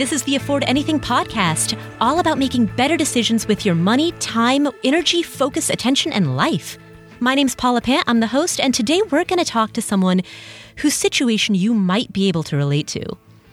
This 0.00 0.12
is 0.12 0.22
the 0.22 0.36
Afford 0.36 0.64
Anything 0.66 0.98
podcast, 0.98 1.78
all 2.00 2.20
about 2.20 2.38
making 2.38 2.64
better 2.74 2.96
decisions 2.96 3.46
with 3.46 3.66
your 3.66 3.74
money, 3.74 4.12
time, 4.12 4.66
energy, 4.82 5.22
focus, 5.22 5.68
attention, 5.68 6.10
and 6.10 6.38
life. 6.38 6.78
My 7.18 7.34
name's 7.34 7.54
Paula 7.54 7.82
Pant. 7.82 8.04
I'm 8.06 8.20
the 8.20 8.28
host, 8.28 8.60
and 8.60 8.72
today 8.72 9.02
we're 9.10 9.26
going 9.26 9.40
to 9.40 9.44
talk 9.44 9.74
to 9.74 9.82
someone 9.82 10.22
whose 10.76 10.94
situation 10.94 11.54
you 11.54 11.74
might 11.74 12.14
be 12.14 12.28
able 12.28 12.42
to 12.44 12.56
relate 12.56 12.86
to. 12.86 13.04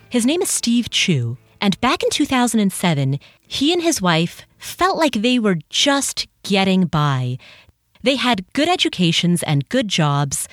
His 0.08 0.24
name 0.24 0.40
is 0.40 0.48
Steve 0.48 0.88
Chou, 0.88 1.36
and 1.60 1.78
back 1.82 2.02
in 2.02 2.08
2007, 2.08 3.20
he 3.46 3.70
and 3.70 3.82
his 3.82 4.00
wife 4.00 4.46
felt 4.56 4.96
like 4.96 5.16
they 5.16 5.38
were 5.38 5.58
just 5.68 6.28
getting 6.44 6.86
by. 6.86 7.36
They 8.02 8.16
had 8.16 8.50
good 8.54 8.70
educations 8.70 9.42
and 9.42 9.68
good 9.68 9.88
jobs, 9.88 10.48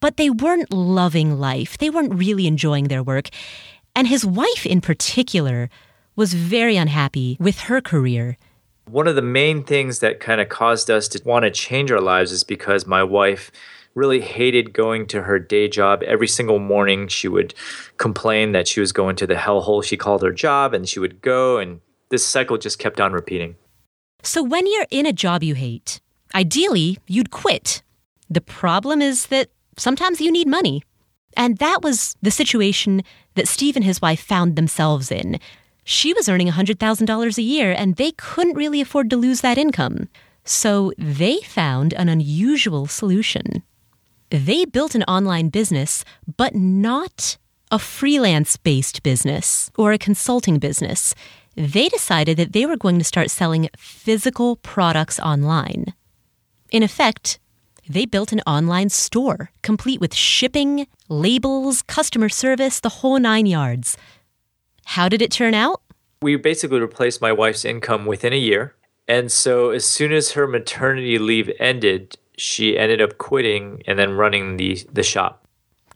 but 0.00 0.16
they 0.16 0.28
weren't 0.28 0.72
loving 0.72 1.38
life. 1.38 1.78
They 1.78 1.88
weren't 1.88 2.14
really 2.14 2.48
enjoying 2.48 2.88
their 2.88 3.04
work. 3.04 3.28
And 3.96 4.06
his 4.08 4.26
wife, 4.26 4.66
in 4.66 4.82
particular, 4.82 5.70
was 6.16 6.34
very 6.34 6.76
unhappy 6.76 7.38
with 7.40 7.60
her 7.60 7.80
career. 7.80 8.36
One 8.90 9.08
of 9.08 9.16
the 9.16 9.22
main 9.22 9.64
things 9.64 10.00
that 10.00 10.20
kind 10.20 10.38
of 10.38 10.50
caused 10.50 10.90
us 10.90 11.08
to 11.08 11.22
want 11.24 11.44
to 11.44 11.50
change 11.50 11.90
our 11.90 12.00
lives 12.00 12.30
is 12.30 12.44
because 12.44 12.86
my 12.86 13.02
wife 13.02 13.50
really 13.94 14.20
hated 14.20 14.74
going 14.74 15.06
to 15.06 15.22
her 15.22 15.38
day 15.38 15.66
job. 15.66 16.02
Every 16.02 16.28
single 16.28 16.58
morning, 16.58 17.08
she 17.08 17.26
would 17.26 17.54
complain 17.96 18.52
that 18.52 18.68
she 18.68 18.80
was 18.80 18.92
going 18.92 19.16
to 19.16 19.26
the 19.26 19.34
hellhole 19.34 19.82
she 19.82 19.96
called 19.96 20.20
her 20.22 20.30
job, 20.30 20.74
and 20.74 20.86
she 20.86 21.00
would 21.00 21.22
go, 21.22 21.56
and 21.56 21.80
this 22.10 22.24
cycle 22.24 22.58
just 22.58 22.78
kept 22.78 23.00
on 23.00 23.14
repeating. 23.14 23.56
So, 24.22 24.42
when 24.42 24.66
you're 24.66 24.86
in 24.90 25.06
a 25.06 25.12
job 25.14 25.42
you 25.42 25.54
hate, 25.54 26.02
ideally, 26.34 26.98
you'd 27.06 27.30
quit. 27.30 27.82
The 28.28 28.42
problem 28.42 29.00
is 29.00 29.28
that 29.28 29.48
sometimes 29.78 30.20
you 30.20 30.30
need 30.30 30.48
money. 30.48 30.82
And 31.36 31.58
that 31.58 31.82
was 31.82 32.16
the 32.22 32.30
situation 32.30 33.02
that 33.34 33.48
Steve 33.48 33.76
and 33.76 33.84
his 33.84 34.00
wife 34.00 34.20
found 34.20 34.56
themselves 34.56 35.12
in. 35.12 35.38
She 35.84 36.12
was 36.12 36.28
earning 36.28 36.48
$100,000 36.48 37.38
a 37.38 37.42
year, 37.42 37.72
and 37.72 37.96
they 37.96 38.12
couldn't 38.12 38.56
really 38.56 38.80
afford 38.80 39.10
to 39.10 39.16
lose 39.16 39.42
that 39.42 39.58
income. 39.58 40.08
So 40.44 40.92
they 40.96 41.38
found 41.40 41.92
an 41.94 42.08
unusual 42.08 42.86
solution. 42.86 43.62
They 44.30 44.64
built 44.64 44.94
an 44.94 45.04
online 45.04 45.50
business, 45.50 46.04
but 46.36 46.54
not 46.54 47.36
a 47.70 47.78
freelance 47.78 48.56
based 48.56 49.02
business 49.02 49.70
or 49.76 49.92
a 49.92 49.98
consulting 49.98 50.58
business. 50.58 51.14
They 51.56 51.88
decided 51.88 52.36
that 52.36 52.52
they 52.52 52.66
were 52.66 52.76
going 52.76 52.98
to 52.98 53.04
start 53.04 53.30
selling 53.30 53.68
physical 53.76 54.56
products 54.56 55.18
online. 55.20 55.94
In 56.70 56.82
effect, 56.82 57.38
they 57.88 58.06
built 58.06 58.32
an 58.32 58.40
online 58.46 58.88
store 58.88 59.50
complete 59.62 60.00
with 60.00 60.14
shipping, 60.14 60.86
labels, 61.08 61.82
customer 61.82 62.28
service, 62.28 62.80
the 62.80 62.88
whole 62.88 63.18
nine 63.18 63.46
yards. 63.46 63.96
How 64.84 65.08
did 65.08 65.22
it 65.22 65.30
turn 65.30 65.54
out? 65.54 65.82
We 66.22 66.36
basically 66.36 66.80
replaced 66.80 67.20
my 67.20 67.32
wife's 67.32 67.64
income 67.64 68.06
within 68.06 68.32
a 68.32 68.36
year. 68.36 68.74
And 69.08 69.30
so 69.30 69.70
as 69.70 69.84
soon 69.84 70.12
as 70.12 70.32
her 70.32 70.46
maternity 70.46 71.18
leave 71.18 71.50
ended, 71.58 72.16
she 72.36 72.78
ended 72.78 73.00
up 73.00 73.18
quitting 73.18 73.82
and 73.86 73.98
then 73.98 74.12
running 74.12 74.56
the, 74.56 74.80
the 74.92 75.02
shop. 75.02 75.46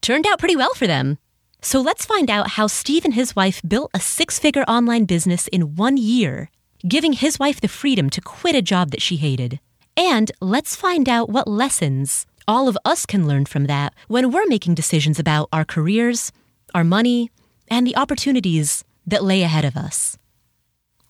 Turned 0.01 0.27
out 0.27 0.39
pretty 0.39 0.57
well 0.57 0.75
for 0.75 0.87
them. 0.87 1.19
So 1.63 1.81
let's 1.81 2.07
find 2.07 2.31
out 2.31 2.51
how 2.51 2.67
Steve 2.67 3.05
and 3.05 3.15
his 3.15 3.37
wife 3.37 3.61
built 3.67 3.91
a 3.93 4.01
six 4.01 4.39
figure 4.39 4.63
online 4.63 5.05
business 5.05 5.47
in 5.49 5.77
one 5.77 5.97
year, 5.97 6.51
giving 6.89 7.13
his 7.13 7.39
wife 7.39 7.61
the 7.61 7.69
freedom 7.69 8.09
to 8.11 8.21
quit 8.21 8.55
a 8.55 8.63
job 8.63 8.91
that 8.93 9.03
she 9.03 9.17
hated. 9.17 9.61
And 10.01 10.33
let's 10.41 10.75
find 10.75 11.11
out 11.11 11.29
what 11.29 11.47
lessons 11.47 12.25
all 12.49 12.69
of 12.69 12.79
us 12.87 13.05
can 13.05 13.29
learn 13.29 13.45
from 13.45 13.67
that 13.67 13.93
when 14.09 14.33
we're 14.33 14.47
making 14.47 14.75
decisions 14.75 15.19
about 15.19 15.51
our 15.53 15.63
careers, 15.63 16.33
our 16.75 16.85
money, 16.85 17.31
and 17.69 17.87
the 17.87 17.95
opportunities 17.97 18.83
that 19.07 19.23
lay 19.23 19.43
ahead 19.43 19.67
of 19.67 19.77
us. 19.77 20.17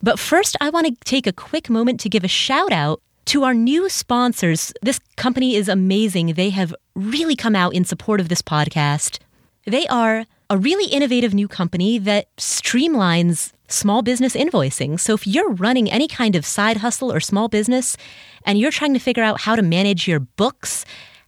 But 0.02 0.18
first, 0.18 0.56
I 0.60 0.70
want 0.70 0.88
to 0.88 0.96
take 1.04 1.28
a 1.28 1.32
quick 1.32 1.70
moment 1.70 2.00
to 2.00 2.08
give 2.08 2.24
a 2.24 2.28
shout 2.28 2.72
out 2.72 3.00
to 3.26 3.44
our 3.44 3.54
new 3.54 3.88
sponsors. 3.88 4.72
This 4.82 4.98
company 5.14 5.54
is 5.54 5.68
amazing. 5.68 6.34
They 6.34 6.50
have 6.50 6.74
really 6.96 7.36
come 7.36 7.54
out 7.54 7.74
in 7.74 7.84
support 7.84 8.18
of 8.18 8.28
this 8.28 8.42
podcast. 8.42 9.20
They 9.66 9.86
are 9.86 10.24
a 10.50 10.58
really 10.58 10.90
innovative 10.92 11.32
new 11.32 11.46
company 11.46 11.98
that 11.98 12.26
streamlines 12.38 13.52
small 13.70 14.02
business 14.02 14.34
invoicing. 14.34 14.98
So 14.98 15.14
if 15.14 15.26
you're 15.26 15.52
running 15.52 15.90
any 15.90 16.08
kind 16.08 16.36
of 16.36 16.44
side 16.44 16.78
hustle 16.78 17.12
or 17.12 17.20
small 17.20 17.48
business 17.48 17.96
and 18.44 18.58
you're 18.58 18.70
trying 18.70 18.94
to 18.94 19.00
figure 19.00 19.22
out 19.22 19.42
how 19.42 19.56
to 19.56 19.62
manage 19.62 20.08
your 20.08 20.20
books, 20.20 20.84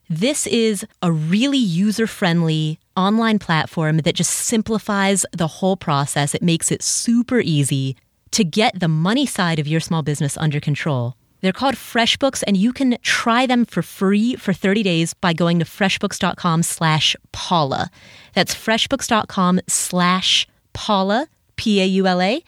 this 0.09 0.45
is 0.47 0.85
a 1.01 1.11
really 1.11 1.57
user 1.57 2.07
friendly 2.07 2.79
online 2.95 3.39
platform 3.39 3.97
that 3.97 4.15
just 4.15 4.31
simplifies 4.31 5.25
the 5.31 5.47
whole 5.47 5.77
process. 5.77 6.35
It 6.35 6.43
makes 6.43 6.71
it 6.71 6.83
super 6.83 7.39
easy 7.39 7.95
to 8.31 8.43
get 8.43 8.79
the 8.79 8.87
money 8.87 9.25
side 9.25 9.59
of 9.59 9.67
your 9.67 9.79
small 9.79 10.01
business 10.01 10.37
under 10.37 10.59
control. 10.59 11.15
They're 11.41 11.51
called 11.51 11.75
FreshBooks, 11.75 12.41
and 12.47 12.55
you 12.55 12.71
can 12.71 12.97
try 13.01 13.45
them 13.45 13.65
for 13.65 13.81
free 13.81 14.35
for 14.35 14.53
30 14.53 14.81
days 14.81 15.13
by 15.13 15.33
going 15.33 15.59
to 15.59 15.65
freshbooks.com 15.65 16.63
slash 16.63 17.17
Paula. 17.33 17.89
That's 18.33 18.55
freshbooks.com 18.55 19.59
slash 19.67 20.47
Paula, 20.71 21.27
P 21.55 21.81
A 21.81 21.85
U 21.85 22.07
L 22.07 22.21
A. 22.21 22.43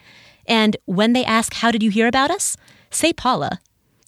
And 0.48 0.78
when 0.86 1.14
they 1.14 1.26
ask, 1.26 1.54
How 1.56 1.72
did 1.72 1.84
you 1.84 1.90
hear 1.92 2.08
about 2.08 2.32
us? 2.32 2.58
say 2.92 3.12
Paula. 3.14 3.60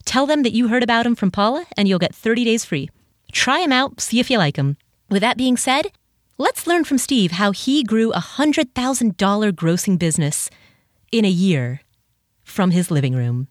Tell 0.06 0.26
them 0.26 0.44
that 0.44 0.54
you 0.54 0.70
heard 0.70 0.84
about 0.84 1.04
them 1.04 1.16
from 1.16 1.32
Paula, 1.32 1.66
and 1.76 1.88
you'll 1.88 2.00
get 2.00 2.16
30 2.16 2.46
days 2.46 2.64
free. 2.64 2.90
Try 3.34 3.60
them 3.60 3.74
out, 3.74 4.00
see 4.00 4.20
if 4.22 4.30
you 4.32 4.38
like 4.38 4.56
them. 4.56 4.78
With 5.10 5.22
that 5.22 5.36
being 5.38 5.58
said, 5.58 5.92
let's 6.38 6.66
learn 6.66 6.86
from 6.86 6.98
Steve 6.98 7.32
how 7.32 7.52
he 7.52 7.84
grew 7.84 8.12
a 8.14 8.20
$100,000 8.22 9.52
grossing 9.52 10.00
business 10.00 10.50
in 11.12 11.26
a 11.26 11.30
year 11.30 11.82
from 12.44 12.72
his 12.72 12.90
living 12.90 13.16
room. 13.16 13.50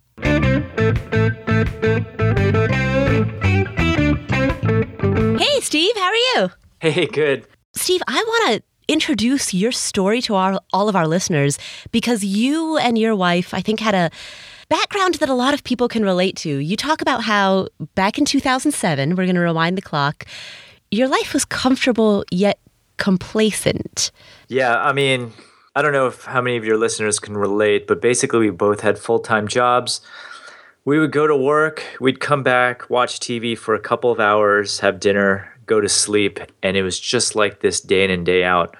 Hey, 5.39 5.61
Steve, 5.61 5.95
how 5.97 6.05
are 6.11 6.15
you? 6.15 6.51
Hey, 6.81 7.07
good. 7.07 7.47
Steve, 7.75 8.01
I 8.09 8.23
want 8.27 8.57
to 8.57 8.63
introduce 8.89 9.53
your 9.53 9.73
story 9.73 10.21
to 10.23 10.35
our, 10.35 10.61
all 10.73 10.89
of 10.89 10.97
our 10.97 11.07
listeners 11.07 11.59
because 11.91 12.25
you 12.25 12.77
and 12.77 12.99
your 12.99 13.15
wife, 13.15 13.53
I 13.53 13.61
think, 13.61 13.81
had 13.81 13.95
a 13.95 14.11
background 14.69 15.15
that 15.15 15.29
a 15.29 15.35
lot 15.35 15.55
of 15.55 15.65
people 15.65 15.89
can 15.89 16.05
relate 16.05 16.37
to. 16.37 16.49
You 16.49 16.77
talk 16.77 17.01
about 17.01 17.23
how 17.23 17.69
back 17.95 18.19
in 18.19 18.25
2007, 18.25 19.11
we're 19.11 19.25
going 19.25 19.35
to 19.35 19.41
rewind 19.41 19.77
the 19.77 19.83
clock, 19.83 20.25
your 20.91 21.09
life 21.09 21.33
was 21.33 21.45
comfortable 21.45 22.25
yet 22.31 22.59
complacent. 22.97 24.11
Yeah, 24.49 24.77
I 24.77 24.93
mean, 24.93 25.33
I 25.75 25.83
don't 25.83 25.93
know 25.93 26.07
if 26.07 26.25
how 26.25 26.41
many 26.41 26.57
of 26.57 26.65
your 26.65 26.79
listeners 26.79 27.19
can 27.19 27.37
relate, 27.37 27.87
but 27.87 28.01
basically 28.01 28.39
we 28.39 28.51
both 28.51 28.81
had 28.81 28.99
full-time 28.99 29.49
jobs. 29.49 30.01
We 30.85 31.01
would 31.01 31.11
go 31.11 31.27
to 31.27 31.37
work, 31.37 31.83
we'd 32.01 32.21
come 32.21 32.43
back, 32.43 32.89
watch 32.89 33.19
TV 33.19 33.59
for 33.59 33.75
a 33.75 33.81
couple 33.81 34.13
of 34.13 34.21
hours, 34.21 34.81
have 34.81 35.01
dinner, 35.01 35.56
go 35.67 35.81
to 35.81 35.89
sleep, 35.89 36.41
and 36.63 36.77
it 36.77 36.83
was 36.83 36.99
just 36.99 37.35
like 37.35 37.61
this 37.61 37.81
day 37.81 38.05
in 38.05 38.11
and 38.11 38.25
day 38.25 38.45
out. 38.45 38.77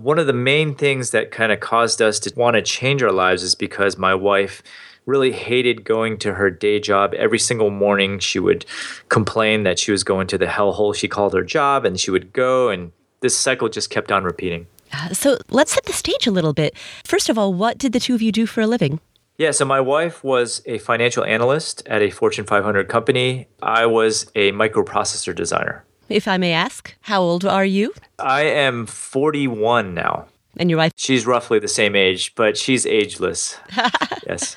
One 0.00 0.18
of 0.18 0.26
the 0.26 0.32
main 0.32 0.74
things 0.74 1.10
that 1.10 1.30
kind 1.30 1.50
of 1.50 1.60
caused 1.60 2.00
us 2.00 2.20
to 2.20 2.32
want 2.36 2.54
to 2.54 2.62
change 2.62 3.02
our 3.02 3.10
lives 3.10 3.42
is 3.42 3.54
because 3.54 3.98
my 3.98 4.14
wife 4.14 4.62
really 5.06 5.32
hated 5.32 5.84
going 5.84 6.18
to 6.18 6.34
her 6.34 6.50
day 6.50 6.78
job. 6.78 7.14
Every 7.14 7.38
single 7.38 7.70
morning, 7.70 8.18
she 8.18 8.38
would 8.38 8.66
complain 9.08 9.62
that 9.64 9.78
she 9.78 9.90
was 9.90 10.04
going 10.04 10.26
to 10.28 10.38
the 10.38 10.46
hellhole 10.46 10.94
she 10.94 11.08
called 11.08 11.32
her 11.32 11.42
job, 11.42 11.84
and 11.84 11.98
she 11.98 12.10
would 12.10 12.32
go, 12.32 12.68
and 12.68 12.92
this 13.20 13.36
cycle 13.36 13.68
just 13.68 13.90
kept 13.90 14.12
on 14.12 14.22
repeating. 14.22 14.66
Uh, 14.92 15.12
so 15.12 15.38
let's 15.50 15.72
set 15.72 15.84
the 15.84 15.92
stage 15.92 16.26
a 16.26 16.30
little 16.30 16.52
bit. 16.52 16.76
First 17.04 17.28
of 17.28 17.38
all, 17.38 17.52
what 17.52 17.78
did 17.78 17.92
the 17.92 18.00
two 18.00 18.14
of 18.14 18.22
you 18.22 18.32
do 18.32 18.46
for 18.46 18.60
a 18.60 18.66
living? 18.66 19.00
Yeah, 19.38 19.52
so 19.52 19.64
my 19.64 19.80
wife 19.80 20.24
was 20.24 20.62
a 20.66 20.78
financial 20.78 21.24
analyst 21.24 21.86
at 21.86 22.02
a 22.02 22.10
Fortune 22.10 22.44
500 22.44 22.88
company. 22.88 23.46
I 23.62 23.86
was 23.86 24.30
a 24.34 24.52
microprocessor 24.52 25.34
designer. 25.34 25.84
If 26.08 26.26
I 26.26 26.38
may 26.38 26.52
ask, 26.52 26.94
how 27.02 27.20
old 27.20 27.44
are 27.44 27.64
you? 27.64 27.92
I 28.18 28.42
am 28.42 28.86
41 28.86 29.92
now. 29.94 30.26
And 30.56 30.70
your 30.70 30.78
wife? 30.78 30.92
She's 30.96 31.26
roughly 31.26 31.58
the 31.58 31.68
same 31.68 31.94
age, 31.94 32.34
but 32.34 32.56
she's 32.56 32.86
ageless. 32.86 33.56
yes. 34.26 34.56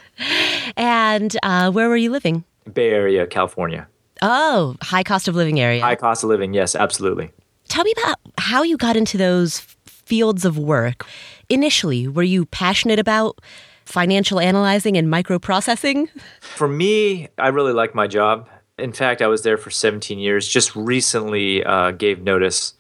And 0.78 1.36
uh, 1.44 1.72
where 1.72 1.90
were 1.90 1.98
you 1.98 2.10
living? 2.10 2.44
Bay 2.74 2.90
Area, 2.92 3.28
California. 3.28 3.88
Oh, 4.22 4.76
high 4.82 5.04
cost 5.04 5.28
of 5.28 5.36
living 5.36 5.60
area. 5.60 5.82
High 5.82 5.96
cost 5.96 6.24
of 6.24 6.30
living, 6.30 6.54
yes, 6.54 6.76
absolutely. 6.76 7.32
Tell 7.68 7.84
me 7.84 7.94
about 7.98 8.18
how 8.38 8.64
you 8.64 8.78
got 8.78 8.96
into 8.96 9.18
those 9.18 9.60
fields 9.86 10.46
of 10.46 10.58
work. 10.58 11.06
Initially, 11.50 12.08
were 12.08 12.24
you 12.24 12.46
passionate 12.46 13.00
about 13.00 13.40
financial 13.86 14.40
analyzing 14.40 14.98
and 14.98 15.08
microprocessing? 15.08 16.08
For 16.40 16.68
me, 16.68 17.28
I 17.38 17.50
really 17.50 17.74
like 17.74 17.94
my 17.94 18.08
job. 18.08 18.48
In 18.82 18.94
fact, 18.94 19.22
I 19.22 19.28
was 19.28 19.44
there 19.44 19.58
for 19.58 19.70
17 19.70 20.20
years. 20.20 20.48
Just 20.48 20.76
recently 20.76 21.64
uh, 21.64 21.92
gave 21.92 22.22
notice. 22.22 22.74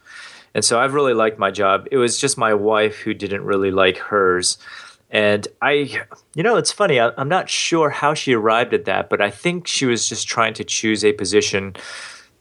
And 0.53 0.65
so 0.65 0.79
I've 0.79 0.93
really 0.93 1.13
liked 1.13 1.39
my 1.39 1.51
job. 1.51 1.87
It 1.91 1.97
was 1.97 2.19
just 2.19 2.37
my 2.37 2.53
wife 2.53 2.97
who 2.97 3.13
didn't 3.13 3.43
really 3.43 3.71
like 3.71 3.97
hers. 3.97 4.57
And 5.09 5.47
I, 5.61 5.71
you 6.35 6.43
know, 6.43 6.57
it's 6.57 6.71
funny. 6.71 6.99
I, 6.99 7.11
I'm 7.17 7.29
not 7.29 7.49
sure 7.49 7.89
how 7.89 8.13
she 8.13 8.33
arrived 8.33 8.73
at 8.73 8.85
that, 8.85 9.09
but 9.09 9.21
I 9.21 9.29
think 9.29 9.67
she 9.67 9.85
was 9.85 10.09
just 10.09 10.27
trying 10.27 10.53
to 10.55 10.63
choose 10.63 11.03
a 11.05 11.13
position 11.13 11.75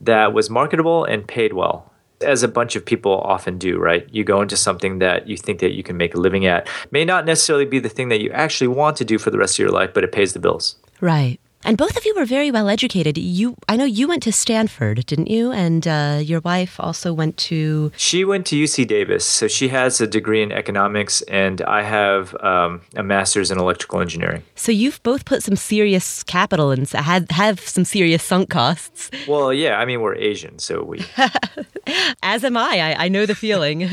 that 0.00 0.32
was 0.32 0.48
marketable 0.50 1.04
and 1.04 1.26
paid 1.26 1.52
well. 1.52 1.92
as 2.22 2.42
a 2.42 2.48
bunch 2.48 2.76
of 2.76 2.84
people 2.84 3.20
often 3.22 3.58
do, 3.58 3.78
right? 3.78 4.06
You 4.12 4.24
go 4.24 4.42
into 4.42 4.56
something 4.56 4.98
that 4.98 5.26
you 5.26 5.36
think 5.36 5.60
that 5.60 5.72
you 5.72 5.82
can 5.82 5.96
make 5.96 6.14
a 6.14 6.20
living 6.20 6.46
at. 6.46 6.68
May 6.90 7.04
not 7.04 7.24
necessarily 7.24 7.64
be 7.64 7.78
the 7.78 7.88
thing 7.88 8.08
that 8.10 8.20
you 8.20 8.30
actually 8.30 8.68
want 8.68 8.96
to 8.98 9.04
do 9.04 9.18
for 9.18 9.30
the 9.30 9.38
rest 9.38 9.54
of 9.54 9.58
your 9.60 9.70
life, 9.70 9.92
but 9.94 10.04
it 10.04 10.12
pays 10.12 10.32
the 10.32 10.38
bills. 10.38 10.76
Right. 11.00 11.40
And 11.62 11.76
both 11.76 11.96
of 11.96 12.06
you 12.06 12.14
were 12.16 12.24
very 12.24 12.50
well 12.50 12.68
educated. 12.68 13.18
You, 13.18 13.54
I 13.68 13.76
know 13.76 13.84
you 13.84 14.08
went 14.08 14.22
to 14.22 14.32
Stanford, 14.32 15.04
didn't 15.04 15.28
you? 15.28 15.52
And 15.52 15.86
uh, 15.86 16.20
your 16.22 16.40
wife 16.40 16.80
also 16.80 17.12
went 17.12 17.36
to. 17.38 17.92
She 17.96 18.24
went 18.24 18.46
to 18.46 18.56
UC 18.56 18.86
Davis, 18.86 19.26
so 19.26 19.46
she 19.46 19.68
has 19.68 20.00
a 20.00 20.06
degree 20.06 20.42
in 20.42 20.52
economics, 20.52 21.20
and 21.22 21.60
I 21.62 21.82
have 21.82 22.34
um, 22.42 22.80
a 22.96 23.02
master's 23.02 23.50
in 23.50 23.58
electrical 23.58 24.00
engineering. 24.00 24.42
So 24.54 24.72
you've 24.72 25.02
both 25.02 25.26
put 25.26 25.42
some 25.42 25.56
serious 25.56 26.22
capital 26.22 26.70
and 26.70 26.88
had 26.88 27.30
have 27.30 27.60
some 27.60 27.84
serious 27.84 28.22
sunk 28.22 28.48
costs. 28.48 29.10
Well, 29.28 29.52
yeah, 29.52 29.78
I 29.78 29.84
mean 29.84 30.00
we're 30.00 30.16
Asian, 30.16 30.58
so 30.58 30.82
we. 30.82 31.04
As 32.22 32.42
am 32.42 32.56
I. 32.56 32.80
I, 32.80 33.04
I 33.04 33.08
know 33.08 33.26
the 33.26 33.34
feeling. 33.34 33.82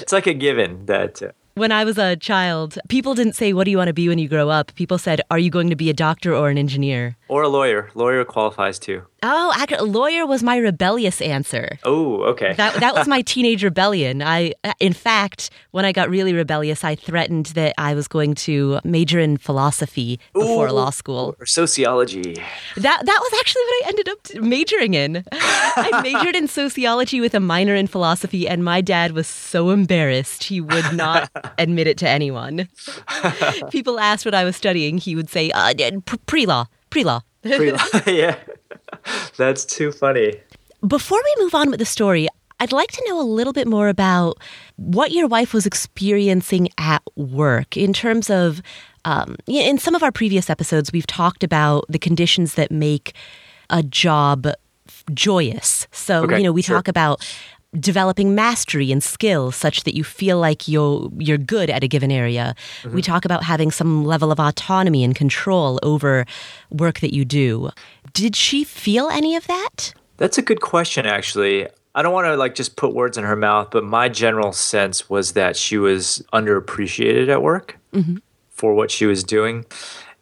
it's 0.00 0.12
like 0.12 0.26
a 0.26 0.34
given 0.34 0.86
that. 0.86 1.22
Uh, 1.22 1.32
when 1.54 1.72
I 1.72 1.84
was 1.84 1.98
a 1.98 2.16
child, 2.16 2.78
people 2.88 3.14
didn't 3.14 3.34
say, 3.34 3.52
What 3.52 3.64
do 3.64 3.70
you 3.70 3.78
want 3.78 3.88
to 3.88 3.94
be 3.94 4.08
when 4.08 4.18
you 4.18 4.28
grow 4.28 4.48
up? 4.48 4.74
People 4.74 4.98
said, 4.98 5.20
Are 5.30 5.38
you 5.38 5.50
going 5.50 5.70
to 5.70 5.76
be 5.76 5.90
a 5.90 5.94
doctor 5.94 6.34
or 6.34 6.50
an 6.50 6.58
engineer? 6.58 7.16
Or 7.28 7.42
a 7.42 7.48
lawyer. 7.48 7.90
Lawyer 7.94 8.24
qualifies 8.24 8.78
too. 8.78 9.02
Oh, 9.22 9.52
actually, 9.56 9.88
lawyer 9.88 10.26
was 10.26 10.42
my 10.42 10.58
rebellious 10.58 11.22
answer. 11.22 11.78
Oh, 11.84 12.22
okay. 12.24 12.52
that 12.54 12.74
that 12.80 12.94
was 12.94 13.08
my 13.08 13.22
teenage 13.32 13.64
rebellion. 13.64 14.22
I, 14.22 14.52
in 14.78 14.92
fact, 14.92 15.48
when 15.70 15.86
I 15.86 15.92
got 15.92 16.10
really 16.10 16.34
rebellious, 16.34 16.84
I 16.84 16.94
threatened 16.94 17.46
that 17.46 17.74
I 17.78 17.94
was 17.94 18.06
going 18.06 18.34
to 18.46 18.80
major 18.84 19.18
in 19.18 19.38
philosophy 19.38 20.20
before 20.34 20.68
Ooh, 20.68 20.72
law 20.72 20.90
school 20.90 21.34
or 21.40 21.46
sociology. 21.46 22.34
That 22.76 23.06
that 23.06 23.18
was 23.22 23.40
actually 23.40 23.62
what 23.62 23.84
I 23.84 23.88
ended 23.88 24.08
up 24.10 24.42
majoring 24.42 24.94
in. 24.94 25.24
I 25.32 26.02
majored 26.02 26.36
in 26.36 26.46
sociology 26.60 27.20
with 27.22 27.34
a 27.34 27.40
minor 27.40 27.74
in 27.74 27.86
philosophy, 27.86 28.46
and 28.46 28.62
my 28.62 28.82
dad 28.82 29.12
was 29.12 29.26
so 29.26 29.70
embarrassed 29.70 30.44
he 30.44 30.60
would 30.60 30.92
not 30.92 31.30
admit 31.58 31.86
it 31.86 31.98
to 31.98 32.08
anyone. 32.08 32.68
People 33.70 33.98
asked 33.98 34.24
what 34.24 34.34
I 34.34 34.44
was 34.44 34.56
studying, 34.56 34.98
he 34.98 35.16
would 35.16 35.30
say, 35.30 35.50
uh, 35.52 35.72
"Pre 36.26 36.46
law, 36.46 36.66
pre 36.90 37.04
law." 37.04 37.20
yeah. 38.06 38.36
That's 39.36 39.64
too 39.64 39.92
funny. 39.92 40.34
Before 40.86 41.20
we 41.22 41.44
move 41.44 41.54
on 41.54 41.70
with 41.70 41.78
the 41.78 41.86
story, 41.86 42.28
I'd 42.60 42.72
like 42.72 42.92
to 42.92 43.04
know 43.08 43.20
a 43.20 43.24
little 43.24 43.52
bit 43.52 43.66
more 43.66 43.88
about 43.88 44.38
what 44.76 45.12
your 45.12 45.26
wife 45.26 45.52
was 45.52 45.66
experiencing 45.66 46.68
at 46.78 47.02
work 47.16 47.76
in 47.76 47.92
terms 47.92 48.30
of. 48.30 48.62
Um, 49.06 49.36
in 49.46 49.76
some 49.76 49.94
of 49.94 50.02
our 50.02 50.10
previous 50.10 50.48
episodes, 50.48 50.90
we've 50.90 51.06
talked 51.06 51.44
about 51.44 51.84
the 51.90 51.98
conditions 51.98 52.54
that 52.54 52.70
make 52.70 53.12
a 53.68 53.82
job 53.82 54.46
joyous. 55.12 55.86
So, 55.92 56.24
okay, 56.24 56.38
you 56.38 56.44
know, 56.44 56.52
we 56.52 56.62
sure. 56.62 56.76
talk 56.76 56.88
about 56.88 57.20
developing 57.78 58.34
mastery 58.34 58.92
and 58.92 59.02
skill 59.02 59.50
such 59.50 59.84
that 59.84 59.94
you 59.94 60.04
feel 60.04 60.38
like 60.38 60.68
you're 60.68 61.10
you're 61.18 61.38
good 61.38 61.70
at 61.70 61.82
a 61.82 61.88
given 61.88 62.10
area. 62.10 62.54
Mm-hmm. 62.82 62.94
We 62.94 63.02
talk 63.02 63.24
about 63.24 63.44
having 63.44 63.70
some 63.70 64.04
level 64.04 64.30
of 64.30 64.38
autonomy 64.40 65.04
and 65.04 65.14
control 65.14 65.78
over 65.82 66.24
work 66.70 67.00
that 67.00 67.14
you 67.14 67.24
do. 67.24 67.70
Did 68.12 68.36
she 68.36 68.64
feel 68.64 69.08
any 69.08 69.36
of 69.36 69.46
that? 69.46 69.94
That's 70.16 70.38
a 70.38 70.42
good 70.42 70.60
question 70.60 71.06
actually. 71.06 71.68
I 71.96 72.02
don't 72.02 72.12
want 72.12 72.26
to 72.26 72.36
like 72.36 72.54
just 72.54 72.76
put 72.76 72.92
words 72.94 73.16
in 73.16 73.24
her 73.24 73.36
mouth, 73.36 73.68
but 73.70 73.84
my 73.84 74.08
general 74.08 74.52
sense 74.52 75.08
was 75.08 75.32
that 75.32 75.56
she 75.56 75.78
was 75.78 76.24
underappreciated 76.32 77.28
at 77.28 77.42
work 77.42 77.78
mm-hmm. 77.92 78.16
for 78.50 78.74
what 78.74 78.90
she 78.90 79.06
was 79.06 79.22
doing. 79.22 79.64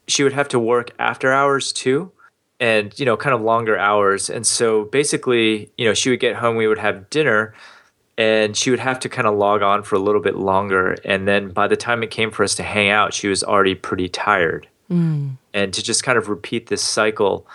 She 0.07 0.23
would 0.23 0.35
have 0.35 0.49
to 0.49 0.59
work 0.59 0.91
after 0.99 1.33
hours 1.33 1.73
too 1.73 2.13
and 2.63 2.97
you 2.99 3.05
know 3.05 3.17
kind 3.17 3.35
of 3.35 3.43
longer 3.43 3.77
hours. 3.77 4.31
And 4.31 4.47
so 4.47 4.85
basically 4.85 5.71
you 5.77 5.85
know 5.85 5.93
she 5.93 6.09
would 6.09 6.21
get 6.21 6.37
home 6.37 6.57
we 6.57 6.67
would 6.67 6.79
have 6.79 7.11
dinner 7.11 7.53
and 8.17 8.57
she 8.57 8.71
would 8.71 8.79
have 8.79 9.01
to 9.01 9.09
kind 9.09 9.27
of 9.27 9.35
log 9.35 9.63
on 9.63 9.83
for 9.83 9.97
a 9.97 9.99
little 9.99 10.21
bit 10.21 10.37
longer. 10.37 10.97
And 11.05 11.27
then 11.27 11.51
by 11.51 11.67
the 11.67 11.77
time 11.77 12.03
it 12.03 12.11
came 12.11 12.31
for 12.31 12.45
us 12.45 12.55
to 12.55 12.63
hang 12.63 12.89
out 12.89 13.13
she 13.13 13.29
was 13.29 13.43
already 13.45 13.75
pretty 13.75 14.09
tired. 14.09 14.69
Mm. 14.91 15.39
and 15.55 15.73
to 15.73 15.83
just 15.83 16.05
kind 16.05 16.19
of 16.19 16.29
repeat 16.29 16.67
this 16.67 16.83
cycle 16.83 17.47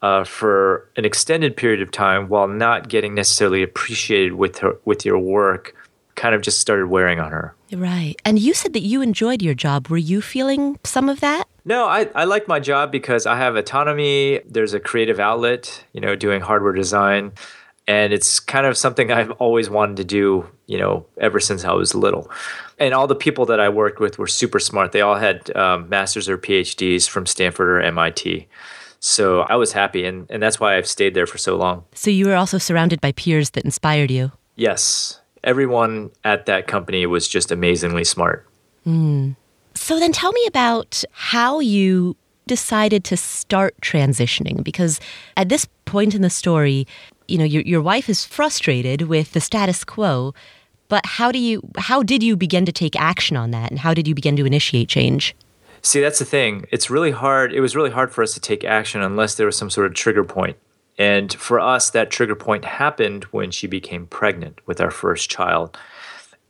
uh, 0.00 0.22
for 0.22 0.88
an 0.96 1.04
extended 1.04 1.56
period 1.56 1.82
of 1.82 1.90
time 1.90 2.28
while 2.28 2.46
not 2.46 2.88
getting 2.88 3.16
necessarily 3.16 3.64
appreciated 3.64 4.34
with 4.34 4.58
her 4.58 4.76
with 4.84 5.04
your 5.04 5.18
work 5.18 5.74
kind 6.14 6.36
of 6.36 6.40
just 6.40 6.60
started 6.60 6.86
wearing 6.86 7.18
on 7.18 7.32
her 7.32 7.52
right 7.72 8.16
and 8.24 8.38
you 8.38 8.54
said 8.54 8.72
that 8.72 8.82
you 8.82 9.02
enjoyed 9.02 9.42
your 9.42 9.54
job 9.54 9.88
were 9.88 9.96
you 9.98 10.20
feeling 10.20 10.78
some 10.84 11.08
of 11.08 11.20
that 11.20 11.48
no, 11.68 11.84
I, 11.84 12.08
I 12.14 12.24
like 12.24 12.48
my 12.48 12.60
job 12.60 12.90
because 12.90 13.26
I 13.26 13.36
have 13.36 13.54
autonomy. 13.54 14.40
There's 14.46 14.72
a 14.72 14.80
creative 14.80 15.20
outlet, 15.20 15.84
you 15.92 16.00
know, 16.00 16.16
doing 16.16 16.40
hardware 16.40 16.72
design. 16.72 17.32
And 17.86 18.14
it's 18.14 18.40
kind 18.40 18.64
of 18.64 18.78
something 18.78 19.12
I've 19.12 19.30
always 19.32 19.68
wanted 19.68 19.98
to 19.98 20.04
do, 20.04 20.48
you 20.66 20.78
know, 20.78 21.04
ever 21.18 21.38
since 21.40 21.66
I 21.66 21.72
was 21.72 21.94
little. 21.94 22.30
And 22.78 22.94
all 22.94 23.06
the 23.06 23.14
people 23.14 23.44
that 23.46 23.60
I 23.60 23.68
worked 23.68 24.00
with 24.00 24.18
were 24.18 24.26
super 24.26 24.58
smart. 24.58 24.92
They 24.92 25.02
all 25.02 25.16
had 25.16 25.54
um, 25.54 25.90
masters 25.90 26.26
or 26.26 26.38
PhDs 26.38 27.06
from 27.06 27.26
Stanford 27.26 27.68
or 27.68 27.82
MIT. 27.82 28.48
So 29.00 29.40
I 29.40 29.56
was 29.56 29.72
happy. 29.72 30.06
And, 30.06 30.26
and 30.30 30.42
that's 30.42 30.58
why 30.58 30.78
I've 30.78 30.88
stayed 30.88 31.12
there 31.12 31.26
for 31.26 31.36
so 31.36 31.54
long. 31.54 31.84
So 31.92 32.08
you 32.08 32.28
were 32.28 32.34
also 32.34 32.56
surrounded 32.56 33.02
by 33.02 33.12
peers 33.12 33.50
that 33.50 33.66
inspired 33.66 34.10
you? 34.10 34.32
Yes. 34.56 35.17
Everyone 35.44 36.10
at 36.24 36.46
that 36.46 36.66
company 36.66 37.06
was 37.06 37.28
just 37.28 37.50
amazingly 37.50 38.04
smart. 38.04 38.46
Mm. 38.86 39.36
So 39.74 39.98
then 39.98 40.12
tell 40.12 40.32
me 40.32 40.44
about 40.46 41.04
how 41.12 41.60
you 41.60 42.16
decided 42.46 43.04
to 43.04 43.16
start 43.16 43.74
transitioning 43.80 44.64
because 44.64 44.98
at 45.36 45.48
this 45.48 45.68
point 45.84 46.14
in 46.14 46.22
the 46.22 46.30
story, 46.30 46.86
you 47.28 47.38
know, 47.38 47.44
your 47.44 47.62
your 47.62 47.82
wife 47.82 48.08
is 48.08 48.24
frustrated 48.24 49.02
with 49.02 49.32
the 49.32 49.40
status 49.40 49.84
quo, 49.84 50.34
but 50.88 51.04
how 51.04 51.30
do 51.30 51.38
you 51.38 51.62
how 51.76 52.02
did 52.02 52.22
you 52.22 52.36
begin 52.36 52.64
to 52.64 52.72
take 52.72 52.98
action 52.98 53.36
on 53.36 53.50
that 53.52 53.70
and 53.70 53.78
how 53.78 53.94
did 53.94 54.08
you 54.08 54.14
begin 54.14 54.36
to 54.36 54.46
initiate 54.46 54.88
change? 54.88 55.36
See, 55.82 56.00
that's 56.00 56.18
the 56.18 56.24
thing. 56.24 56.66
It's 56.72 56.90
really 56.90 57.12
hard. 57.12 57.52
It 57.52 57.60
was 57.60 57.76
really 57.76 57.90
hard 57.90 58.12
for 58.12 58.22
us 58.22 58.34
to 58.34 58.40
take 58.40 58.64
action 58.64 59.00
unless 59.00 59.36
there 59.36 59.46
was 59.46 59.56
some 59.56 59.70
sort 59.70 59.86
of 59.86 59.94
trigger 59.94 60.24
point. 60.24 60.56
And 60.98 61.32
for 61.32 61.60
us, 61.60 61.90
that 61.90 62.10
trigger 62.10 62.34
point 62.34 62.64
happened 62.64 63.24
when 63.24 63.50
she 63.50 63.66
became 63.66 64.06
pregnant 64.06 64.60
with 64.66 64.80
our 64.80 64.90
first 64.90 65.30
child. 65.30 65.78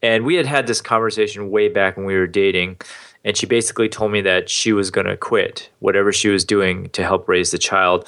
And 0.02 0.24
we 0.24 0.36
had 0.36 0.46
had 0.46 0.66
this 0.66 0.80
conversation 0.80 1.50
way 1.50 1.68
back 1.68 1.96
when 1.96 2.06
we 2.06 2.16
were 2.16 2.26
dating 2.26 2.78
and 3.24 3.36
she 3.36 3.46
basically 3.46 3.88
told 3.88 4.12
me 4.12 4.20
that 4.22 4.48
she 4.48 4.72
was 4.72 4.90
going 4.90 5.06
to 5.06 5.16
quit 5.16 5.70
whatever 5.80 6.12
she 6.12 6.28
was 6.28 6.44
doing 6.44 6.88
to 6.90 7.02
help 7.02 7.28
raise 7.28 7.50
the 7.50 7.58
child. 7.58 8.06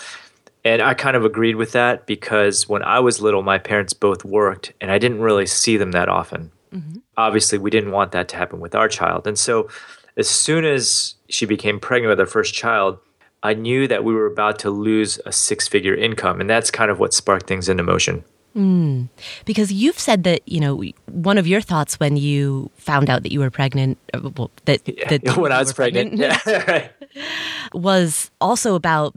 And 0.65 0.81
I 0.83 0.95
kind 0.95 1.17
of 1.17 1.25
agreed 1.25 1.57
with 1.57 1.73
that 1.73 2.07
because 2.07 2.69
when 2.69 2.83
I 2.83 3.01
was 3.01 3.21
little, 3.21 3.43
my 3.43 3.59
parents 3.59 3.93
both 3.93 4.25
worked 4.25 4.73
and 4.81 4.91
I 4.91 4.99
didn't 4.99 5.21
really 5.21 5.47
see 5.47 5.77
them 5.77 5.93
that 5.93 6.09
often. 6.09 6.53
Mm-hmm. 6.73 6.99
Obviously, 7.17 7.59
we 7.59 7.71
didn't 7.71 7.91
want 7.91 8.12
that 8.12 8.29
to 8.29 8.37
happen 8.37 8.61
with 8.61 8.75
our 8.75 8.88
child. 8.88 9.26
And 9.26 9.38
so, 9.38 9.69
as 10.17 10.29
soon 10.29 10.64
as 10.64 11.14
she 11.29 11.47
became 11.47 11.81
pregnant 11.81 12.11
with 12.11 12.21
our 12.21 12.26
first 12.26 12.55
child, 12.55 12.99
I 13.42 13.54
knew 13.54 13.88
that 13.88 14.04
we 14.04 14.12
were 14.12 14.26
about 14.26 14.59
to 14.61 14.70
lose 14.70 15.18
a 15.25 15.32
six 15.32 15.66
figure 15.66 15.94
income. 15.94 16.40
And 16.40 16.50
that's 16.50 16.70
kind 16.70 16.90
of 16.90 16.99
what 16.99 17.14
sparked 17.14 17.47
things 17.47 17.68
into 17.68 17.82
motion. 17.82 18.25
Mm. 18.56 19.09
Because 19.44 19.73
you've 19.73 19.99
said 19.99 20.25
that 20.25 20.40
you 20.47 20.59
know 20.59 20.82
one 21.06 21.38
of 21.38 21.47
your 21.47 21.61
thoughts 21.61 22.00
when 22.00 22.16
you 22.16 22.68
found 22.75 23.09
out 23.09 23.23
that 23.23 23.32
you 23.32 23.38
were 23.38 23.50
pregnant, 23.50 23.97
uh, 24.12 24.28
well, 24.37 24.50
that, 24.64 24.80
yeah, 24.87 25.18
that 25.18 25.37
when 25.37 25.52
I 25.52 25.61
was 25.61 25.73
pregnant, 25.73 26.18
pregnant 26.18 26.92
was 27.73 28.30
also 28.40 28.75
about 28.75 29.14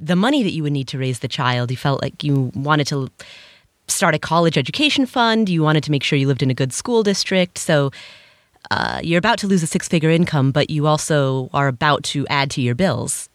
the 0.00 0.16
money 0.16 0.42
that 0.42 0.52
you 0.52 0.62
would 0.62 0.72
need 0.72 0.88
to 0.88 0.98
raise 0.98 1.18
the 1.18 1.28
child. 1.28 1.70
You 1.70 1.76
felt 1.76 2.02
like 2.02 2.24
you 2.24 2.50
wanted 2.54 2.86
to 2.88 3.08
start 3.88 4.14
a 4.14 4.18
college 4.18 4.56
education 4.56 5.06
fund. 5.06 5.48
You 5.48 5.62
wanted 5.62 5.84
to 5.84 5.90
make 5.90 6.02
sure 6.02 6.18
you 6.18 6.26
lived 6.26 6.42
in 6.42 6.50
a 6.50 6.54
good 6.54 6.72
school 6.72 7.02
district. 7.02 7.58
So 7.58 7.90
uh, 8.70 9.00
you're 9.02 9.18
about 9.18 9.38
to 9.40 9.46
lose 9.46 9.62
a 9.62 9.66
six 9.66 9.86
figure 9.86 10.10
income, 10.10 10.50
but 10.50 10.70
you 10.70 10.86
also 10.86 11.50
are 11.52 11.68
about 11.68 12.04
to 12.04 12.26
add 12.28 12.50
to 12.52 12.62
your 12.62 12.74
bills. 12.74 13.28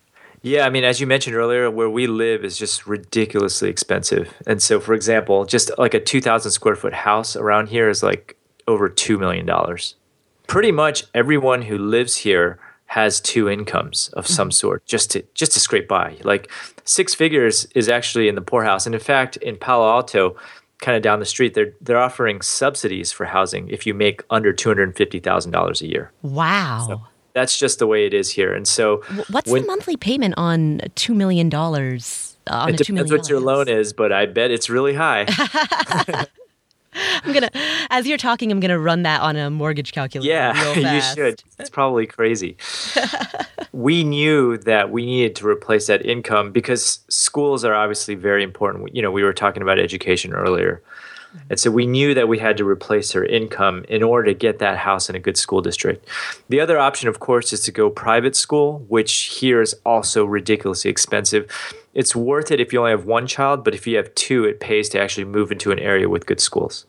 Yeah, 0.48 0.66
I 0.66 0.70
mean, 0.70 0.86
as 0.86 1.02
you 1.02 1.08
mentioned 1.08 1.36
earlier, 1.36 1.70
where 1.70 1.90
we 1.90 2.08
live 2.08 2.46
is 2.46 2.58
just 2.58 2.88
ridiculously 2.88 3.70
expensive. 3.70 4.34
And 4.46 4.64
so, 4.64 4.80
for 4.80 4.94
example, 4.94 5.44
just 5.44 5.72
like 5.78 5.94
a 5.94 6.00
2,000 6.00 6.52
square 6.52 6.78
foot 6.78 6.94
house 6.94 7.36
around 7.36 7.68
here 7.68 7.90
is 7.90 8.02
like 8.02 8.38
over 8.66 8.90
$2 8.90 9.20
million. 9.20 9.50
Pretty 10.48 10.72
much 10.72 11.04
everyone 11.14 11.64
who 11.64 11.78
lives 11.78 12.16
here 12.16 12.60
has 12.86 13.20
two 13.20 13.50
incomes 13.50 14.08
of 14.14 14.26
some 14.26 14.48
mm-hmm. 14.48 14.54
sort 14.54 14.86
just 14.86 15.12
to 15.12 15.22
just 15.34 15.52
to 15.52 15.60
scrape 15.60 15.90
by. 15.90 16.16
Like 16.24 16.50
six 16.86 17.14
figures 17.14 17.66
is 17.76 17.90
actually 17.90 18.30
in 18.30 18.36
the 18.36 18.42
poorhouse. 18.42 18.86
And 18.86 18.96
in 18.96 19.02
fact, 19.02 19.36
in 19.38 19.58
Palo 19.58 19.90
Alto, 19.90 20.38
kind 20.80 20.96
of 20.96 21.04
down 21.04 21.20
the 21.20 21.26
street, 21.26 21.54
they're 21.54 21.74
they're 21.82 21.98
offering 21.98 22.42
subsidies 22.42 23.12
for 23.12 23.26
housing 23.26 23.68
if 23.68 23.86
you 23.86 23.94
make 23.94 24.24
under 24.30 24.54
two 24.54 24.70
hundred 24.70 24.84
and 24.84 24.96
fifty 24.96 25.20
thousand 25.20 25.52
dollars 25.52 25.82
a 25.82 25.88
year. 25.88 26.14
Wow. 26.22 26.86
So 26.88 27.02
that's 27.38 27.58
just 27.58 27.78
the 27.78 27.86
way 27.86 28.08
it 28.08 28.16
is 28.16 28.32
here. 28.32 28.52
And 28.52 28.68
so, 28.68 29.04
what's 29.30 29.52
when, 29.52 29.62
the 29.62 29.68
monthly 29.68 29.96
payment 29.96 30.34
on 30.38 30.82
two 30.96 31.14
million 31.14 31.50
dollars? 31.50 32.36
Uh, 32.48 32.68
it 32.70 32.78
depends 32.78 33.12
what 33.12 33.30
your 33.30 33.40
loan 33.40 33.68
is, 33.68 33.94
but 33.94 34.12
I 34.12 34.26
bet 34.26 34.50
it's 34.50 34.70
really 34.70 34.96
high. 34.96 35.28
I'm 37.24 37.34
gonna, 37.34 37.52
as 37.92 38.08
you're 38.08 38.18
talking, 38.18 38.52
I'm 38.52 38.60
gonna 38.60 38.80
run 38.80 39.04
that 39.04 39.22
on 39.22 39.36
a 39.36 39.52
mortgage 39.52 39.92
calculator. 39.92 40.28
Yeah, 40.28 40.74
you 40.96 41.02
should. 41.02 41.44
It's 41.60 41.70
probably 41.70 42.08
crazy. 42.08 42.58
we 43.72 44.04
knew 44.04 44.58
that 44.60 44.90
we 44.90 45.06
needed 45.06 45.36
to 45.36 45.48
replace 45.48 45.86
that 45.88 46.04
income 46.04 46.52
because 46.52 47.02
schools 47.08 47.64
are 47.64 47.76
obviously 47.76 48.16
very 48.16 48.42
important. 48.42 48.96
You 48.96 49.04
know, 49.04 49.12
we 49.12 49.24
were 49.24 49.34
talking 49.34 49.62
about 49.62 49.78
education 49.78 50.34
earlier. 50.34 50.82
And 51.50 51.60
so 51.60 51.72
we 51.72 51.86
knew 51.86 52.14
that 52.14 52.28
we 52.28 52.40
had 52.40 52.58
to 52.58 52.68
replace 52.68 53.12
her 53.14 53.26
income 53.26 53.86
in 53.88 54.04
order 54.04 54.32
to 54.32 54.34
get 54.34 54.60
that 54.60 54.78
house 54.78 55.10
in 55.10 55.16
a 55.16 55.20
good 55.20 55.38
school 55.38 55.62
district. 55.62 56.08
The 56.50 56.60
other 56.60 56.78
option, 56.78 57.10
of 57.10 57.20
course, 57.20 57.54
is 57.54 57.62
to 57.62 57.72
go 57.72 57.90
private 57.90 58.36
school, 58.36 58.80
which 58.88 59.14
here 59.40 59.62
is 59.62 59.76
also 59.86 60.26
ridiculously 60.26 60.92
expensive. 60.92 61.50
It's 61.94 62.16
worth 62.16 62.52
it 62.52 62.60
if 62.60 62.74
you 62.74 62.80
only 62.80 62.92
have 62.92 63.06
one 63.06 63.28
child, 63.28 63.64
but 63.64 63.74
if 63.74 63.88
you 63.88 63.98
have 63.98 64.14
two, 64.16 64.44
it 64.46 64.60
pays 64.60 64.90
to 64.90 65.00
actually 65.00 65.26
move 65.26 65.52
into 65.52 65.72
an 65.72 65.80
area 65.80 66.10
with 66.10 66.26
good 66.26 66.40
schools. 66.40 66.86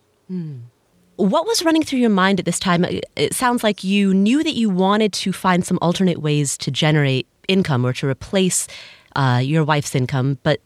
What 1.17 1.47
was 1.47 1.65
running 1.65 1.83
through 1.83 1.99
your 1.99 2.11
mind 2.11 2.39
at 2.39 2.45
this 2.45 2.61
time? 2.61 2.85
It 3.17 3.35
sounds 3.35 3.65
like 3.65 3.83
you 3.83 4.15
knew 4.15 4.45
that 4.45 4.55
you 4.55 4.71
wanted 4.71 5.13
to 5.15 5.33
find 5.33 5.65
some 5.65 5.79
alternate 5.83 6.21
ways 6.21 6.57
to 6.59 6.71
generate 6.71 7.27
income 7.49 7.85
or 7.85 7.93
to 7.95 8.07
replace 8.07 8.69
uh, 9.17 9.41
your 9.43 9.65
wife's 9.65 9.95
income, 9.95 10.39
but 10.43 10.61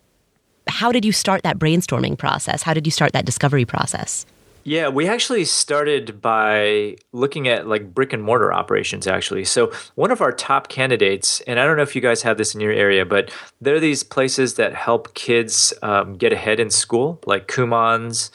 how 0.69 0.93
did 0.93 1.05
you 1.05 1.13
start 1.13 1.43
that 1.43 1.59
brainstorming 1.59 2.19
process? 2.19 2.63
How 2.63 2.75
did 2.75 2.87
you 2.87 2.91
start 2.91 3.13
that 3.13 3.25
discovery 3.25 3.65
process? 3.65 4.27
Yeah, 4.65 4.89
we 4.89 5.09
actually 5.09 5.45
started 5.45 6.21
by 6.21 6.97
looking 7.13 7.49
at 7.49 7.67
like 7.67 7.93
brick 7.93 8.13
and 8.13 8.23
mortar 8.23 8.53
operations, 8.53 9.09
actually. 9.09 9.45
So, 9.45 9.73
one 9.97 10.13
of 10.13 10.21
our 10.21 10.31
top 10.31 10.69
candidates, 10.69 11.41
and 11.43 11.59
I 11.59 11.67
don't 11.67 11.77
know 11.77 11.83
if 11.83 11.97
you 11.97 12.01
guys 12.01 12.23
have 12.23 12.39
this 12.39 12.55
in 12.55 12.61
your 12.61 12.73
area, 12.73 13.05
but 13.05 13.33
there 13.61 13.75
are 13.75 13.81
these 13.81 14.05
places 14.05 14.55
that 14.55 14.75
help 14.75 15.15
kids 15.15 15.75
um, 15.83 16.17
get 16.17 16.33
ahead 16.33 16.61
in 16.61 16.71
school, 16.71 17.21
like 17.27 17.49
Kumons 17.49 18.31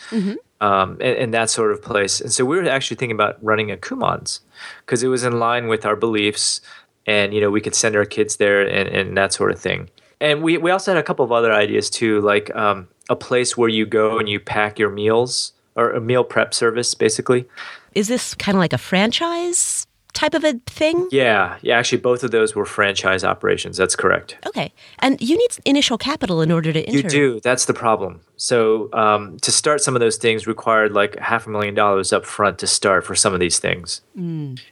um, 0.59 0.97
and, 0.99 1.17
and 1.17 1.33
that 1.33 1.49
sort 1.49 1.71
of 1.71 1.81
place. 1.81 2.19
And 2.19 2.31
so, 2.33 2.43
we 2.43 2.57
were 2.57 2.67
actually 2.67 2.97
thinking 2.97 3.15
about 3.15 3.41
running 3.41 3.71
a 3.71 3.77
Kumons 3.77 4.41
because 4.81 5.03
it 5.03 5.07
was 5.07 5.23
in 5.23 5.39
line 5.39 5.69
with 5.69 5.85
our 5.85 5.95
beliefs, 5.95 6.59
and 7.05 7.33
you 7.33 7.39
know, 7.39 7.49
we 7.49 7.61
could 7.61 7.75
send 7.75 7.95
our 7.95 8.05
kids 8.05 8.35
there 8.35 8.67
and, 8.67 8.89
and 8.89 9.15
that 9.15 9.31
sort 9.31 9.51
of 9.51 9.59
thing. 9.59 9.89
And 10.19 10.41
we, 10.41 10.57
we 10.57 10.71
also 10.71 10.91
had 10.91 10.97
a 10.97 11.03
couple 11.03 11.23
of 11.23 11.31
other 11.31 11.53
ideas 11.53 11.89
too, 11.89 12.21
like 12.21 12.53
um, 12.55 12.87
a 13.09 13.15
place 13.15 13.55
where 13.55 13.69
you 13.69 13.85
go 13.85 14.17
and 14.17 14.27
you 14.27 14.39
pack 14.39 14.79
your 14.79 14.89
meals 14.89 15.53
or 15.75 15.91
a 15.91 16.01
meal 16.01 16.23
prep 16.23 16.53
service, 16.53 16.93
basically. 16.95 17.45
Is 17.93 18.07
this 18.07 18.33
kind 18.33 18.55
of 18.55 18.59
like 18.59 18.73
a 18.73 18.77
franchise 18.79 19.85
type 20.13 20.33
of 20.33 20.43
a 20.43 20.53
thing? 20.65 21.07
Yeah, 21.11 21.57
yeah. 21.61 21.77
Actually, 21.77 21.99
both 21.99 22.23
of 22.23 22.31
those 22.31 22.55
were 22.55 22.65
franchise 22.65 23.23
operations. 23.23 23.77
That's 23.77 23.95
correct. 23.95 24.37
Okay. 24.47 24.73
And 24.99 25.21
you 25.21 25.37
need 25.37 25.49
initial 25.65 25.99
capital 25.99 26.41
in 26.41 26.51
order 26.51 26.73
to 26.73 26.81
enter. 26.81 26.97
You 26.97 27.03
do. 27.03 27.39
That's 27.41 27.65
the 27.65 27.75
problem. 27.75 28.21
So 28.35 28.89
um, 28.93 29.37
to 29.41 29.51
start 29.51 29.81
some 29.81 29.95
of 29.95 29.99
those 29.99 30.17
things 30.17 30.47
required 30.47 30.93
like 30.93 31.19
half 31.19 31.45
a 31.45 31.49
million 31.51 31.75
dollars 31.75 32.11
up 32.11 32.25
front 32.25 32.57
to 32.59 32.67
start 32.67 33.05
for 33.05 33.13
some 33.13 33.35
of 33.35 33.39
these 33.39 33.59
things. 33.59 34.01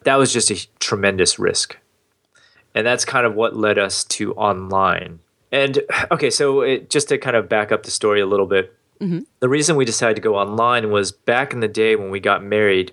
That 0.03 0.15
was 0.15 0.33
just 0.33 0.49
a 0.49 0.67
tremendous 0.79 1.37
risk, 1.37 1.77
and 2.73 2.85
that's 2.85 3.05
kind 3.05 3.27
of 3.27 3.35
what 3.35 3.55
led 3.55 3.77
us 3.77 4.03
to 4.05 4.33
online. 4.33 5.19
And 5.55 5.79
okay, 6.11 6.29
so 6.29 6.61
it, 6.61 6.89
just 6.89 7.09
to 7.09 7.17
kind 7.17 7.35
of 7.35 7.49
back 7.49 7.71
up 7.71 7.83
the 7.83 7.91
story 7.91 8.21
a 8.21 8.25
little 8.25 8.45
bit, 8.45 8.75
mm-hmm. 8.99 9.19
the 9.39 9.49
reason 9.49 9.75
we 9.75 9.85
decided 9.85 10.15
to 10.15 10.21
go 10.21 10.35
online 10.35 10.91
was 10.91 11.11
back 11.11 11.53
in 11.53 11.61
the 11.61 11.67
day 11.67 11.95
when 11.95 12.11
we 12.11 12.19
got 12.19 12.43
married, 12.43 12.91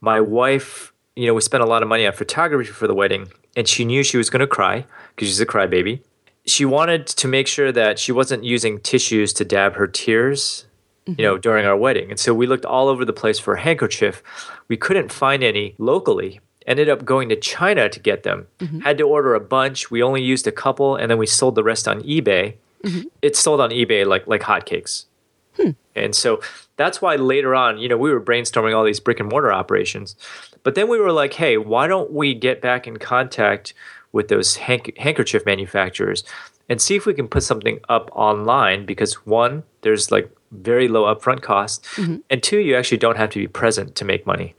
my 0.00 0.20
wife, 0.20 0.92
you 1.16 1.26
know, 1.26 1.34
we 1.34 1.40
spent 1.40 1.62
a 1.62 1.66
lot 1.66 1.82
of 1.82 1.88
money 1.88 2.06
on 2.06 2.12
photography 2.12 2.70
for 2.70 2.86
the 2.86 2.94
wedding, 2.94 3.28
and 3.56 3.66
she 3.66 3.84
knew 3.84 4.02
she 4.02 4.18
was 4.18 4.30
going 4.30 4.40
to 4.40 4.46
cry 4.46 4.84
because 5.14 5.28
she's 5.28 5.40
a 5.40 5.46
crybaby. 5.46 6.02
She 6.46 6.66
wanted 6.66 7.06
to 7.06 7.26
make 7.26 7.46
sure 7.46 7.72
that 7.72 7.98
she 7.98 8.12
wasn't 8.12 8.44
using 8.44 8.78
tissues 8.80 9.32
to 9.34 9.46
dab 9.46 9.76
her 9.76 9.86
tears, 9.86 10.66
you 11.06 11.14
mm-hmm. 11.14 11.22
know, 11.22 11.38
during 11.38 11.64
our 11.64 11.76
wedding. 11.76 12.10
And 12.10 12.20
so 12.20 12.34
we 12.34 12.46
looked 12.46 12.66
all 12.66 12.88
over 12.88 13.06
the 13.06 13.14
place 13.14 13.38
for 13.38 13.54
a 13.54 13.60
handkerchief. 13.60 14.22
We 14.68 14.76
couldn't 14.76 15.10
find 15.10 15.42
any 15.42 15.74
locally. 15.78 16.40
Ended 16.66 16.88
up 16.88 17.04
going 17.04 17.28
to 17.28 17.36
China 17.36 17.88
to 17.88 18.00
get 18.00 18.22
them. 18.22 18.46
Mm-hmm. 18.58 18.80
Had 18.80 18.98
to 18.98 19.04
order 19.04 19.34
a 19.34 19.40
bunch. 19.40 19.90
We 19.90 20.02
only 20.02 20.22
used 20.22 20.46
a 20.46 20.52
couple, 20.52 20.96
and 20.96 21.10
then 21.10 21.18
we 21.18 21.26
sold 21.26 21.54
the 21.54 21.62
rest 21.62 21.86
on 21.86 22.00
eBay. 22.02 22.54
Mm-hmm. 22.82 23.08
It 23.20 23.36
sold 23.36 23.60
on 23.60 23.70
eBay 23.70 24.06
like 24.06 24.26
like 24.26 24.42
hotcakes. 24.42 25.06
Hmm. 25.56 25.70
And 25.94 26.14
so 26.14 26.40
that's 26.76 27.00
why 27.00 27.16
later 27.16 27.54
on, 27.54 27.78
you 27.78 27.88
know, 27.88 27.96
we 27.96 28.12
were 28.12 28.20
brainstorming 28.20 28.76
all 28.76 28.84
these 28.84 29.00
brick 29.00 29.20
and 29.20 29.28
mortar 29.28 29.52
operations. 29.52 30.16
But 30.62 30.74
then 30.74 30.88
we 30.88 30.98
were 30.98 31.12
like, 31.12 31.34
hey, 31.34 31.56
why 31.56 31.86
don't 31.86 32.12
we 32.12 32.34
get 32.34 32.60
back 32.60 32.86
in 32.86 32.96
contact 32.96 33.74
with 34.12 34.28
those 34.28 34.56
hank- 34.56 34.96
handkerchief 34.98 35.46
manufacturers 35.46 36.24
and 36.68 36.80
see 36.80 36.96
if 36.96 37.06
we 37.06 37.14
can 37.14 37.28
put 37.28 37.42
something 37.42 37.78
up 37.88 38.10
online? 38.12 38.86
Because 38.86 39.14
one, 39.26 39.62
there's 39.82 40.10
like 40.10 40.34
very 40.50 40.88
low 40.88 41.14
upfront 41.14 41.42
costs. 41.42 41.86
Mm-hmm. 41.96 42.16
And 42.30 42.42
two, 42.42 42.58
you 42.58 42.76
actually 42.76 42.98
don't 42.98 43.16
have 43.16 43.30
to 43.30 43.38
be 43.38 43.46
present 43.46 43.94
to 43.96 44.04
make 44.04 44.26
money. 44.26 44.54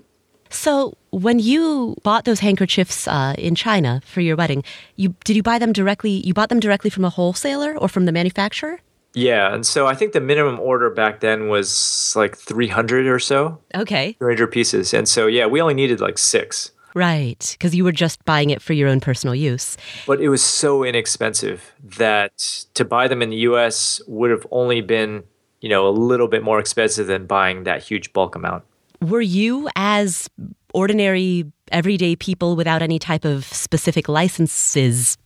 So, 0.49 0.93
when 1.09 1.39
you 1.39 1.95
bought 2.03 2.25
those 2.25 2.39
handkerchiefs 2.39 3.07
uh, 3.07 3.33
in 3.37 3.55
China 3.55 4.01
for 4.05 4.21
your 4.21 4.35
wedding, 4.35 4.63
you 4.95 5.15
did 5.23 5.35
you 5.35 5.43
buy 5.43 5.59
them 5.59 5.73
directly? 5.73 6.11
You 6.25 6.33
bought 6.33 6.49
them 6.49 6.59
directly 6.59 6.89
from 6.89 7.03
a 7.05 7.09
wholesaler 7.09 7.77
or 7.77 7.87
from 7.87 8.05
the 8.05 8.11
manufacturer? 8.11 8.79
Yeah. 9.13 9.53
And 9.53 9.65
so 9.65 9.87
I 9.87 9.95
think 9.95 10.11
the 10.11 10.19
minimum 10.21 10.59
order 10.59 10.89
back 10.89 11.21
then 11.21 11.47
was 11.47 12.13
like 12.17 12.35
300 12.37 13.07
or 13.07 13.17
so, 13.17 13.59
Okay, 13.73 14.13
300 14.19 14.47
pieces. 14.51 14.93
And 14.93 15.07
so, 15.07 15.25
yeah, 15.27 15.45
we 15.45 15.61
only 15.61 15.73
needed 15.73 16.01
like 16.01 16.17
six. 16.17 16.71
right, 16.93 17.47
because 17.57 17.73
you 17.73 17.83
were 17.85 17.93
just 17.93 18.23
buying 18.25 18.49
it 18.49 18.61
for 18.61 18.73
your 18.73 18.89
own 18.89 18.99
personal 18.99 19.33
use. 19.33 19.77
But 20.05 20.19
it 20.19 20.27
was 20.29 20.43
so 20.43 20.83
inexpensive 20.83 21.73
that 21.97 22.37
to 22.73 22.83
buy 22.85 23.07
them 23.07 23.21
in 23.21 23.29
the 23.29 23.37
US 23.49 24.01
would 24.07 24.31
have 24.31 24.45
only 24.51 24.81
been, 24.81 25.23
you 25.61 25.69
know, 25.69 25.87
a 25.87 25.91
little 25.91 26.27
bit 26.27 26.43
more 26.43 26.59
expensive 26.59 27.07
than 27.07 27.25
buying 27.25 27.63
that 27.63 27.83
huge 27.83 28.11
bulk 28.11 28.35
amount. 28.35 28.63
Were 29.09 29.21
you 29.21 29.69
as 29.75 30.29
ordinary 30.73 31.45
everyday 31.71 32.15
people 32.15 32.55
without 32.55 32.81
any 32.81 32.99
type 32.99 33.23
of 33.25 33.45
specific 33.45 34.07
licenses 34.09 35.17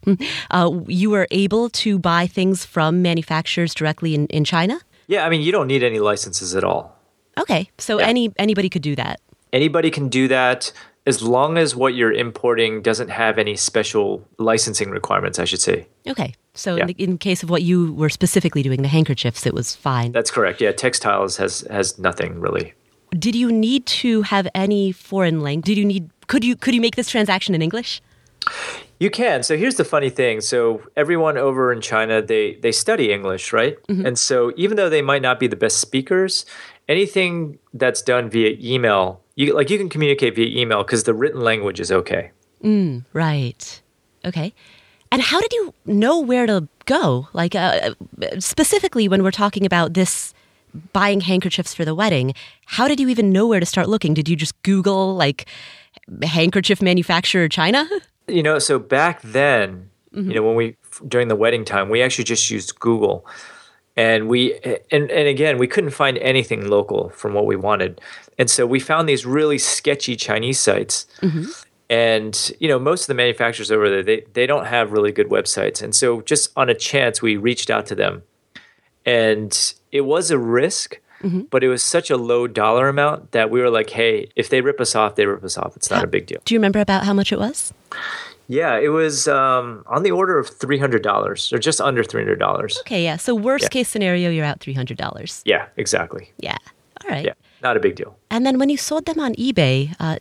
uh, 0.51 0.69
you 0.88 1.09
were 1.09 1.27
able 1.31 1.69
to 1.69 2.00
buy 2.00 2.27
things 2.27 2.65
from 2.65 3.01
manufacturers 3.01 3.74
directly 3.74 4.13
in, 4.15 4.25
in 4.27 4.43
china 4.45 4.79
Yeah, 5.07 5.25
I 5.25 5.29
mean, 5.29 5.41
you 5.41 5.51
don't 5.51 5.67
need 5.67 5.83
any 5.83 6.00
licenses 6.00 6.55
at 6.55 6.63
all. 6.63 6.95
okay 7.38 7.69
so 7.77 8.00
Yeah. 8.00 8.07
any 8.07 8.31
anybody 8.38 8.69
could 8.69 8.83
do 8.83 8.95
that 8.95 9.19
Anybody 9.51 9.89
can 9.89 10.09
do 10.09 10.27
that 10.27 10.71
as 11.07 11.24
long 11.24 11.57
as 11.57 11.75
what 11.75 11.95
you're 11.95 12.13
importing 12.13 12.81
doesn't 12.83 13.09
have 13.09 13.39
any 13.39 13.55
special 13.55 14.05
licensing 14.38 14.89
requirements, 14.91 15.39
I 15.39 15.45
should 15.45 15.62
say. 15.69 15.88
okay 16.07 16.33
so 16.53 16.75
Yeah. 16.75 16.81
in, 16.83 16.88
the, 16.88 16.95
in 17.05 17.17
case 17.17 17.41
of 17.43 17.50
what 17.50 17.63
you 17.63 17.93
were 18.01 18.09
specifically 18.19 18.62
doing 18.63 18.81
the 18.83 18.88
handkerchiefs 18.98 19.45
it 19.45 19.53
was 19.53 19.75
fine 19.75 20.12
That's 20.17 20.31
correct. 20.31 20.62
Yeah, 20.62 20.71
textiles 20.74 21.38
has 21.38 21.53
has 21.77 21.98
nothing 22.00 22.39
really. 22.39 22.74
Did 23.12 23.36
you 23.36 23.51
need 23.51 23.86
to 23.86 24.22
have 24.24 24.48
any 24.54 24.92
foreign 24.92 25.42
language 25.42 25.66
did 25.66 25.78
you 25.78 25.86
need 25.86 26.10
could 26.28 26.44
you 26.44 26.56
could 26.56 26.74
you 26.74 26.82
make 26.82 26.96
this 26.96 27.10
transaction 27.10 27.56
in 27.56 27.62
english 27.62 28.01
You 29.00 29.10
can. 29.10 29.44
So 29.44 29.56
here's 29.56 29.75
the 29.75 29.86
funny 29.86 30.10
thing. 30.10 30.42
So 30.42 30.82
everyone 30.96 31.38
over 31.38 31.72
in 31.72 31.80
China, 31.82 32.22
they 32.22 32.56
they 32.56 32.72
study 32.72 33.12
English, 33.12 33.54
right? 33.54 33.78
And 33.88 34.20
so 34.20 34.51
even 34.58 34.75
though 34.78 34.89
they 34.89 35.01
might 35.01 35.22
not 35.22 35.39
be 35.39 35.48
the 35.48 35.56
best 35.56 35.80
speakers, 35.80 36.46
anything 36.88 37.60
that's 37.74 38.01
done 38.01 38.30
via 38.30 38.58
email, 38.60 39.22
you 39.36 39.56
like 39.56 39.70
you 39.70 39.78
can 39.78 39.89
communicate 39.89 40.36
via 40.36 40.48
email 40.62 40.84
because 40.84 41.04
the 41.04 41.13
written 41.13 41.42
language 41.42 41.80
is 41.80 41.92
okay. 41.92 42.32
Right. 43.13 43.82
Okay. 44.25 44.54
And 45.12 45.22
how 45.22 45.39
did 45.39 45.54
you 45.54 45.74
know 45.86 46.20
where 46.20 46.46
to 46.46 46.68
go? 46.86 47.28
Like, 47.34 47.56
uh, 47.56 47.96
specifically 48.39 49.08
when 49.08 49.24
we're 49.24 49.32
talking 49.32 49.66
about 49.66 49.94
this 49.94 50.34
buying 50.94 51.22
handkerchiefs 51.22 51.74
for 51.74 51.86
the 51.86 51.96
wedding, 51.96 52.34
how 52.66 52.88
did 52.88 53.00
you 53.00 53.10
even 53.10 53.32
know 53.32 53.48
where 53.48 53.60
to 53.60 53.66
start 53.66 53.90
looking? 53.90 54.14
Did 54.14 54.30
you 54.30 54.36
just 54.36 54.62
Google, 54.64 55.16
like, 55.16 55.48
handkerchief 56.24 56.82
manufacturer 56.82 57.48
China? 57.48 57.88
You 58.28 58.44
know, 58.44 58.60
so 58.60 58.78
back 58.78 59.24
then, 59.24 59.90
you 60.14 60.36
know, 60.36 60.44
when 60.44 60.56
we 60.56 60.76
during 61.08 61.30
the 61.30 61.36
wedding 61.36 61.66
time, 61.66 61.90
we 61.90 62.02
actually 62.02 62.26
just 62.26 62.50
used 62.50 62.80
Google. 62.80 63.26
And 63.96 64.30
we 64.30 64.54
and, 64.92 65.10
and 65.10 65.28
again, 65.28 65.58
we 65.58 65.68
couldn't 65.68 65.92
find 65.92 66.18
anything 66.20 66.70
local 66.70 67.10
from 67.10 67.34
what 67.34 67.46
we 67.46 67.56
wanted. 67.56 68.00
And 68.38 68.50
so 68.50 68.66
we 68.66 68.80
found 68.80 69.10
these 69.10 69.26
really 69.26 69.58
sketchy 69.58 70.16
Chinese 70.16 70.60
sites. 70.60 71.06
Mm-hmm. 71.22 71.46
And 71.90 72.52
you 72.60 72.68
know, 72.68 72.80
most 72.80 73.02
of 73.02 73.08
the 73.08 73.16
manufacturers 73.16 73.72
over 73.72 73.90
there, 73.90 74.04
they, 74.04 74.26
they 74.34 74.46
don't 74.46 74.68
have 74.68 74.92
really 74.92 75.12
good 75.12 75.30
websites. 75.30 75.82
And 75.82 75.96
so 75.96 76.22
just 76.22 76.52
on 76.56 76.70
a 76.70 76.76
chance, 76.76 77.22
we 77.22 77.36
reached 77.36 77.70
out 77.70 77.86
to 77.88 77.96
them. 77.96 78.24
And 79.06 79.74
it 79.91 80.01
was 80.01 80.32
a 80.32 80.38
risk, 80.38 81.00
but 81.50 81.63
it 81.63 81.68
was 81.70 81.84
such 81.84 82.10
a 82.10 82.18
low 82.18 82.48
dollar 82.48 82.88
amount 82.88 83.32
that 83.32 83.50
we 83.50 83.60
were 83.62 83.70
like, 83.70 83.89
hey, 83.89 84.29
if 84.36 84.50
they 84.50 84.62
rip 84.62 84.79
us 84.79 84.96
off, 84.96 85.15
they 85.15 85.25
rip 85.25 85.44
us 85.44 85.58
off. 85.58 85.75
It's 85.75 85.89
not 85.89 86.03
a 86.03 86.08
big 86.08 86.25
deal. 86.27 86.39
Do 86.46 86.53
you 86.53 86.60
remember 86.60 86.79
about 86.79 87.03
how 87.03 87.13
much 87.13 87.32
it 87.34 87.39
was? 87.39 87.74
Yeah, 88.48 88.77
it 88.79 88.89
was 88.89 89.27
um, 89.27 89.84
on 89.88 90.03
the 90.03 90.12
order 90.12 90.39
of 90.39 90.50
three 90.50 90.79
hundred 90.79 91.03
dollars, 91.03 91.53
or 91.53 91.60
just 91.60 91.79
under 91.79 92.03
three 92.03 92.22
hundred 92.22 92.39
dollars. 92.39 92.77
Okay, 92.82 93.03
yeah. 93.03 93.18
So, 93.18 93.36
worst 93.36 93.63
Yeah. 93.65 93.70
case 93.70 93.89
scenario, 93.89 94.32
you're 94.32 94.46
out 94.46 94.60
$300. 94.60 95.41
Yeah, 95.46 95.68
exactly. 95.77 96.32
Yeah. 96.39 96.58
All 97.03 97.12
right. 97.12 97.25
Yeah, 97.25 97.34
not 97.62 97.77
a 97.77 97.79
big 97.79 97.96
deal. 97.96 98.18
And 98.32 98.46
then 98.48 98.58
when 98.58 98.70
you 98.70 98.77
sold 98.77 99.06
them 99.06 99.20
on 99.20 99.36
eBay, 99.36 99.96
uh, 100.00 100.18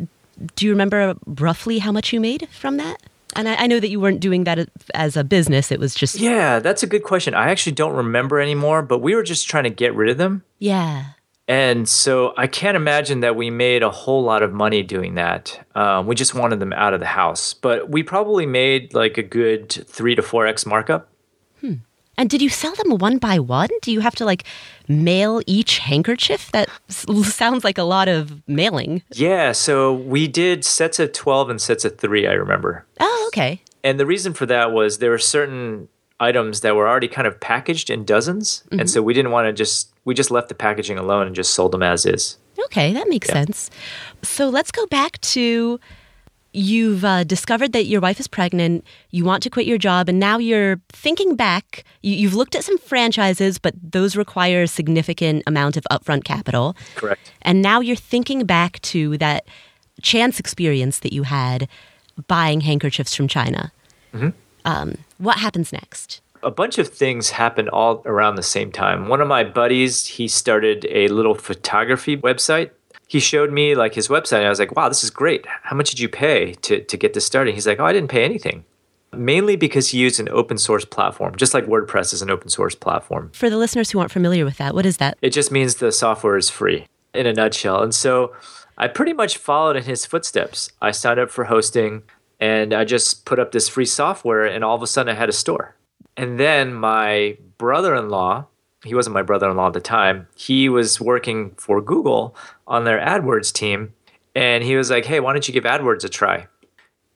do 0.57 0.67
you 0.67 0.73
remember 0.73 1.15
roughly 1.27 1.79
how 1.79 1.91
much 1.91 2.13
you 2.13 2.21
made 2.21 2.49
from 2.51 2.77
that? 2.77 2.99
And 3.39 3.49
I, 3.49 3.55
I 3.55 3.67
know 3.69 3.79
that 3.81 3.89
you 3.89 4.01
weren't 4.01 4.21
doing 4.21 4.45
that 4.45 4.69
as 4.95 5.17
a 5.17 5.23
business. 5.25 5.71
It 5.73 5.79
was 5.81 5.95
just, 5.95 6.17
Yeah, 6.17 6.59
that's 6.59 6.83
a 6.83 6.87
good 6.87 7.05
question. 7.05 7.33
I 7.35 7.51
actually 7.51 7.73
don't 7.73 7.95
remember 7.95 8.41
anymore, 8.41 8.83
but 8.83 8.99
we 8.99 9.15
were 9.15 9.23
just 9.23 9.49
trying 9.49 9.65
to 9.65 9.71
get 9.71 9.95
rid 9.95 10.11
of 10.11 10.19
them. 10.19 10.43
yeah. 10.59 11.05
And 11.51 11.89
so 11.89 12.35
I 12.37 12.47
can't 12.47 12.77
imagine 12.77 13.21
that 13.21 13.35
we 13.35 13.49
made 13.49 13.83
a 13.83 13.89
whole 13.91 14.23
lot 14.23 14.43
of 14.43 14.53
money 14.53 14.83
doing 14.83 15.15
that. 15.15 15.67
Um, 15.75 16.07
we 16.07 16.15
just 16.15 16.35
wanted 16.35 16.61
them 16.61 16.75
out 16.75 16.93
of 16.93 17.01
the 17.01 17.07
house. 17.07 17.55
But 17.55 17.89
we 17.89 18.03
probably 18.03 18.45
made 18.45 18.93
like 18.93 19.17
a 19.17 19.23
good 19.23 19.73
three 19.73 20.15
to 20.15 20.21
four 20.21 20.47
X 20.47 20.67
markup. 20.67 21.09
Hmm. 21.63 21.77
And 22.19 22.29
did 22.29 22.43
you 22.43 22.51
sell 22.51 22.75
them 22.75 22.99
one 22.99 23.17
by 23.17 23.39
one? 23.39 23.71
Do 23.81 23.93
you 23.93 24.01
have 24.01 24.15
to 24.17 24.27
like 24.27 24.45
mail 24.89 25.43
each 25.47 25.79
handkerchief? 25.79 26.51
That 26.53 26.69
s- 26.89 27.07
sounds 27.35 27.65
like 27.65 27.79
a 27.79 27.83
lot 27.83 28.09
of 28.09 28.43
mailing. 28.49 29.03
Yeah, 29.13 29.53
so 29.53 29.93
we 29.93 30.29
did 30.29 30.65
sets 30.65 30.99
of 30.99 31.13
12 31.13 31.51
and 31.51 31.61
sets 31.61 31.85
of 31.85 31.99
three, 31.99 32.27
I 32.27 32.33
remember. 32.33 32.87
Oh, 33.01 33.25
okay. 33.29 33.63
And 33.85 34.01
the 34.01 34.07
reason 34.07 34.33
for 34.33 34.47
that 34.47 34.73
was 34.73 34.99
there 34.99 35.11
were 35.11 35.19
certain 35.19 35.89
items 36.21 36.63
that 36.63 36.75
were 36.75 36.89
already 36.89 37.09
kind 37.09 37.27
of 37.27 37.39
packaged 37.41 37.91
in 37.91 38.05
dozens. 38.05 38.65
And 38.71 38.81
mm-hmm. 38.81 38.87
so 38.89 39.03
we 39.03 39.15
didn't 39.15 39.31
want 39.31 39.47
to 39.47 39.53
just, 39.53 39.93
we 40.05 40.15
just 40.15 40.31
left 40.31 40.49
the 40.49 40.55
packaging 40.55 40.99
alone 40.99 41.27
and 41.27 41.37
just 41.37 41.55
sold 41.55 41.73
them 41.73 41.83
as 41.83 42.05
is. 42.05 42.39
Okay, 42.65 42.93
that 42.93 43.09
makes 43.09 43.29
sense. 43.29 43.71
So 44.23 44.49
let's 44.49 44.73
go 44.73 44.85
back 44.87 45.21
to 45.21 45.79
you've 46.59 47.05
uh, 47.05 47.25
discovered 47.25 47.73
that 47.73 47.85
your 47.85 48.01
wife 48.01 48.19
is 48.19 48.27
pregnant, 48.27 48.85
you 49.11 49.25
want 49.25 49.43
to 49.45 49.51
quit 49.51 49.67
your 49.67 49.79
job, 49.79 50.09
and 50.09 50.19
now 50.19 50.39
you're 50.39 50.81
thinking 50.89 51.37
back. 51.37 51.85
You, 52.03 52.15
you've 52.15 52.35
looked 52.35 52.55
at 52.55 52.65
some 52.65 52.79
franchises, 52.79 53.59
but 53.59 53.75
those 53.81 54.17
require 54.17 54.63
a 54.63 54.69
significant 54.69 55.45
amount 55.47 55.77
of 55.77 55.85
upfront 55.91 56.25
capital. 56.25 56.77
Correct. 56.97 57.33
And 57.43 57.63
now 57.63 57.81
you're 57.81 57.97
thinking 57.97 58.45
back 58.45 58.81
to 58.83 59.17
that 59.19 59.47
chance 60.03 60.41
experience 60.41 60.99
that 61.01 61.13
you 61.13 61.23
had 61.23 61.69
buying 62.27 62.61
handkerchiefs 62.61 63.15
from 63.15 63.29
China. 63.29 63.73
Um, 64.65 64.99
what 65.19 65.39
happens 65.39 65.73
next? 65.73 66.21
a 66.43 66.51
bunch 66.51 66.79
of 66.79 66.89
things 66.89 67.31
happened 67.31 67.69
all 67.71 68.03
around 68.07 68.37
the 68.37 68.43
same 68.43 68.71
time. 68.71 69.09
One 69.09 69.21
of 69.21 69.29
my 69.29 69.45
buddies, 69.45 70.07
he 70.07 70.29
started 70.29 70.87
a 70.89 71.09
little 71.09 71.35
photography 71.35 72.17
website. 72.17 72.71
He 73.09 73.21
showed 73.21 73.51
me 73.51 73.75
like 73.75 73.95
his 73.95 74.09
website 74.09 74.39
and 74.39 74.47
I 74.47 74.51
was 74.51 74.61
like, 74.61 74.77
"Wow, 74.77 74.89
this 74.89 75.03
is 75.03 75.11
great. 75.11 75.47
How 75.65 75.75
much 75.75 75.91
did 75.91 75.99
you 75.99 76.09
pay 76.09 76.53
to 76.63 76.83
to 76.83 76.97
get 76.97 77.15
this 77.15 77.27
started?" 77.27 77.55
He's 77.55 77.67
like, 77.67 77.81
"Oh, 77.81 77.85
I 77.85 77.93
didn't 77.93 78.11
pay 78.11 78.23
anything." 78.23 78.65
Mainly 79.13 79.57
because 79.57 79.89
he 79.89 79.99
used 79.99 80.21
an 80.21 80.29
open 80.29 80.59
source 80.59 80.85
platform, 80.85 81.35
just 81.35 81.55
like 81.55 81.65
WordPress 81.65 82.13
is 82.13 82.21
an 82.21 82.31
open 82.31 82.51
source 82.51 82.75
platform. 82.75 83.31
For 83.33 83.49
the 83.49 83.57
listeners 83.57 83.91
who 83.91 83.99
aren't 83.99 84.13
familiar 84.13 84.45
with 84.45 84.59
that, 84.59 84.75
what 84.75 84.85
is 84.85 84.99
that? 84.99 85.17
It 85.23 85.31
just 85.31 85.51
means 85.51 85.77
the 85.77 85.91
software 85.91 86.37
is 86.37 86.51
free 86.51 86.87
in 87.15 87.27
a 87.27 87.33
nutshell. 87.33 87.83
And 87.83 87.95
so 87.95 88.35
I 88.77 88.87
pretty 88.87 89.13
much 89.15 89.39
followed 89.39 89.77
in 89.77 89.85
his 89.85 90.05
footsteps. 90.07 90.71
I 90.81 90.91
signed 90.93 91.19
up 91.19 91.31
for 91.31 91.45
hosting 91.45 92.03
and 92.39 92.73
I 92.73 92.85
just 92.85 93.25
put 93.25 93.39
up 93.39 93.53
this 93.53 93.69
free 93.69 93.87
software 93.87 94.45
and 94.45 94.63
all 94.63 94.77
of 94.77 94.83
a 94.83 94.87
sudden 94.87 95.15
I 95.15 95.19
had 95.19 95.29
a 95.29 95.33
store. 95.33 95.75
And 96.17 96.39
then 96.39 96.75
my 96.75 97.39
brother 97.59 97.95
in 97.95 98.09
law, 98.09 98.47
he 98.85 98.95
wasn't 98.95 99.15
my 99.15 99.23
brother 99.23 99.51
in 99.51 99.57
law 99.57 99.69
at 99.69 99.73
the 99.73 99.81
time, 99.81 100.29
he 100.37 100.69
was 100.69 101.01
working 101.01 101.53
for 101.57 101.81
Google 101.81 102.37
on 102.67 102.85
their 102.85 103.01
AdWords 103.01 103.53
team. 103.53 103.93
And 104.35 104.63
he 104.63 104.77
was 104.77 104.91
like, 104.91 105.05
hey, 105.05 105.21
why 105.21 105.33
don't 105.33 105.47
you 105.49 105.55
give 105.55 105.65
AdWords 105.65 106.05
a 106.05 106.09
try? 106.09 106.47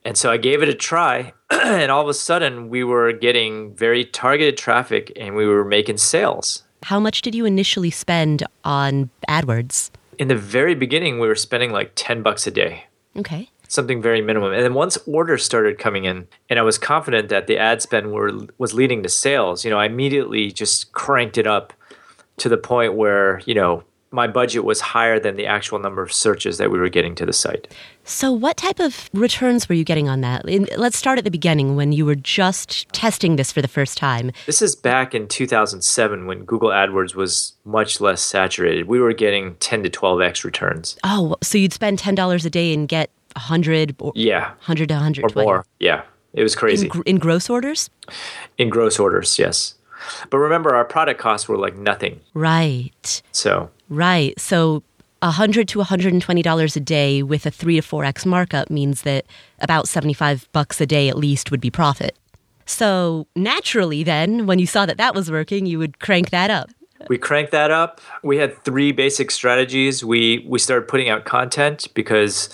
And 0.05 0.17
so 0.17 0.31
I 0.31 0.37
gave 0.37 0.63
it 0.63 0.69
a 0.69 0.75
try. 0.75 1.33
and 1.51 1.93
all 1.93 2.03
of 2.03 2.09
a 2.09 2.15
sudden, 2.15 2.69
we 2.69 2.83
were 2.83 3.13
getting 3.13 3.75
very 3.77 4.05
targeted 4.05 4.57
traffic 4.57 5.13
and 5.17 5.37
we 5.37 5.47
were 5.47 5.65
making 5.65 5.99
sales. 5.99 6.65
How 6.83 6.99
much 6.99 7.23
did 7.23 7.35
you 7.35 7.45
initially 7.45 7.91
spend 7.91 8.45
on 8.65 9.11
AdWords? 9.29 9.91
In 10.19 10.27
the 10.29 10.37
very 10.37 10.75
beginning, 10.75 11.21
we 11.21 11.29
were 11.29 11.37
spending 11.37 11.71
like 11.71 11.93
10 11.95 12.23
bucks 12.23 12.47
a 12.47 12.51
day. 12.51 12.87
Okay. 13.17 13.51
Something 13.73 14.03
very 14.03 14.21
minimum. 14.21 14.53
And 14.53 14.63
then 14.63 14.75
once 14.75 14.99
orders 15.07 15.45
started 15.45 15.79
coming 15.79 16.05
in, 16.05 16.29
and 16.51 16.59
I 16.59 16.63
was 16.63 16.79
confident 16.79 17.31
that 17.31 17.47
the 17.47 17.57
ad 17.57 17.81
spend 17.81 18.13
were 18.13 18.31
was 18.59 18.75
leading 18.75 19.03
to 19.03 19.09
sales, 19.09 19.65
you 19.65 19.71
know, 19.71 19.79
I 19.79 19.87
immediately 19.87 20.53
just 20.53 20.93
cranked 20.93 21.39
it 21.39 21.47
up 21.47 21.73
to 22.37 22.49
the 22.49 22.59
point 22.59 22.95
where 22.95 23.41
you 23.47 23.55
know 23.55 23.85
my 24.13 24.27
budget 24.27 24.65
was 24.65 24.81
higher 24.81 25.19
than 25.19 25.37
the 25.37 25.47
actual 25.47 25.79
number 25.79 26.03
of 26.03 26.13
searches 26.13 26.59
that 26.59 26.71
we 26.71 26.79
were 26.79 26.91
getting 26.91 27.15
to 27.15 27.25
the 27.25 27.33
site. 27.33 27.67
So, 28.05 28.31
what 28.31 28.57
type 28.57 28.79
of 28.79 29.09
returns 29.15 29.69
were 29.69 29.75
you 29.75 29.85
getting 29.85 30.09
on 30.09 30.21
that? 30.21 30.47
In, 30.49 30.69
let's 30.77 30.99
start 30.99 31.19
at 31.19 31.25
the 31.25 31.31
beginning 31.31 31.77
when 31.77 31.93
you 31.93 32.05
were 32.05 32.15
just 32.15 32.89
testing 32.91 33.37
this 33.37 33.51
for 33.51 33.63
the 33.63 33.69
first 33.69 33.97
time. 33.97 34.33
This 34.45 34.61
is 34.61 34.77
back 34.77 35.15
in 35.15 35.29
2007 35.29 36.27
when 36.27 36.45
Google 36.45 36.71
AdWords 36.71 37.15
was 37.15 37.55
much 37.65 38.01
less 38.01 38.21
saturated. 38.21 38.87
We 38.87 39.01
were 39.01 39.15
getting 39.15 39.55
10 39.57 39.85
to 39.85 39.91
12x 39.91 40.45
returns. 40.45 40.97
Oh, 41.05 41.37
so 41.43 41.57
you'd 41.57 41.73
spend 41.73 41.99
$10 41.99 42.45
a 42.45 42.51
day 42.51 42.75
and 42.75 42.89
get 42.89 43.11
100 43.35 43.97
or 43.99 44.13
Yeah, 44.15 44.49
100 44.67 44.89
to 44.89 44.97
hundred 44.97 45.25
or 45.37 45.43
more. 45.43 45.65
Yeah, 45.79 46.03
it 46.33 46.43
was 46.43 46.55
crazy 46.55 46.91
in, 46.95 47.03
in 47.05 47.19
gross 47.19 47.49
orders? 47.51 47.91
in 48.59 48.69
gross 48.69 48.99
orders. 48.99 49.39
Yes, 49.39 49.75
but 50.31 50.39
remember 50.39 50.75
our 50.75 50.85
product 50.85 51.21
costs 51.21 51.49
were 51.49 51.57
like 51.59 51.77
nothing. 51.77 52.21
Right. 52.35 53.23
So 53.33 53.71
Right. 53.89 54.39
So 54.41 54.83
100 55.21 55.69
to 55.69 55.79
120 55.79 56.43
dollars 56.43 56.77
a 56.77 56.81
day 56.81 57.23
with 57.23 57.47
a 57.47 57.51
3 57.51 57.81
to 57.81 57.87
4x 57.87 58.27
markup 58.27 58.71
means 58.71 59.03
that 59.03 59.25
about 59.61 59.87
75 59.87 60.49
bucks 60.53 60.81
a 60.81 60.87
day 60.87 61.09
at 61.09 61.17
least 61.17 61.51
would 61.51 61.61
be 61.61 61.71
profit. 61.71 62.17
So 62.67 63.27
naturally 63.37 64.03
then 64.03 64.47
when 64.47 64.59
you 64.59 64.67
saw 64.67 64.87
that 64.87 64.97
that 64.99 65.15
was 65.15 65.31
working, 65.31 65.67
you 65.67 65.79
would 65.79 65.99
crank 66.01 66.31
that 66.31 66.51
up. 66.51 66.71
we 67.09 67.19
cranked 67.19 67.53
that 67.53 67.71
up. 67.71 68.01
We 68.23 68.39
had 68.39 68.57
three 68.65 68.91
basic 68.93 69.31
strategies. 69.31 70.05
We 70.05 70.45
we 70.49 70.59
started 70.59 70.89
putting 70.89 71.09
out 71.09 71.25
content 71.25 71.87
because 71.95 72.49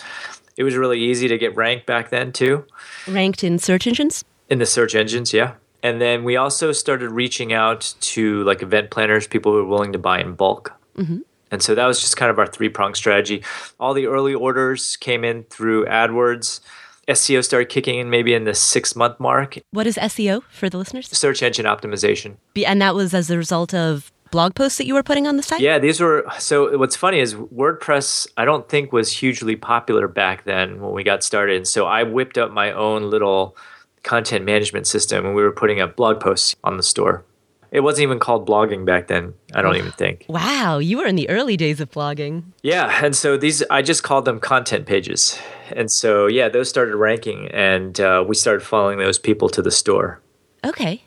it 0.58 0.64
was 0.64 0.76
really 0.76 1.00
easy 1.00 1.26
to 1.28 1.38
get 1.38 1.56
ranked 1.56 1.86
back 1.86 2.10
then 2.10 2.32
too 2.32 2.66
Ranked 3.06 3.42
in 3.42 3.58
search 3.58 3.86
engines? 3.86 4.24
in 4.50 4.58
the 4.58 4.66
search 4.66 4.94
engines. 4.94 5.32
Yeah. 5.32 5.54
And 5.82 6.00
then 6.00 6.24
we 6.24 6.36
also 6.36 6.72
started 6.72 7.10
reaching 7.10 7.52
out 7.52 7.94
to 8.00 8.42
like 8.44 8.62
event 8.62 8.90
planners, 8.90 9.26
people 9.26 9.52
who 9.52 9.58
were 9.58 9.64
willing 9.64 9.92
to 9.92 9.98
buy 9.98 10.20
in 10.20 10.34
bulk. 10.34 10.72
Mm-hmm. 10.96 11.18
And 11.50 11.62
so 11.62 11.74
that 11.74 11.86
was 11.86 12.00
just 12.00 12.16
kind 12.16 12.30
of 12.30 12.38
our 12.38 12.46
three 12.46 12.68
prong 12.68 12.94
strategy. 12.94 13.42
All 13.80 13.94
the 13.94 14.06
early 14.06 14.34
orders 14.34 14.96
came 14.96 15.22
in 15.24 15.44
through 15.44 15.86
AdWords. 15.86 16.60
SEO 17.08 17.42
started 17.42 17.70
kicking 17.70 17.98
in 17.98 18.10
maybe 18.10 18.34
in 18.34 18.44
the 18.44 18.52
six 18.54 18.94
month 18.96 19.18
mark. 19.18 19.58
What 19.70 19.86
is 19.86 19.96
SEO 19.96 20.42
for 20.50 20.68
the 20.68 20.76
listeners? 20.76 21.08
Search 21.08 21.42
engine 21.42 21.64
optimization. 21.64 22.36
Be- 22.52 22.66
And 22.66 22.82
that 22.82 22.94
was 22.94 23.14
as 23.14 23.30
a 23.30 23.38
result 23.38 23.72
of 23.72 24.12
blog 24.30 24.54
posts 24.54 24.78
that 24.78 24.86
you 24.86 24.94
were 24.94 25.02
putting 25.02 25.26
on 25.26 25.36
the 25.36 25.42
site? 25.42 25.60
Yeah, 25.60 25.78
these 25.78 26.00
were 26.00 26.24
so 26.38 26.76
what's 26.78 26.96
funny 26.96 27.20
is 27.20 27.34
WordPress 27.34 28.26
I 28.36 28.44
don't 28.44 28.68
think 28.68 28.92
was 28.92 29.12
hugely 29.12 29.56
popular 29.56 30.08
back 30.08 30.44
then 30.44 30.80
when 30.80 30.92
we 30.92 31.02
got 31.02 31.22
started. 31.22 31.66
So 31.66 31.86
I 31.86 32.02
whipped 32.02 32.38
up 32.38 32.50
my 32.50 32.72
own 32.72 33.10
little 33.10 33.56
content 34.02 34.44
management 34.44 34.86
system 34.86 35.26
and 35.26 35.34
we 35.34 35.42
were 35.42 35.52
putting 35.52 35.80
up 35.80 35.96
blog 35.96 36.20
posts 36.20 36.54
on 36.64 36.76
the 36.76 36.82
store. 36.82 37.24
It 37.70 37.80
wasn't 37.80 38.04
even 38.04 38.18
called 38.18 38.48
blogging 38.48 38.86
back 38.86 39.08
then. 39.08 39.34
I 39.54 39.60
don't 39.60 39.76
even 39.76 39.92
think. 39.92 40.24
Wow, 40.38 40.78
you 40.78 40.98
were 40.98 41.06
in 41.06 41.16
the 41.16 41.28
early 41.28 41.56
days 41.56 41.80
of 41.80 41.90
blogging. 41.90 42.44
Yeah, 42.62 43.04
and 43.04 43.14
so 43.14 43.36
these 43.36 43.62
I 43.70 43.82
just 43.82 44.02
called 44.02 44.24
them 44.24 44.40
content 44.40 44.86
pages. 44.86 45.38
And 45.72 45.90
so 45.90 46.26
yeah, 46.26 46.48
those 46.48 46.68
started 46.68 46.96
ranking 46.96 47.48
and 47.48 48.00
uh, 48.00 48.24
we 48.26 48.34
started 48.34 48.62
following 48.64 48.98
those 48.98 49.18
people 49.18 49.48
to 49.50 49.62
the 49.62 49.70
store. 49.70 50.20
Okay. 50.64 51.04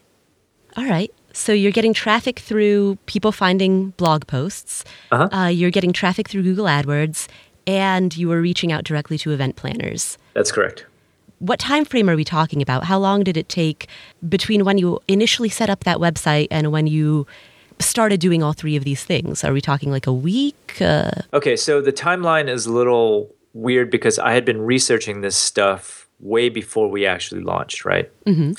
All 0.78 0.86
right. 0.86 1.12
So 1.34 1.54
you're 1.54 1.72
getting 1.72 1.94
traffic 1.94 2.40
through 2.40 2.98
people 3.06 3.32
finding 3.32 3.92
blog 3.92 4.28
posts. 4.28 4.84
Uh-huh. 5.12 5.30
Uh, 5.36 5.48
you're 5.48 5.72
getting 5.72 5.94
traffic 5.94 6.28
through 6.30 6.44
Google 6.44 6.66
AdWords, 6.66 7.28
and 7.68 8.16
you 8.16 8.28
were 8.28 8.42
reaching 8.42 8.72
out 8.72 8.84
directly 8.84 9.18
to 9.20 9.32
event 9.32 9.56
planners. 9.56 10.18
That's 10.34 10.52
correct. 10.52 10.86
What 11.40 11.60
time 11.60 11.86
frame 11.86 12.10
are 12.10 12.16
we 12.16 12.24
talking 12.24 12.62
about? 12.62 12.84
How 12.84 13.00
long 13.00 13.24
did 13.24 13.36
it 13.36 13.50
take 13.50 13.88
between 14.30 14.64
when 14.64 14.78
you 14.78 15.00
initially 15.08 15.50
set 15.50 15.70
up 15.70 15.84
that 15.86 15.98
website 15.98 16.48
and 16.52 16.72
when 16.72 16.86
you 16.86 17.26
started 17.80 18.20
doing 18.20 18.44
all 18.44 18.54
three 18.54 18.76
of 18.76 18.84
these 18.84 19.04
things? 19.04 19.44
Are 19.44 19.52
we 19.52 19.62
talking 19.62 19.90
like 19.90 20.06
a 20.06 20.14
week? 20.14 20.78
Uh, 20.80 21.12
Okay, 21.34 21.56
so 21.56 21.82
the 21.82 21.92
timeline 21.92 22.48
is 22.48 22.68
a 22.68 22.72
little 22.72 23.34
weird 23.54 23.90
because 23.90 24.20
I 24.20 24.34
had 24.34 24.46
been 24.46 24.62
researching 24.62 25.22
this 25.22 25.36
stuff 25.36 26.08
way 26.22 26.50
before 26.50 26.90
we 26.90 27.06
actually 27.06 27.42
launched, 27.42 27.84
right? 27.84 28.12
Mm-hmm. 28.26 28.52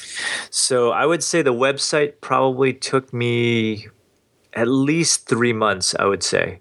So 0.50 0.90
I 0.90 1.06
would 1.06 1.22
say 1.22 1.42
the 1.42 1.54
website 1.54 2.14
probably 2.20 2.72
took 2.72 3.12
me 3.12 3.86
at 4.54 4.68
least 4.68 5.28
three 5.28 5.52
months, 5.52 5.94
I 5.98 6.04
would 6.04 6.22
say, 6.22 6.60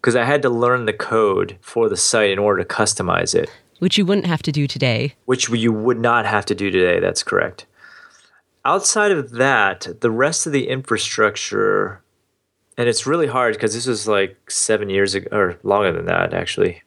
because 0.00 0.14
I 0.14 0.24
had 0.24 0.42
to 0.42 0.50
learn 0.50 0.84
the 0.86 0.92
code 0.92 1.58
for 1.60 1.88
the 1.88 1.96
site 1.96 2.30
in 2.30 2.38
order 2.38 2.62
to 2.62 2.68
customize 2.68 3.34
it, 3.34 3.50
which 3.78 3.98
you 3.98 4.06
wouldn't 4.06 4.26
have 4.26 4.42
to 4.42 4.52
do 4.52 4.66
today. 4.66 5.14
which 5.24 5.48
you 5.48 5.72
would 5.72 5.98
not 5.98 6.26
have 6.26 6.46
to 6.46 6.54
do 6.54 6.70
today. 6.70 7.00
That's 7.00 7.22
correct. 7.22 7.66
Outside 8.64 9.10
of 9.10 9.30
that, 9.32 9.88
the 10.00 10.10
rest 10.10 10.46
of 10.46 10.52
the 10.52 10.68
infrastructure, 10.68 12.00
and 12.78 12.88
it's 12.88 13.06
really 13.06 13.26
hard 13.26 13.54
because 13.54 13.74
this 13.74 13.86
was 13.86 14.06
like 14.06 14.50
seven 14.50 14.88
years 14.88 15.14
ago, 15.16 15.28
or 15.36 15.58
longer 15.64 15.92
than 15.92 16.06
that, 16.06 16.32
actually. 16.32 16.81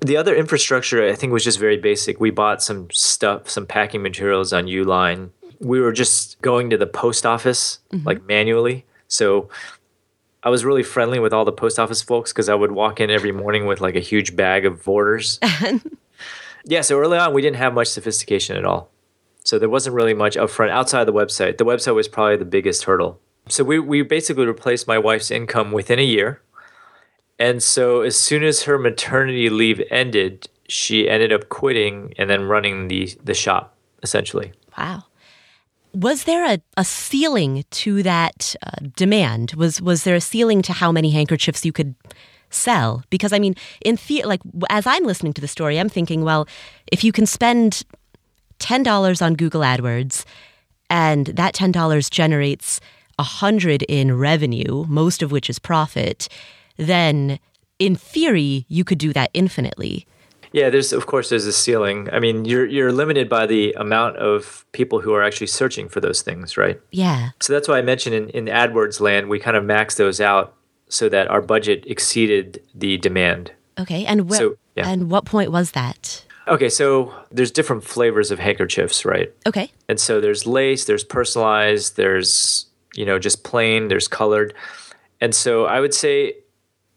The 0.00 0.16
other 0.16 0.34
infrastructure, 0.34 1.06
I 1.06 1.14
think, 1.14 1.32
was 1.32 1.44
just 1.44 1.58
very 1.58 1.76
basic. 1.76 2.20
We 2.20 2.30
bought 2.30 2.62
some 2.62 2.88
stuff, 2.90 3.48
some 3.48 3.66
packing 3.66 4.02
materials 4.02 4.52
on 4.52 4.66
Uline. 4.66 5.30
We 5.58 5.80
were 5.80 5.92
just 5.92 6.40
going 6.42 6.70
to 6.70 6.76
the 6.76 6.86
post 6.86 7.24
office, 7.24 7.78
mm-hmm. 7.90 8.06
like 8.06 8.24
manually. 8.26 8.84
So 9.08 9.48
I 10.42 10.50
was 10.50 10.64
really 10.64 10.82
friendly 10.82 11.18
with 11.18 11.32
all 11.32 11.44
the 11.44 11.52
post 11.52 11.78
office 11.78 12.02
folks 12.02 12.32
because 12.32 12.48
I 12.48 12.54
would 12.54 12.72
walk 12.72 13.00
in 13.00 13.10
every 13.10 13.32
morning 13.32 13.66
with 13.66 13.80
like 13.80 13.96
a 13.96 14.00
huge 14.00 14.36
bag 14.36 14.66
of 14.66 14.86
orders. 14.86 15.40
yeah, 16.64 16.82
so 16.82 16.98
early 16.98 17.18
on, 17.18 17.32
we 17.32 17.42
didn't 17.42 17.56
have 17.56 17.74
much 17.74 17.88
sophistication 17.88 18.56
at 18.56 18.64
all. 18.64 18.90
So 19.44 19.58
there 19.58 19.68
wasn't 19.68 19.96
really 19.96 20.14
much 20.14 20.36
upfront 20.36 20.70
outside 20.70 21.04
the 21.04 21.12
website. 21.12 21.58
The 21.58 21.64
website 21.64 21.94
was 21.94 22.08
probably 22.08 22.36
the 22.36 22.44
biggest 22.44 22.84
hurdle. 22.84 23.20
So 23.48 23.64
we, 23.64 23.78
we 23.78 24.02
basically 24.02 24.46
replaced 24.46 24.88
my 24.88 24.98
wife's 24.98 25.30
income 25.30 25.72
within 25.72 25.98
a 25.98 26.04
year. 26.04 26.42
And 27.38 27.62
so 27.62 28.00
as 28.00 28.16
soon 28.18 28.44
as 28.44 28.62
her 28.62 28.78
maternity 28.78 29.50
leave 29.50 29.82
ended, 29.90 30.48
she 30.68 31.08
ended 31.08 31.32
up 31.32 31.48
quitting 31.48 32.14
and 32.18 32.28
then 32.30 32.44
running 32.44 32.88
the 32.88 33.16
the 33.22 33.34
shop 33.34 33.76
essentially. 34.02 34.52
Wow. 34.78 35.04
Was 35.92 36.24
there 36.24 36.44
a, 36.44 36.60
a 36.76 36.84
ceiling 36.84 37.64
to 37.70 38.02
that 38.02 38.54
uh, 38.62 38.86
demand? 38.96 39.54
Was 39.54 39.80
was 39.80 40.04
there 40.04 40.14
a 40.14 40.20
ceiling 40.20 40.62
to 40.62 40.72
how 40.72 40.92
many 40.92 41.10
handkerchiefs 41.10 41.64
you 41.64 41.72
could 41.72 41.94
sell? 42.50 43.02
Because 43.10 43.32
I 43.32 43.38
mean, 43.38 43.54
in 43.84 43.98
the, 44.06 44.22
like 44.24 44.40
as 44.70 44.86
I'm 44.86 45.04
listening 45.04 45.32
to 45.34 45.40
the 45.40 45.48
story, 45.48 45.78
I'm 45.78 45.88
thinking, 45.88 46.22
well, 46.22 46.46
if 46.92 47.02
you 47.02 47.12
can 47.12 47.26
spend 47.26 47.82
ten 48.58 48.82
dollars 48.82 49.22
on 49.22 49.34
Google 49.34 49.62
AdWords, 49.62 50.24
and 50.90 51.26
that 51.26 51.54
ten 51.54 51.72
dollars 51.72 52.10
generates 52.10 52.80
a 53.18 53.22
hundred 53.22 53.82
in 53.84 54.18
revenue, 54.18 54.84
most 54.88 55.22
of 55.22 55.32
which 55.32 55.48
is 55.48 55.58
profit, 55.58 56.28
then 56.76 57.38
in 57.78 57.94
theory 57.96 58.64
you 58.68 58.84
could 58.84 58.98
do 58.98 59.12
that 59.12 59.30
infinitely. 59.34 60.06
Yeah, 60.52 60.70
there's 60.70 60.92
of 60.92 61.06
course 61.06 61.28
there's 61.28 61.44
a 61.46 61.52
ceiling. 61.52 62.08
I 62.12 62.18
mean, 62.20 62.44
you're 62.44 62.64
you're 62.66 62.92
limited 62.92 63.28
by 63.28 63.46
the 63.46 63.72
amount 63.74 64.16
of 64.16 64.64
people 64.72 65.00
who 65.00 65.12
are 65.12 65.22
actually 65.22 65.48
searching 65.48 65.88
for 65.88 66.00
those 66.00 66.22
things, 66.22 66.56
right? 66.56 66.80
Yeah. 66.92 67.30
So 67.40 67.52
that's 67.52 67.68
why 67.68 67.78
I 67.78 67.82
mentioned 67.82 68.14
in, 68.14 68.28
in 68.30 68.44
AdWords 68.46 69.00
land, 69.00 69.28
we 69.28 69.38
kind 69.38 69.56
of 69.56 69.64
maxed 69.64 69.96
those 69.96 70.20
out 70.20 70.54
so 70.88 71.08
that 71.08 71.28
our 71.28 71.42
budget 71.42 71.84
exceeded 71.86 72.62
the 72.74 72.96
demand. 72.96 73.52
Okay, 73.78 74.06
and 74.06 74.30
wh- 74.30 74.36
So, 74.36 74.56
yeah. 74.76 74.88
and 74.88 75.10
what 75.10 75.24
point 75.26 75.50
was 75.50 75.72
that? 75.72 76.24
Okay, 76.48 76.68
so 76.68 77.12
there's 77.32 77.50
different 77.50 77.82
flavors 77.84 78.30
of 78.30 78.38
handkerchiefs, 78.38 79.04
right? 79.04 79.32
Okay. 79.46 79.70
And 79.88 79.98
so 79.98 80.20
there's 80.20 80.46
lace, 80.46 80.84
there's 80.84 81.02
personalized, 81.04 81.96
there's 81.96 82.66
you 82.94 83.04
know 83.04 83.18
just 83.18 83.42
plain, 83.44 83.88
there's 83.88 84.08
colored. 84.08 84.54
And 85.20 85.34
so 85.34 85.66
I 85.66 85.80
would 85.80 85.92
say 85.92 86.34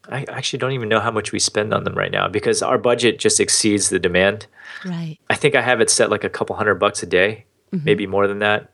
I 0.08 0.24
actually 0.28 0.58
don't 0.58 0.72
even 0.72 0.88
know 0.88 1.00
how 1.00 1.10
much 1.10 1.32
we 1.32 1.38
spend 1.38 1.74
on 1.74 1.84
them 1.84 1.94
right 1.94 2.10
now 2.10 2.28
because 2.28 2.62
our 2.62 2.78
budget 2.78 3.18
just 3.18 3.38
exceeds 3.38 3.90
the 3.90 3.98
demand. 3.98 4.46
Right. 4.84 5.18
I 5.28 5.34
think 5.34 5.54
I 5.54 5.62
have 5.62 5.80
it 5.80 5.90
set 5.90 6.10
like 6.10 6.24
a 6.24 6.30
couple 6.30 6.56
hundred 6.56 6.76
bucks 6.76 7.02
a 7.02 7.06
day, 7.06 7.44
mm-hmm. 7.72 7.84
maybe 7.84 8.06
more 8.06 8.26
than 8.26 8.38
that, 8.38 8.70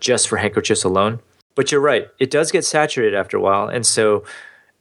just 0.00 0.28
for 0.28 0.38
handkerchiefs 0.38 0.84
alone. 0.84 1.20
But 1.54 1.72
you're 1.72 1.80
right, 1.80 2.08
it 2.18 2.30
does 2.30 2.52
get 2.52 2.64
saturated 2.64 3.16
after 3.16 3.36
a 3.36 3.40
while. 3.40 3.68
And 3.68 3.86
so 3.86 4.24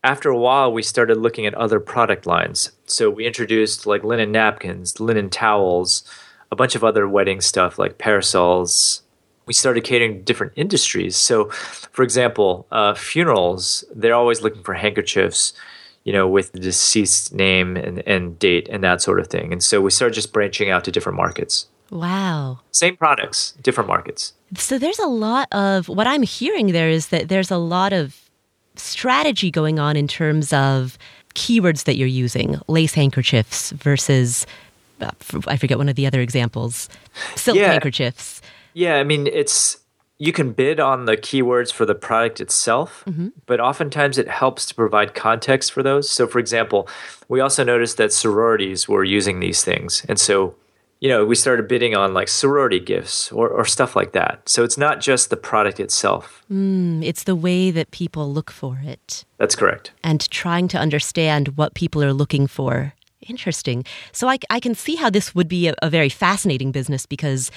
after 0.03 0.29
a 0.29 0.37
while, 0.37 0.71
we 0.71 0.83
started 0.83 1.17
looking 1.17 1.45
at 1.45 1.55
other 1.55 1.79
product 1.79 2.25
lines. 2.25 2.71
So 2.85 3.09
we 3.09 3.25
introduced 3.25 3.87
like 3.87 4.03
linen 4.03 4.31
napkins, 4.31 4.99
linen 4.99 5.29
towels, 5.29 6.03
a 6.51 6.55
bunch 6.55 6.75
of 6.75 6.83
other 6.83 7.07
wedding 7.07 7.41
stuff 7.41 7.79
like 7.79 7.97
parasols. 7.97 9.01
We 9.45 9.53
started 9.53 9.83
catering 9.83 10.17
to 10.17 10.21
different 10.23 10.53
industries. 10.55 11.15
So, 11.15 11.49
for 11.49 12.03
example, 12.03 12.65
uh, 12.71 12.93
funerals, 12.95 13.83
they're 13.93 14.15
always 14.15 14.41
looking 14.41 14.63
for 14.63 14.73
handkerchiefs, 14.73 15.53
you 16.03 16.13
know, 16.13 16.27
with 16.27 16.51
the 16.51 16.59
deceased 16.59 17.33
name 17.33 17.77
and, 17.77 17.99
and 18.07 18.37
date 18.39 18.67
and 18.69 18.83
that 18.83 19.01
sort 19.01 19.19
of 19.19 19.27
thing. 19.27 19.51
And 19.53 19.63
so 19.63 19.81
we 19.81 19.91
started 19.91 20.15
just 20.15 20.33
branching 20.33 20.69
out 20.69 20.83
to 20.85 20.91
different 20.91 21.15
markets. 21.17 21.67
Wow. 21.91 22.59
Same 22.71 22.97
products, 22.97 23.53
different 23.61 23.87
markets. 23.87 24.33
So 24.57 24.79
there's 24.79 24.99
a 24.99 25.07
lot 25.07 25.47
of 25.51 25.87
what 25.87 26.07
I'm 26.07 26.23
hearing 26.23 26.71
there 26.71 26.89
is 26.89 27.07
that 27.07 27.29
there's 27.29 27.51
a 27.51 27.57
lot 27.57 27.93
of 27.93 28.19
strategy 28.75 29.51
going 29.51 29.79
on 29.79 29.95
in 29.95 30.07
terms 30.07 30.51
of 30.53 30.97
keywords 31.35 31.83
that 31.83 31.97
you're 31.97 32.07
using, 32.07 32.59
lace 32.67 32.93
handkerchiefs 32.93 33.71
versus 33.71 34.45
uh, 35.01 35.11
I 35.47 35.57
forget 35.57 35.77
one 35.77 35.89
of 35.89 35.95
the 35.95 36.07
other 36.07 36.21
examples, 36.21 36.89
silk 37.35 37.57
Yeah. 37.57 37.67
handkerchiefs. 37.71 38.41
Yeah, 38.75 38.95
I 38.97 39.03
mean, 39.03 39.25
it's 39.27 39.77
you 40.17 40.31
can 40.31 40.51
bid 40.53 40.79
on 40.79 41.05
the 41.05 41.17
keywords 41.17 41.71
for 41.73 41.85
the 41.85 41.95
product 41.95 42.39
itself, 42.39 43.03
but 43.47 43.59
oftentimes 43.59 44.17
it 44.17 44.27
helps 44.29 44.65
to 44.67 44.75
provide 44.75 45.13
context 45.13 45.71
for 45.73 45.81
those. 45.83 46.09
So, 46.09 46.27
for 46.27 46.39
example, 46.39 46.87
we 47.27 47.39
also 47.41 47.63
noticed 47.63 47.97
that 47.97 48.13
sororities 48.13 48.87
were 48.87 49.03
using 49.03 49.39
these 49.41 49.63
things. 49.63 50.05
And 50.07 50.17
so, 50.19 50.55
you 51.01 51.09
know, 51.09 51.25
we 51.25 51.35
started 51.35 51.67
bidding 51.67 51.95
on 51.95 52.13
like 52.13 52.29
sorority 52.29 52.79
gifts 52.79 53.29
or, 53.31 53.49
or 53.49 53.65
stuff 53.65 53.95
like 53.95 54.11
that. 54.13 54.47
So, 54.47 54.63
it's 54.63 54.77
not 54.77 55.01
just 55.01 55.29
the 55.29 55.37
product 55.37 55.79
itself. 55.81 56.41
Mm, 56.51 57.03
It's 57.03 57.23
the 57.23 57.35
way 57.35 57.71
that 57.71 57.91
people 57.91 58.31
look 58.31 58.51
for 58.51 58.79
it 58.85 59.25
That's 59.37 59.55
correct. 59.55 59.91
and 60.03 60.19
trying 60.29 60.67
to 60.69 60.77
understand 60.77 61.57
what 61.57 61.73
people 61.75 62.01
are 62.03 62.13
looking 62.13 62.47
for. 62.47 62.93
Interesting. 63.27 63.83
So 64.11 64.27
I, 64.29 64.37
I 64.49 64.59
can 64.59 64.75
see 64.75 64.95
how 64.95 65.09
this 65.09 65.33
would 65.35 65.47
be 65.47 65.67
a, 65.67 65.73
a 65.81 65.89
very 65.89 66.09
fascinating 66.09 66.71
business 66.71 67.05
because 67.07 67.49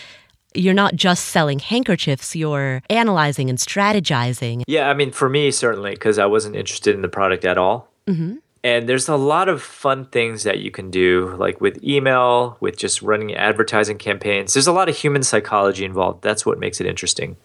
you're 0.54 0.74
not 0.74 0.94
just 0.94 1.26
selling 1.26 1.58
handkerchiefs, 1.58 2.34
you're 2.34 2.82
analyzing 2.90 3.48
and 3.50 3.58
strategizing. 3.58 4.62
Yeah, 4.66 4.88
I 4.88 4.94
mean, 4.94 5.10
for 5.10 5.28
me, 5.28 5.50
certainly, 5.50 5.92
because 5.92 6.18
I 6.18 6.26
wasn't 6.26 6.56
interested 6.56 6.94
in 6.94 7.02
the 7.02 7.08
product 7.08 7.44
at 7.44 7.58
all. 7.58 7.90
Mm-hmm. 8.06 8.36
And 8.64 8.88
there's 8.88 9.08
a 9.08 9.16
lot 9.16 9.48
of 9.48 9.62
fun 9.62 10.06
things 10.06 10.42
that 10.42 10.58
you 10.58 10.70
can 10.70 10.90
do, 10.90 11.36
like 11.38 11.60
with 11.60 11.82
email, 11.84 12.56
with 12.60 12.76
just 12.76 13.02
running 13.02 13.34
advertising 13.34 13.98
campaigns. 13.98 14.52
There's 14.52 14.66
a 14.66 14.72
lot 14.72 14.88
of 14.88 14.96
human 14.96 15.22
psychology 15.22 15.84
involved. 15.84 16.22
That's 16.22 16.44
what 16.44 16.58
makes 16.58 16.80
it 16.80 16.86
interesting. 16.86 17.36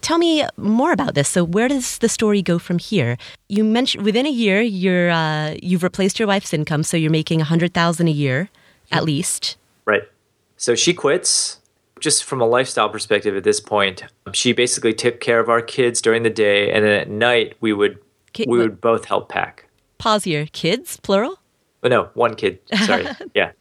Tell 0.00 0.18
me 0.18 0.44
more 0.56 0.92
about 0.92 1.14
this. 1.14 1.28
So, 1.28 1.44
where 1.44 1.68
does 1.68 1.98
the 1.98 2.08
story 2.08 2.40
go 2.40 2.58
from 2.58 2.78
here? 2.78 3.18
You 3.48 3.64
mentioned 3.64 4.04
within 4.04 4.26
a 4.26 4.30
year, 4.30 4.62
you're 4.62 5.10
uh, 5.10 5.56
you've 5.62 5.82
replaced 5.82 6.18
your 6.18 6.28
wife's 6.28 6.54
income, 6.54 6.84
so 6.84 6.96
you're 6.96 7.10
making 7.10 7.40
a 7.40 7.44
hundred 7.44 7.74
thousand 7.74 8.08
a 8.08 8.12
year, 8.12 8.48
at 8.90 9.04
least. 9.04 9.56
Right. 9.84 10.02
So 10.56 10.74
she 10.74 10.94
quits. 10.94 11.57
Just 12.00 12.24
from 12.24 12.40
a 12.40 12.46
lifestyle 12.46 12.88
perspective 12.88 13.36
at 13.36 13.44
this 13.44 13.60
point, 13.60 14.04
she 14.32 14.52
basically 14.52 14.94
took 14.94 15.20
care 15.20 15.40
of 15.40 15.48
our 15.48 15.60
kids 15.62 16.00
during 16.00 16.22
the 16.22 16.30
day, 16.30 16.70
and 16.70 16.84
then 16.84 16.92
at 16.92 17.08
night 17.08 17.56
we 17.60 17.72
would 17.72 17.98
we 18.46 18.58
would 18.58 18.80
both 18.80 19.04
help 19.04 19.28
pack. 19.28 19.68
Pause 19.98 20.24
here. 20.24 20.46
Kids, 20.52 20.98
plural. 21.00 21.38
But 21.80 21.90
no, 21.90 22.10
one 22.14 22.34
kid. 22.34 22.58
Sorry. 22.84 23.06
yeah. 23.34 23.52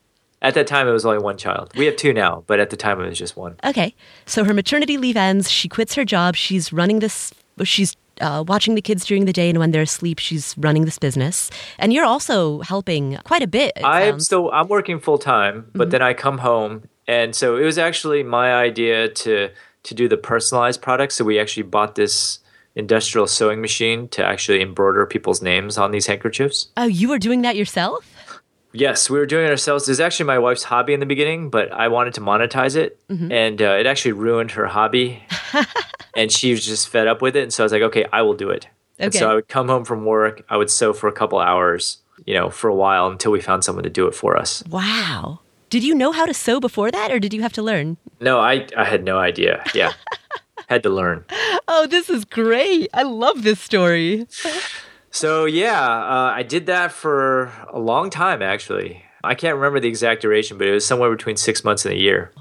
At 0.41 0.54
that 0.54 0.67
time, 0.67 0.88
it 0.88 0.91
was 0.91 1.06
only 1.06 1.17
one 1.17 1.38
child. 1.38 1.71
We 1.76 1.86
have 1.86 1.95
two 1.95 2.13
now, 2.13 2.43
but 2.45 2.60
at 2.60 2.69
the 2.69 2.78
time, 2.78 3.02
it 3.02 3.08
was 3.08 3.17
just 3.17 3.36
one. 3.36 3.56
Okay. 3.63 3.95
So 4.28 4.43
her 4.43 4.54
maternity 4.54 4.97
leave 4.97 5.17
ends. 5.17 5.50
She 5.50 5.67
quits 5.67 5.95
her 5.95 6.06
job. 6.06 6.36
She's 6.36 6.71
running 6.71 7.00
this. 7.00 7.34
She's 7.63 7.95
uh, 8.21 8.43
watching 8.47 8.76
the 8.76 8.82
kids 8.82 9.06
during 9.06 9.26
the 9.26 9.34
day, 9.34 9.50
and 9.50 9.58
when 9.58 9.71
they're 9.71 9.82
asleep, 9.82 10.19
she's 10.19 10.56
running 10.58 10.86
this 10.86 11.00
business. 11.00 11.50
And 11.80 11.91
you're 11.91 12.06
also 12.06 12.62
helping 12.62 13.17
quite 13.23 13.41
a 13.41 13.47
bit. 13.47 13.71
I'm 13.84 14.13
sounds. 14.13 14.26
still 14.26 14.52
I'm 14.52 14.67
working 14.67 15.00
full 15.00 15.17
time, 15.17 15.71
but 15.73 15.89
then 15.89 16.04
I 16.04 16.13
come 16.13 16.38
home, 16.38 16.84
and 17.08 17.36
so 17.36 17.58
it 17.58 17.63
was 17.63 17.78
actually 17.78 18.24
my 18.24 18.54
idea 18.54 19.10
to 19.10 19.50
to 19.84 19.93
do 19.93 20.08
the 20.08 20.17
personalized 20.17 20.82
products. 20.82 21.15
So 21.15 21.24
we 21.24 21.39
actually 21.39 21.63
bought 21.63 21.96
this 21.96 22.39
industrial 22.76 23.26
sewing 23.26 23.62
machine 23.62 24.08
to 24.10 24.24
actually 24.24 24.62
embroider 24.62 25.06
people's 25.06 25.41
names 25.41 25.78
on 25.78 25.91
these 25.91 26.06
handkerchiefs. 26.06 26.67
Oh, 26.78 26.86
you 26.86 27.10
were 27.10 27.17
doing 27.20 27.41
that 27.41 27.56
yourself? 27.56 28.06
Yes, 28.74 29.10
we 29.10 29.17
were 29.17 29.26
doing 29.26 29.46
it 29.48 29.50
ourselves. 29.50 29.88
It 29.88 29.91
was 29.91 30.00
actually 30.00 30.28
my 30.28 30.38
wife's 30.38 30.63
hobby 30.63 30.93
in 30.93 31.00
the 31.00 31.06
beginning, 31.06 31.50
but 31.50 31.72
I 31.72 31.88
wanted 31.88 32.13
to 32.15 32.22
monetize 32.22 32.76
it, 32.76 33.00
and 33.10 33.60
uh, 33.62 33.78
it 33.80 33.88
actually 33.88 34.12
ruined 34.12 34.52
her 34.52 34.67
hobby, 34.67 35.24
and 36.15 36.32
she 36.32 36.52
was 36.52 36.63
just 36.65 36.89
fed 36.89 37.08
up 37.08 37.22
with 37.22 37.36
it. 37.36 37.43
And 37.43 37.54
so 37.54 37.63
I 37.63 37.65
was 37.65 37.72
like, 37.72 37.82
okay, 37.84 38.06
I 38.13 38.22
will 38.22 38.36
do 38.36 38.50
it. 38.52 38.67
And 39.00 39.13
so 39.13 39.32
I 39.32 39.36
would 39.36 39.48
come 39.48 39.67
home 39.70 39.86
from 39.86 40.06
work, 40.06 40.43
I 40.50 40.58
would 40.58 40.70
sew 40.70 40.93
for 40.93 41.08
a 41.08 41.12
couple 41.12 41.39
hours, 41.39 42.00
you 42.26 42.34
know, 42.34 42.50
for 42.50 42.67
a 42.67 42.76
while 42.76 43.08
until 43.08 43.32
we 43.32 43.41
found 43.41 43.63
someone 43.63 43.84
to 43.84 43.89
do 43.89 44.06
it 44.06 44.13
for 44.13 44.38
us. 44.38 44.63
Wow. 44.70 45.39
Did 45.69 45.84
you 45.84 45.93
know 45.93 46.12
how 46.12 46.25
to 46.25 46.34
sew 46.34 46.60
before 46.60 46.91
that, 46.91 47.12
or 47.12 47.19
did 47.19 47.34
you 47.34 47.41
have 47.41 47.53
to 47.53 47.62
learn? 47.62 47.97
No, 48.21 48.39
I 48.39 48.67
I 48.75 48.86
had 48.86 49.03
no 49.03 49.17
idea. 49.19 49.63
Yeah, 49.73 49.93
had 50.69 50.84
to 50.84 50.89
learn. 50.89 51.25
Oh, 51.67 51.88
this 51.88 52.10
is 52.10 52.23
great. 52.25 52.89
I 52.93 53.03
love 53.03 53.43
this 53.43 53.60
story. 53.60 54.27
So 55.12 55.45
yeah, 55.45 55.82
uh, 55.82 56.32
I 56.36 56.43
did 56.43 56.65
that 56.67 56.91
for 56.91 57.51
a 57.71 57.80
long 57.80 58.10
time 58.10 58.41
actually. 58.41 59.03
I 59.23 59.36
can't 59.36 59.56
remember 59.56 59.80
the 59.80 59.88
exact 59.89 60.21
duration, 60.21 60.58
but 60.58 60.67
it 60.67 60.71
was 60.71 60.86
somewhere 60.86 61.10
between 61.10 61.36
six 61.38 61.63
months 61.63 61.86
and 61.86 61.93
a 61.93 61.97
year. 61.97 62.32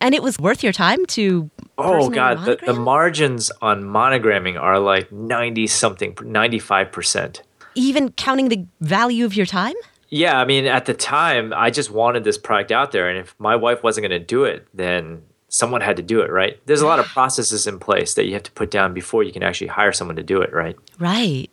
And 0.00 0.14
it 0.14 0.22
was 0.22 0.38
worth 0.38 0.62
your 0.62 0.72
time 0.72 1.06
to. 1.06 1.50
Oh 1.78 2.08
god, 2.10 2.44
the, 2.44 2.58
the 2.64 2.74
margins 2.74 3.50
on 3.62 3.82
monogramming 3.82 4.60
are 4.60 4.78
like 4.78 5.10
ninety 5.10 5.66
something, 5.66 6.16
ninety 6.22 6.58
five 6.58 6.92
percent. 6.92 7.42
even 7.74 8.12
counting 8.12 8.48
the 8.48 8.66
value 8.80 9.24
of 9.24 9.34
your 9.34 9.46
time? 9.46 9.74
Yeah, 10.08 10.38
I 10.38 10.44
mean, 10.44 10.66
at 10.66 10.86
the 10.86 10.94
time, 10.94 11.52
I 11.56 11.70
just 11.70 11.90
wanted 11.90 12.24
this 12.24 12.38
product 12.38 12.70
out 12.70 12.92
there, 12.92 13.08
and 13.08 13.18
if 13.18 13.34
my 13.38 13.56
wife 13.56 13.82
wasn't 13.82 14.08
going 14.08 14.20
to 14.20 14.24
do 14.24 14.44
it, 14.44 14.66
then 14.72 15.22
someone 15.48 15.80
had 15.80 15.96
to 15.96 16.02
do 16.02 16.20
it, 16.20 16.30
right? 16.30 16.60
There's 16.66 16.80
a 16.80 16.86
lot 16.86 16.98
of 16.98 17.06
processes 17.16 17.66
in 17.66 17.78
place 17.78 18.14
that 18.14 18.26
you 18.26 18.32
have 18.34 18.44
to 18.44 18.52
put 18.52 18.70
down 18.70 18.94
before 18.94 19.22
you 19.22 19.32
can 19.32 19.42
actually 19.42 19.68
hire 19.68 19.92
someone 19.92 20.16
to 20.16 20.22
do 20.22 20.40
it, 20.40 20.52
right? 20.52 20.76
Right. 20.98 21.50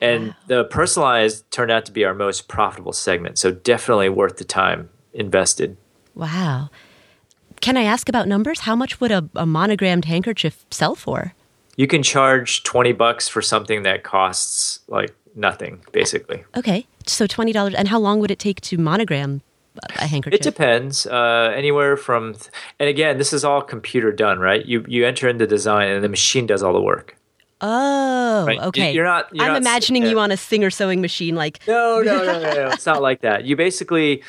And 0.00 0.34
the 0.48 0.64
personalized 0.64 1.50
turned 1.50 1.70
out 1.70 1.86
to 1.86 1.92
be 1.92 2.04
our 2.04 2.14
most 2.14 2.46
profitable 2.48 2.92
segment, 2.92 3.38
so 3.38 3.52
definitely 3.52 4.10
worth 4.10 4.36
the 4.36 4.44
time 4.44 4.90
invested. 5.14 5.76
Wow. 6.14 6.68
Can 7.60 7.78
I 7.78 7.84
ask 7.84 8.08
about 8.08 8.28
numbers? 8.28 8.60
How 8.60 8.76
much 8.76 9.00
would 9.00 9.10
a, 9.10 9.28
a 9.34 9.46
monogrammed 9.46 10.04
handkerchief 10.04 10.66
sell 10.70 10.94
for? 10.94 11.32
You 11.76 11.86
can 11.86 12.02
charge 12.02 12.62
20 12.64 12.92
bucks 12.92 13.28
for 13.28 13.40
something 13.40 13.82
that 13.84 14.02
costs 14.02 14.80
like 14.88 15.14
nothing, 15.34 15.82
basically. 15.92 16.44
Okay. 16.56 16.86
So 17.06 17.26
$20. 17.26 17.74
And 17.76 17.88
how 17.88 17.98
long 17.98 18.20
would 18.20 18.30
it 18.30 18.38
take 18.38 18.60
to 18.62 18.78
monogram 18.78 19.42
a 19.96 20.06
handkerchief? 20.06 20.40
It 20.40 20.42
depends. 20.42 21.06
Uh, 21.06 21.52
anywhere 21.54 21.96
from, 21.96 22.34
and 22.78 22.88
again, 22.88 23.18
this 23.18 23.32
is 23.32 23.44
all 23.44 23.60
computer 23.62 24.12
done, 24.12 24.38
right? 24.38 24.64
You 24.64 24.84
you 24.88 25.04
enter 25.06 25.28
in 25.28 25.38
the 25.38 25.46
design, 25.46 25.88
and 25.90 26.04
the 26.04 26.08
machine 26.08 26.46
does 26.46 26.62
all 26.62 26.72
the 26.72 26.80
work. 26.80 27.16
Oh, 27.60 28.44
Right? 28.46 28.60
Okay. 28.60 28.92
you're 28.92 29.04
not- 29.04 29.34
you're 29.34 29.44
I'm 29.44 29.52
not 29.54 29.62
imagining 29.62 30.04
you 30.04 30.18
on 30.20 30.30
a 30.30 30.36
singer 30.36 30.70
sewing 30.70 31.00
machine, 31.00 31.34
like 31.34 31.60
No, 31.66 32.02
no, 32.02 32.18
no, 32.24 32.40
no, 32.40 32.52
no. 32.54 32.68
It's 32.72 32.86
not 32.86 33.00
like 33.02 33.20
that. 33.22 33.44
You 33.44 33.56
basically 33.56 34.22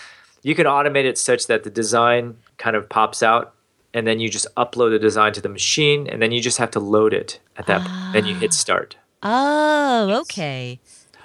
you 0.44 0.56
can 0.56 0.66
automate 0.68 1.06
it 1.06 1.18
such 1.18 1.48
that 1.48 1.64
the 1.64 1.70
design 1.72 2.38
kind 2.58 2.76
of 2.76 2.88
pops 2.88 3.22
out 3.24 3.54
and 3.94 4.06
then 4.08 4.20
you 4.20 4.30
just 4.30 4.48
upload 4.56 4.92
the 4.92 5.00
design 5.00 5.34
to 5.34 5.42
the 5.42 5.50
machine 5.50 6.08
and 6.08 6.22
then 6.22 6.32
you 6.32 6.40
just 6.40 6.58
have 6.60 6.70
to 6.72 6.80
load 6.80 7.14
it 7.14 7.40
at 7.58 7.66
that 7.66 7.82
point. 7.82 8.14
Then 8.14 8.26
you 8.26 8.36
hit 8.36 8.54
start. 8.54 8.96
oh, 9.24 10.20
okay. 10.22 10.80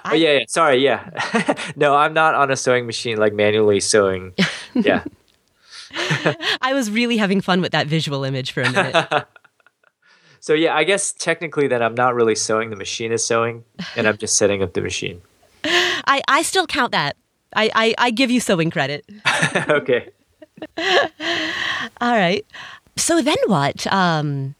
Oh 0.05 0.13
yeah, 0.13 0.39
yeah. 0.39 0.45
Sorry, 0.47 0.77
yeah. 0.77 1.09
no, 1.75 1.95
I'm 1.95 2.13
not 2.13 2.33
on 2.35 2.51
a 2.51 2.55
sewing 2.55 2.85
machine 2.85 3.17
like 3.17 3.33
manually 3.33 3.79
sewing. 3.79 4.33
Yeah. 4.73 5.03
I 6.61 6.73
was 6.73 6.89
really 6.89 7.17
having 7.17 7.41
fun 7.41 7.59
with 7.59 7.73
that 7.73 7.85
visual 7.85 8.23
image 8.23 8.53
for 8.53 8.61
a 8.61 8.71
minute. 8.71 9.25
So 10.39 10.53
yeah, 10.53 10.73
I 10.73 10.85
guess 10.85 11.11
technically 11.11 11.67
then 11.67 11.83
I'm 11.83 11.93
not 11.93 12.15
really 12.15 12.35
sewing, 12.35 12.69
the 12.69 12.77
machine 12.77 13.11
is 13.11 13.23
sewing 13.23 13.65
and 13.97 14.07
I'm 14.07 14.17
just 14.17 14.37
setting 14.37 14.63
up 14.63 14.73
the 14.73 14.79
machine. 14.79 15.21
I, 15.65 16.21
I 16.27 16.41
still 16.41 16.65
count 16.65 16.93
that. 16.93 17.17
I, 17.53 17.69
I, 17.75 17.95
I 17.97 18.11
give 18.11 18.31
you 18.31 18.39
sewing 18.39 18.71
credit. 18.71 19.05
okay. 19.69 20.09
All 21.99 22.15
right. 22.15 22.45
So 22.95 23.21
then 23.21 23.37
what? 23.47 23.85
Um, 23.91 24.55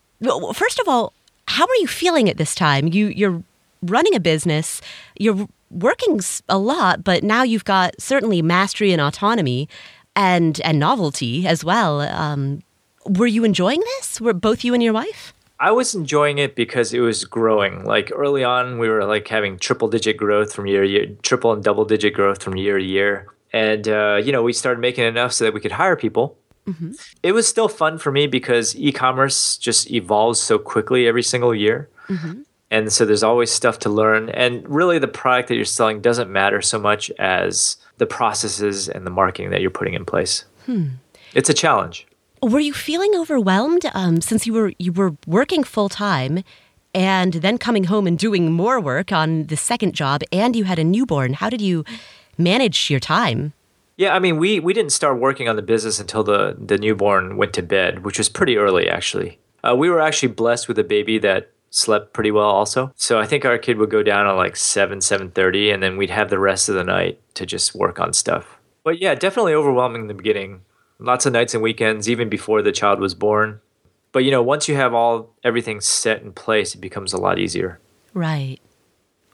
first 0.54 0.80
of 0.80 0.88
all, 0.88 1.14
how 1.48 1.64
are 1.64 1.76
you 1.80 1.88
feeling 1.88 2.30
at 2.30 2.38
this 2.38 2.54
time? 2.54 2.88
You 2.88 3.08
you're 3.08 3.44
running 3.82 4.16
a 4.16 4.20
business. 4.20 4.82
You're 5.18 5.48
working 5.70 6.20
a 6.50 6.58
lot, 6.58 7.04
but 7.04 7.24
now 7.24 7.44
you've 7.44 7.66
got 7.66 8.00
certainly 8.00 8.42
mastery 8.42 8.92
and 8.92 9.02
autonomy, 9.02 9.70
and 10.16 10.60
and 10.62 10.80
novelty 10.80 11.48
as 11.48 11.64
well. 11.64 12.02
Um, 12.02 12.62
were 13.06 13.28
you 13.28 13.44
enjoying 13.44 13.80
this? 13.80 14.22
Were 14.22 14.34
both 14.34 14.64
you 14.64 14.74
and 14.74 14.84
your 14.84 14.94
wife? 14.94 15.34
I 15.60 15.72
was 15.72 15.94
enjoying 15.94 16.40
it 16.40 16.56
because 16.56 16.92
it 16.92 17.02
was 17.02 17.24
growing. 17.24 17.86
Like 17.86 18.12
early 18.14 18.44
on, 18.44 18.80
we 18.80 18.90
were 18.90 19.06
like 19.06 19.28
having 19.28 19.60
triple 19.60 19.88
digit 19.88 20.18
growth 20.18 20.54
from 20.54 20.66
year 20.66 20.82
to 20.82 20.90
year, 20.90 21.06
triple 21.22 21.54
and 21.54 21.64
double 21.64 21.86
digit 21.86 22.16
growth 22.16 22.42
from 22.42 22.56
year 22.56 22.80
to 22.80 22.84
year. 22.84 23.28
And, 23.54 23.88
uh, 23.88 24.20
you 24.24 24.32
know, 24.32 24.42
we 24.42 24.54
started 24.54 24.80
making 24.80 25.04
enough 25.04 25.34
so 25.34 25.44
that 25.44 25.54
we 25.54 25.60
could 25.60 25.74
hire 25.74 25.96
people. 25.96 26.36
It 27.22 27.34
was 27.34 27.48
still 27.48 27.68
fun 27.68 27.98
for 28.00 28.12
me 28.12 28.26
because 28.28 28.76
e 28.76 28.92
commerce 28.92 29.58
just 29.58 29.92
evolves 29.92 30.40
so 30.40 30.58
quickly 30.58 31.08
every 31.08 31.24
single 31.24 31.54
year. 31.54 31.90
And 32.72 32.92
so 32.92 33.06
there's 33.06 33.22
always 33.22 33.52
stuff 33.52 33.80
to 33.80 33.90
learn. 33.90 34.30
And 34.30 34.68
really, 34.68 34.98
the 34.98 35.08
product 35.08 35.50
that 35.50 35.56
you're 35.56 35.66
selling 35.66 36.02
doesn't 36.02 36.32
matter 36.32 36.62
so 36.62 36.80
much 36.80 37.12
as 37.20 37.78
the 37.98 38.06
processes 38.08 38.90
and 38.90 39.06
the 39.06 39.12
marketing 39.12 39.52
that 39.52 39.62
you're 39.62 39.70
putting 39.70 39.94
in 39.94 40.06
place. 40.06 40.46
It's 41.34 41.50
a 41.50 41.54
challenge. 41.54 42.08
Were 42.42 42.60
you 42.60 42.74
feeling 42.74 43.14
overwhelmed 43.16 43.86
um, 43.94 44.22
since 44.22 44.48
you 44.48 44.54
were 44.54 44.74
you 44.80 44.92
were 44.92 45.16
working 45.28 45.64
full 45.64 45.90
time, 45.90 46.44
and 46.94 47.34
then 47.34 47.58
coming 47.58 47.84
home 47.84 48.08
and 48.08 48.18
doing 48.18 48.52
more 48.52 48.80
work 48.80 49.12
on 49.12 49.48
the 49.48 49.58
second 49.58 49.94
job, 49.94 50.22
and 50.32 50.56
you 50.56 50.64
had 50.64 50.80
a 50.80 50.84
newborn? 50.84 51.34
How 51.34 51.50
did 51.50 51.62
you 51.62 51.84
manage 52.38 52.90
your 52.90 53.00
time? 53.00 53.54
Yeah, 53.98 54.16
I 54.16 54.20
mean, 54.20 54.38
we 54.38 54.60
we 54.60 54.74
didn't 54.74 54.92
start 54.92 55.20
working 55.20 55.48
on 55.48 55.56
the 55.56 55.62
business 55.62 56.00
until 56.00 56.24
the 56.24 56.56
the 56.58 56.78
newborn 56.78 57.38
went 57.38 57.54
to 57.54 57.62
bed, 57.62 58.04
which 58.04 58.18
was 58.18 58.30
pretty 58.30 58.58
early 58.58 58.90
actually. 58.90 59.38
Uh, 59.64 59.76
we 59.76 59.90
were 59.90 60.02
actually 60.02 60.30
blessed 60.30 60.68
with 60.68 60.80
a 60.80 60.84
baby 60.84 61.20
that 61.20 61.52
slept 61.72 62.14
pretty 62.14 62.30
well 62.30 62.50
also. 62.50 62.92
So 62.96 63.20
I 63.20 63.26
think 63.26 63.44
our 63.44 63.58
kid 63.58 63.78
would 63.78 63.90
go 63.90 64.04
down 64.04 64.28
at 64.28 64.34
like 64.34 64.56
seven 64.56 65.02
seven 65.02 65.32
thirty, 65.32 65.72
and 65.72 65.82
then 65.82 65.98
we'd 65.98 66.12
have 66.12 66.30
the 66.30 66.38
rest 66.38 66.70
of 66.70 66.76
the 66.76 66.84
night 66.84 67.20
to 67.34 67.46
just 67.46 67.74
work 67.74 68.00
on 68.00 68.14
stuff. 68.14 68.60
But 68.84 69.02
yeah, 69.02 69.16
definitely 69.16 69.56
overwhelming 69.56 70.04
in 70.04 70.08
the 70.08 70.14
beginning. 70.14 70.62
Lots 71.00 71.26
of 71.26 71.34
nights 71.34 71.56
and 71.56 71.64
weekends, 71.64 72.08
even 72.08 72.30
before 72.30 72.62
the 72.62 72.72
child 72.72 73.00
was 73.00 73.16
born. 73.16 73.60
But 74.12 74.24
you 74.24 74.32
know, 74.32 74.44
once 74.44 74.68
you 74.68 74.76
have 74.76 74.94
all 74.94 75.34
everything 75.44 75.82
set 75.82 76.22
in 76.22 76.34
place, 76.34 76.76
it 76.76 76.82
becomes 76.82 77.14
a 77.14 77.18
lot 77.18 77.40
easier. 77.40 77.80
Right. 78.14 78.60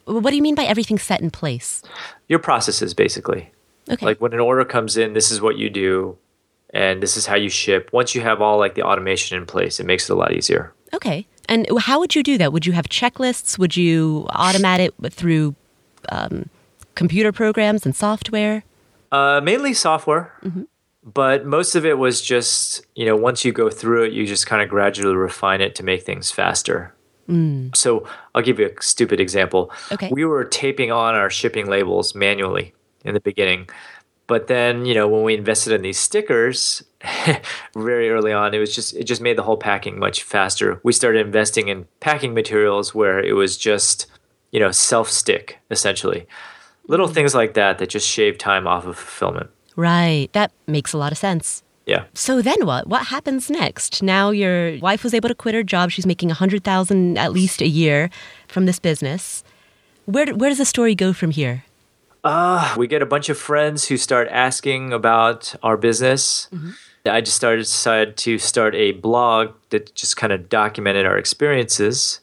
What 0.05 0.29
do 0.29 0.35
you 0.37 0.41
mean 0.41 0.55
by 0.55 0.63
everything 0.63 0.99
set 0.99 1.19
in 1.19 1.31
place? 1.31 1.81
Your 2.29 2.39
processes, 2.39 2.93
basically. 2.93 3.51
Okay. 3.89 4.05
Like 4.05 4.21
when 4.21 4.33
an 4.33 4.39
order 4.39 4.63
comes 4.63 4.95
in, 4.95 5.13
this 5.13 5.31
is 5.31 5.41
what 5.41 5.57
you 5.57 5.69
do, 5.69 6.17
and 6.73 7.01
this 7.01 7.17
is 7.17 7.25
how 7.25 7.35
you 7.35 7.49
ship. 7.49 7.89
Once 7.91 8.15
you 8.15 8.21
have 8.21 8.41
all 8.41 8.57
like 8.57 8.75
the 8.75 8.83
automation 8.83 9.37
in 9.37 9.45
place, 9.45 9.79
it 9.79 9.85
makes 9.85 10.09
it 10.09 10.13
a 10.13 10.15
lot 10.15 10.33
easier. 10.33 10.73
Okay. 10.93 11.27
And 11.49 11.67
how 11.79 11.99
would 11.99 12.15
you 12.15 12.23
do 12.23 12.37
that? 12.37 12.51
Would 12.51 12.65
you 12.65 12.73
have 12.73 12.89
checklists? 12.89 13.57
Would 13.57 13.77
you 13.77 14.27
automate 14.31 14.79
it 14.79 15.13
through 15.13 15.55
um, 16.09 16.49
computer 16.95 17.31
programs 17.31 17.85
and 17.85 17.95
software? 17.95 18.63
Uh, 19.11 19.39
mainly 19.41 19.73
software, 19.73 20.33
but 21.03 21.45
most 21.45 21.75
of 21.75 21.85
it 21.85 21.97
was 21.97 22.21
just 22.21 22.85
you 22.95 23.05
know 23.05 23.15
once 23.15 23.45
you 23.45 23.53
go 23.53 23.69
through 23.69 24.03
it, 24.03 24.11
you 24.11 24.25
just 24.27 24.45
kind 24.45 24.61
of 24.61 24.67
gradually 24.67 25.15
refine 25.15 25.61
it 25.61 25.75
to 25.75 25.83
make 25.83 26.03
things 26.03 26.29
faster. 26.31 26.93
So 27.73 28.07
I'll 28.35 28.41
give 28.41 28.59
you 28.59 28.67
a 28.67 28.81
stupid 28.81 29.19
example. 29.19 29.71
Okay. 29.91 30.09
We 30.11 30.25
were 30.25 30.43
taping 30.45 30.91
on 30.91 31.15
our 31.15 31.29
shipping 31.29 31.67
labels 31.67 32.15
manually 32.15 32.73
in 33.03 33.13
the 33.13 33.19
beginning. 33.19 33.69
But 34.27 34.47
then, 34.47 34.85
you 34.85 34.93
know, 34.93 35.07
when 35.07 35.23
we 35.23 35.33
invested 35.33 35.73
in 35.73 35.81
these 35.81 35.97
stickers 35.97 36.83
very 37.75 38.09
early 38.09 38.33
on, 38.33 38.53
it 38.53 38.59
was 38.59 38.75
just 38.75 38.93
it 38.95 39.05
just 39.05 39.21
made 39.21 39.37
the 39.37 39.43
whole 39.43 39.57
packing 39.57 39.97
much 39.97 40.23
faster. 40.23 40.79
We 40.83 40.91
started 40.91 41.25
investing 41.25 41.69
in 41.69 41.87
packing 42.01 42.33
materials 42.33 42.93
where 42.93 43.19
it 43.19 43.33
was 43.33 43.57
just, 43.57 44.05
you 44.51 44.59
know, 44.59 44.71
self-stick 44.71 45.59
essentially. 45.71 46.27
Little 46.87 47.07
things 47.07 47.33
like 47.33 47.53
that 47.53 47.79
that 47.79 47.89
just 47.89 48.07
shave 48.07 48.37
time 48.37 48.67
off 48.67 48.85
of 48.85 48.97
fulfillment. 48.97 49.49
Right. 49.77 50.29
That 50.33 50.51
makes 50.67 50.91
a 50.91 50.97
lot 50.97 51.11
of 51.11 51.17
sense. 51.17 51.63
Yeah. 51.85 52.03
So 52.13 52.41
then 52.41 52.65
what? 52.65 52.87
What 52.87 53.07
happens 53.07 53.49
next? 53.49 54.03
Now 54.03 54.31
your 54.31 54.77
wife 54.79 55.05
was 55.05 55.13
able 55.13 55.29
to 55.29 55.35
quit 55.35 55.55
her 55.55 55.63
job. 55.63 55.89
She's 55.89 56.05
making 56.05 56.31
a 56.31 56.33
hundred 56.33 56.65
thousand 56.65 57.17
at 57.17 57.31
least 57.31 57.61
a 57.61 57.67
year 57.67 58.09
from 58.49 58.65
this 58.65 58.77
business. 58.77 59.43
Where 60.05 60.35
where 60.35 60.49
does 60.49 60.57
the 60.57 60.65
story 60.65 60.95
go 60.95 61.13
from 61.13 61.31
here? 61.31 61.63
We 62.77 62.87
get 62.87 63.01
a 63.01 63.05
bunch 63.05 63.29
of 63.29 63.37
friends 63.37 63.87
who 63.87 63.97
start 63.97 64.27
asking 64.29 64.93
about 64.93 65.55
our 65.63 65.77
business. 65.77 66.49
I 67.05 67.21
just 67.21 67.37
started 67.37 67.63
decided 67.63 68.17
to 68.17 68.37
start 68.37 68.75
a 68.75 68.91
blog 68.91 69.53
that 69.69 69.93
just 69.95 70.17
kind 70.17 70.33
of 70.33 70.49
documented 70.49 71.05
our 71.05 71.17
experiences. 71.17 72.19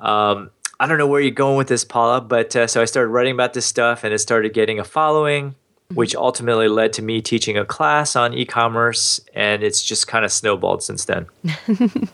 Um, 0.00 0.50
I 0.80 0.86
don't 0.86 0.98
know 0.98 1.06
where 1.06 1.20
you're 1.20 1.30
going 1.30 1.56
with 1.56 1.68
this, 1.68 1.84
Paula, 1.84 2.20
but 2.20 2.56
uh, 2.56 2.66
so 2.66 2.82
I 2.82 2.84
started 2.86 3.10
writing 3.10 3.32
about 3.32 3.52
this 3.52 3.66
stuff, 3.66 4.02
and 4.02 4.12
it 4.12 4.18
started 4.18 4.52
getting 4.52 4.80
a 4.80 4.84
following, 4.84 5.54
which 5.92 6.16
ultimately 6.16 6.68
led 6.68 6.92
to 6.94 7.02
me 7.02 7.22
teaching 7.22 7.56
a 7.56 7.64
class 7.64 8.16
on 8.16 8.34
e-commerce, 8.34 9.20
and 9.34 9.62
it's 9.62 9.84
just 9.84 10.08
kind 10.08 10.24
of 10.24 10.32
snowballed 10.32 10.82
since 10.82 11.04
then. 11.04 11.26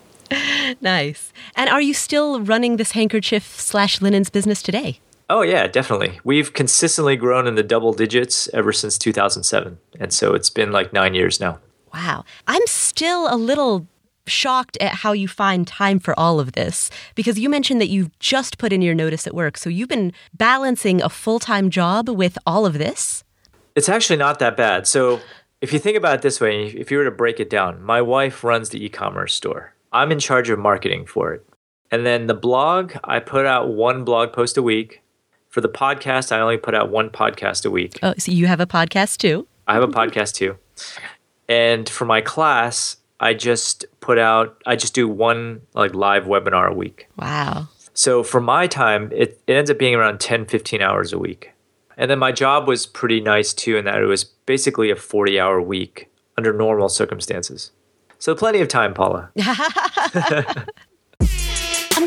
Nice. 0.81 1.33
And 1.55 1.69
are 1.69 1.81
you 1.81 1.93
still 1.93 2.39
running 2.41 2.77
this 2.77 2.91
handkerchief 2.91 3.59
slash 3.59 4.01
linens 4.01 4.29
business 4.29 4.61
today? 4.61 4.99
Oh 5.31 5.43
yeah, 5.43 5.65
definitely. 5.65 6.19
We've 6.25 6.51
consistently 6.51 7.15
grown 7.15 7.47
in 7.47 7.55
the 7.55 7.63
double 7.63 7.93
digits 7.93 8.49
ever 8.53 8.73
since 8.73 8.97
2007, 8.97 9.77
and 9.97 10.11
so 10.11 10.33
it's 10.33 10.49
been 10.49 10.73
like 10.73 10.91
nine 10.91 11.13
years 11.13 11.39
now. 11.39 11.59
Wow. 11.93 12.25
I'm 12.47 12.61
still 12.65 13.33
a 13.33 13.37
little 13.37 13.87
shocked 14.27 14.77
at 14.81 14.91
how 14.91 15.13
you 15.13 15.29
find 15.29 15.65
time 15.65 15.99
for 15.99 16.13
all 16.19 16.41
of 16.41 16.51
this 16.51 16.91
because 17.15 17.39
you 17.39 17.47
mentioned 17.47 17.79
that 17.79 17.87
you've 17.87 18.17
just 18.19 18.57
put 18.57 18.73
in 18.73 18.81
your 18.81 18.93
notice 18.93 19.25
at 19.25 19.33
work. 19.33 19.57
So 19.57 19.69
you've 19.69 19.87
been 19.87 20.11
balancing 20.33 21.01
a 21.01 21.07
full 21.07 21.39
time 21.39 21.69
job 21.69 22.09
with 22.09 22.37
all 22.45 22.65
of 22.65 22.77
this? 22.77 23.23
It's 23.73 23.87
actually 23.87 24.17
not 24.17 24.39
that 24.39 24.57
bad. 24.57 24.85
So, 24.85 25.21
if 25.61 25.71
you 25.71 25.79
think 25.79 25.95
about 25.95 26.15
it 26.15 26.21
this 26.23 26.41
way, 26.41 26.65
if 26.65 26.91
you 26.91 26.97
were 26.97 27.05
to 27.05 27.11
break 27.11 27.39
it 27.39 27.49
down, 27.49 27.81
my 27.81 28.01
wife 28.01 28.43
runs 28.43 28.69
the 28.69 28.83
e 28.83 28.89
commerce 28.89 29.33
store. 29.33 29.75
I'm 29.93 30.11
in 30.11 30.19
charge 30.19 30.49
of 30.49 30.59
marketing 30.59 31.05
for 31.05 31.33
it. 31.33 31.45
And 31.89 32.05
then 32.05 32.27
the 32.27 32.33
blog, 32.33 32.93
I 33.03 33.19
put 33.19 33.45
out 33.45 33.69
one 33.69 34.03
blog 34.03 34.33
post 34.33 34.57
a 34.57 34.61
week. 34.63 35.00
For 35.51 35.59
the 35.59 35.69
podcast, 35.69 36.31
I 36.31 36.39
only 36.39 36.55
put 36.55 36.73
out 36.73 36.89
one 36.89 37.09
podcast 37.09 37.65
a 37.65 37.69
week. 37.69 37.99
Oh, 38.01 38.13
so 38.17 38.31
you 38.31 38.47
have 38.47 38.61
a 38.61 38.65
podcast 38.65 39.17
too? 39.17 39.45
I 39.67 39.73
have 39.73 39.83
a 39.83 39.87
podcast 39.87 40.33
too. 40.33 40.57
And 41.49 41.89
for 41.89 42.05
my 42.05 42.21
class, 42.21 42.95
I 43.19 43.33
just 43.33 43.83
put 43.99 44.17
out, 44.17 44.61
I 44.65 44.77
just 44.77 44.93
do 44.93 45.09
one 45.09 45.61
like 45.73 45.93
live 45.93 46.23
webinar 46.23 46.71
a 46.71 46.73
week. 46.73 47.09
Wow. 47.17 47.67
So 47.93 48.23
for 48.23 48.39
my 48.39 48.65
time, 48.65 49.11
it, 49.13 49.41
it 49.45 49.53
ends 49.53 49.69
up 49.69 49.77
being 49.77 49.93
around 49.93 50.21
10, 50.21 50.45
15 50.45 50.81
hours 50.81 51.11
a 51.11 51.19
week. 51.19 51.51
And 51.97 52.09
then 52.09 52.17
my 52.17 52.31
job 52.31 52.65
was 52.65 52.85
pretty 52.87 53.19
nice 53.19 53.53
too, 53.53 53.75
in 53.75 53.83
that 53.83 54.01
it 54.01 54.05
was 54.05 54.23
basically 54.23 54.89
a 54.89 54.95
40 54.95 55.37
hour 55.37 55.61
week 55.61 56.09
under 56.37 56.53
normal 56.53 56.87
circumstances. 56.87 57.71
So 58.19 58.33
plenty 58.35 58.61
of 58.61 58.69
time, 58.69 58.93
Paula. 58.93 59.31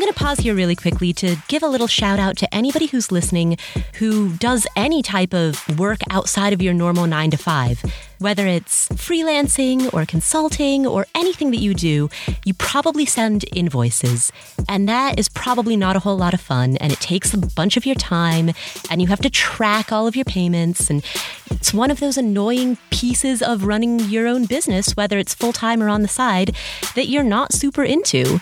Going 0.05 0.13
to 0.13 0.23
pause 0.23 0.37
here 0.37 0.53
really 0.53 0.75
quickly 0.75 1.13
to 1.13 1.35
give 1.47 1.63
a 1.63 1.67
little 1.67 1.87
shout 1.87 2.19
out 2.19 2.37
to 2.37 2.53
anybody 2.53 2.85
who's 2.85 3.11
listening 3.11 3.57
who 3.95 4.33
does 4.33 4.67
any 4.75 5.01
type 5.01 5.33
of 5.33 5.79
work 5.79 6.01
outside 6.11 6.53
of 6.53 6.61
your 6.61 6.75
normal 6.75 7.07
nine 7.07 7.31
to 7.31 7.37
five. 7.37 7.83
Whether 8.19 8.45
it's 8.45 8.87
freelancing 8.89 9.91
or 9.95 10.05
consulting 10.05 10.85
or 10.85 11.07
anything 11.15 11.49
that 11.51 11.57
you 11.57 11.73
do, 11.73 12.11
you 12.45 12.53
probably 12.53 13.07
send 13.07 13.45
invoices. 13.55 14.31
And 14.69 14.87
that 14.87 15.17
is 15.17 15.27
probably 15.27 15.75
not 15.75 15.95
a 15.95 15.99
whole 15.99 16.17
lot 16.17 16.35
of 16.35 16.39
fun. 16.39 16.77
And 16.77 16.93
it 16.93 16.99
takes 16.99 17.33
a 17.33 17.39
bunch 17.39 17.75
of 17.75 17.87
your 17.87 17.95
time. 17.95 18.51
And 18.91 19.01
you 19.01 19.07
have 19.07 19.21
to 19.21 19.29
track 19.31 19.91
all 19.91 20.05
of 20.05 20.15
your 20.15 20.25
payments. 20.25 20.91
And 20.91 21.03
it's 21.49 21.73
one 21.73 21.89
of 21.89 21.99
those 21.99 22.15
annoying 22.15 22.77
pieces 22.91 23.41
of 23.41 23.63
running 23.63 23.99
your 24.01 24.27
own 24.27 24.45
business, 24.45 24.95
whether 24.95 25.17
it's 25.17 25.33
full 25.33 25.51
time 25.51 25.81
or 25.81 25.89
on 25.89 26.03
the 26.03 26.07
side, 26.07 26.55
that 26.93 27.07
you're 27.07 27.23
not 27.23 27.53
super 27.53 27.83
into. 27.83 28.39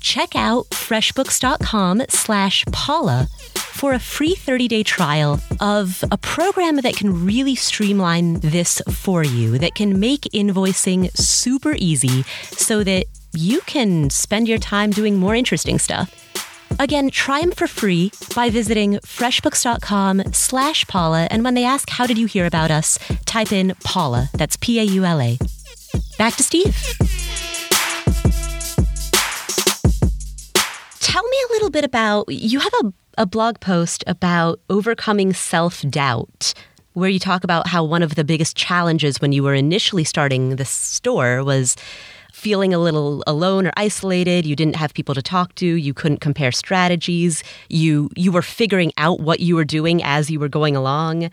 Check 0.00 0.34
out 0.34 0.68
freshbooks.com 0.70 2.02
slash 2.08 2.64
Paula 2.72 3.28
for 3.54 3.92
a 3.92 3.98
free 3.98 4.34
30-day 4.34 4.82
trial 4.82 5.40
of 5.60 6.04
a 6.10 6.18
program 6.18 6.76
that 6.76 6.96
can 6.96 7.24
really 7.24 7.54
streamline 7.54 8.40
this 8.40 8.82
for 8.90 9.24
you, 9.24 9.58
that 9.58 9.74
can 9.74 10.00
make 10.00 10.22
invoicing 10.34 11.10
super 11.16 11.74
easy 11.78 12.22
so 12.50 12.84
that 12.84 13.06
you 13.32 13.60
can 13.62 14.10
spend 14.10 14.48
your 14.48 14.58
time 14.58 14.90
doing 14.90 15.16
more 15.16 15.34
interesting 15.34 15.78
stuff. 15.78 16.14
Again, 16.78 17.10
try 17.10 17.40
them 17.40 17.52
for 17.52 17.66
free 17.66 18.12
by 18.34 18.48
visiting 18.50 18.94
freshbooks.com 18.98 20.22
slash 20.32 20.86
Paula. 20.86 21.28
And 21.30 21.44
when 21.44 21.54
they 21.54 21.64
ask, 21.64 21.90
how 21.90 22.06
did 22.06 22.18
you 22.18 22.26
hear 22.26 22.46
about 22.46 22.70
us? 22.70 22.98
Type 23.26 23.52
in 23.52 23.74
Paula. 23.84 24.30
That's 24.34 24.56
P-A-U-L-A. 24.56 25.38
Back 26.18 26.36
to 26.36 26.42
Steve. 26.42 26.76
Tell 31.10 31.24
me 31.24 31.36
a 31.48 31.52
little 31.54 31.70
bit 31.70 31.84
about, 31.84 32.28
you 32.28 32.60
have 32.60 32.72
a, 32.84 32.92
a 33.18 33.26
blog 33.26 33.58
post 33.58 34.04
about 34.06 34.60
overcoming 34.70 35.32
self-doubt 35.32 36.54
where 36.92 37.10
you 37.10 37.18
talk 37.18 37.42
about 37.42 37.66
how 37.66 37.82
one 37.82 38.04
of 38.04 38.14
the 38.14 38.22
biggest 38.22 38.56
challenges 38.56 39.20
when 39.20 39.32
you 39.32 39.42
were 39.42 39.52
initially 39.52 40.04
starting 40.04 40.54
the 40.54 40.64
store 40.64 41.42
was 41.42 41.74
feeling 42.32 42.72
a 42.72 42.78
little 42.78 43.24
alone 43.26 43.66
or 43.66 43.72
isolated 43.76 44.46
you 44.46 44.54
didn't 44.54 44.76
have 44.76 44.94
people 44.94 45.16
to 45.16 45.20
talk 45.20 45.52
to 45.56 45.66
you 45.66 45.92
couldn't 45.92 46.20
compare 46.20 46.52
strategies 46.52 47.42
you 47.68 48.08
you 48.14 48.30
were 48.30 48.40
figuring 48.40 48.92
out 48.96 49.18
what 49.18 49.40
you 49.40 49.56
were 49.56 49.64
doing 49.64 50.00
as 50.04 50.30
you 50.30 50.38
were 50.38 50.48
going 50.48 50.76
along. 50.76 51.28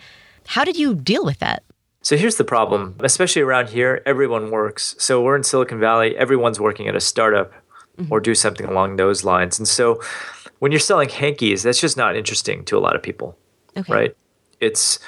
How 0.48 0.64
did 0.64 0.78
you 0.78 0.96
deal 0.96 1.24
with 1.24 1.38
that? 1.38 1.62
So 2.02 2.18
here's 2.18 2.38
the 2.38 2.44
problem. 2.44 2.96
Especially 3.02 3.44
around 3.44 3.70
here 3.70 4.02
everyone 4.08 4.50
works. 4.50 4.96
So 4.98 5.22
we're 5.22 5.36
in 5.36 5.44
silicon 5.44 5.80
valley 5.80 6.18
everyone's 6.18 6.60
working 6.60 6.88
at 6.88 6.96
a 6.96 7.00
startup 7.00 7.54
mm-hmm. 7.98 8.12
or 8.12 8.20
do 8.20 8.36
something 8.36 8.66
along 8.66 8.96
those 8.96 9.24
lines 9.24 9.60
and 9.60 9.68
so 9.68 10.02
when 10.60 10.72
you're 10.72 10.80
selling 10.80 11.10
hankies 11.10 11.64
that's 11.64 11.82
just 11.82 11.98
not 11.98 12.16
interesting 12.16 12.64
to 12.66 12.78
a 12.78 12.80
lot 12.80 12.96
of 12.96 13.04
people 13.04 13.38
okay. 13.78 13.94
right 13.94 14.18
it's 14.60 15.00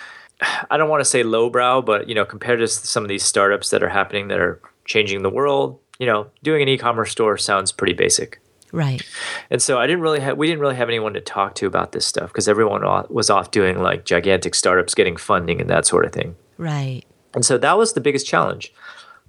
I 0.70 0.78
don't 0.78 0.90
want 0.90 1.02
to 1.02 1.06
say 1.06 1.24
lowbrow, 1.24 1.82
but 1.82 2.08
you 2.08 2.16
know, 2.16 2.26
compared 2.26 2.60
to 2.60 2.68
some 2.68 3.04
of 3.04 3.10
these 3.10 3.24
startups 3.24 3.72
that 3.72 3.84
are 3.84 3.90
happening 3.90 4.30
that 4.30 4.40
are 4.40 4.62
changing 4.86 5.22
the 5.22 5.30
world, 5.30 5.80
you 6.00 6.06
know, 6.06 6.28
doing 6.44 6.62
an 6.62 6.70
e-commerce 6.70 7.12
store 7.12 7.38
sounds 7.38 7.72
pretty 7.72 7.94
basic. 7.94 8.40
Right. 8.72 9.02
And 9.50 9.62
so 9.62 9.80
I 9.80 9.88
didn't 9.88 10.02
really 10.02 10.20
have 10.20 10.38
we 10.38 10.48
didn't 10.48 10.62
really 10.62 10.76
have 10.76 10.90
anyone 10.90 11.14
to 11.14 11.22
talk 11.22 11.56
to 11.56 11.66
about 11.66 11.92
this 11.92 12.06
stuff 12.06 12.32
because 12.32 12.48
everyone 12.48 12.84
was 13.10 13.30
off 13.30 13.52
doing 13.52 13.82
like 13.82 14.06
gigantic 14.06 14.56
startups 14.56 14.96
getting 14.96 15.18
funding 15.18 15.60
and 15.60 15.70
that 15.70 15.86
sort 15.86 16.06
of 16.06 16.14
thing. 16.14 16.36
Right. 16.58 17.04
And 17.34 17.44
so 17.44 17.58
that 17.58 17.78
was 17.78 17.94
the 17.94 18.02
biggest 18.02 18.28
challenge. 18.28 18.74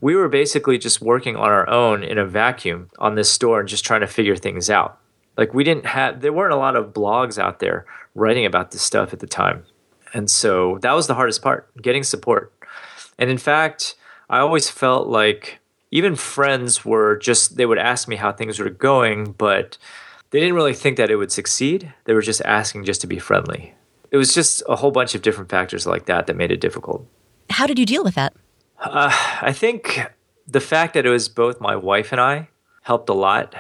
We 0.01 0.15
were 0.15 0.29
basically 0.29 0.79
just 0.79 1.01
working 1.01 1.37
on 1.37 1.49
our 1.49 1.69
own 1.69 2.03
in 2.03 2.19
a 2.19 2.25
vacuum 2.25 2.91
on 2.99 3.15
this 3.15 3.31
store 3.31 3.61
and 3.61 3.69
just 3.69 3.85
trying 3.85 4.01
to 4.01 4.07
figure 4.07 4.37
things 4.37 4.71
out. 4.71 4.99
Like 5.37 5.55
we 5.55 5.65
didn't 5.65 5.87
have 5.87 6.21
there 6.21 6.33
weren't 6.33 6.53
a 6.53 6.57
lot 6.57 6.77
of 6.77 6.93
blogs 6.93 7.39
out 7.39 7.61
there 7.61 7.87
writing 8.15 8.47
about 8.47 8.71
this 8.71 8.83
stuff 8.83 9.13
at 9.13 9.21
the 9.21 9.27
time. 9.27 9.65
And 10.13 10.31
so 10.31 10.79
that 10.83 10.93
was 10.93 11.07
the 11.07 11.15
hardest 11.15 11.43
part, 11.43 11.71
getting 11.81 12.03
support. 12.03 12.53
And 13.19 13.31
in 13.31 13.39
fact, 13.39 13.95
I 14.29 14.39
always 14.39 14.71
felt 14.71 15.09
like 15.09 15.61
even 15.91 16.17
friends 16.17 16.85
were 16.85 17.17
just 17.17 17.57
they 17.57 17.67
would 17.67 17.79
ask 17.79 18.09
me 18.09 18.17
how 18.17 18.33
things 18.33 18.59
were 18.59 18.71
going, 18.71 19.33
but 19.33 19.77
they 20.31 20.41
didn't 20.41 20.55
really 20.55 20.75
think 20.75 20.97
that 20.97 21.11
it 21.11 21.17
would 21.17 21.33
succeed. 21.33 21.93
They 22.05 22.15
were 22.15 22.23
just 22.23 22.41
asking 22.43 22.85
just 22.85 23.01
to 23.03 23.07
be 23.07 23.19
friendly. 23.19 23.75
It 24.11 24.17
was 24.17 24.35
just 24.35 24.63
a 24.69 24.77
whole 24.77 24.91
bunch 24.91 25.15
of 25.15 25.23
different 25.23 25.51
factors 25.51 25.87
like 25.87 26.07
that 26.07 26.27
that 26.27 26.37
made 26.37 26.51
it 26.51 26.61
difficult. 26.61 27.07
How 27.51 27.67
did 27.67 27.79
you 27.79 27.87
deal 27.87 28.05
with 28.05 28.15
that? 28.15 28.33
Uh, 28.81 29.11
I 29.43 29.53
think 29.53 30.01
the 30.47 30.61
fact 30.61 30.95
that 30.95 31.07
it 31.07 31.11
was 31.11 31.29
both 31.29 31.61
my 31.61 31.77
wife 31.77 32.13
and 32.13 32.21
I 32.21 32.49
helped 32.83 33.09
a 33.09 33.15
lot 33.15 33.55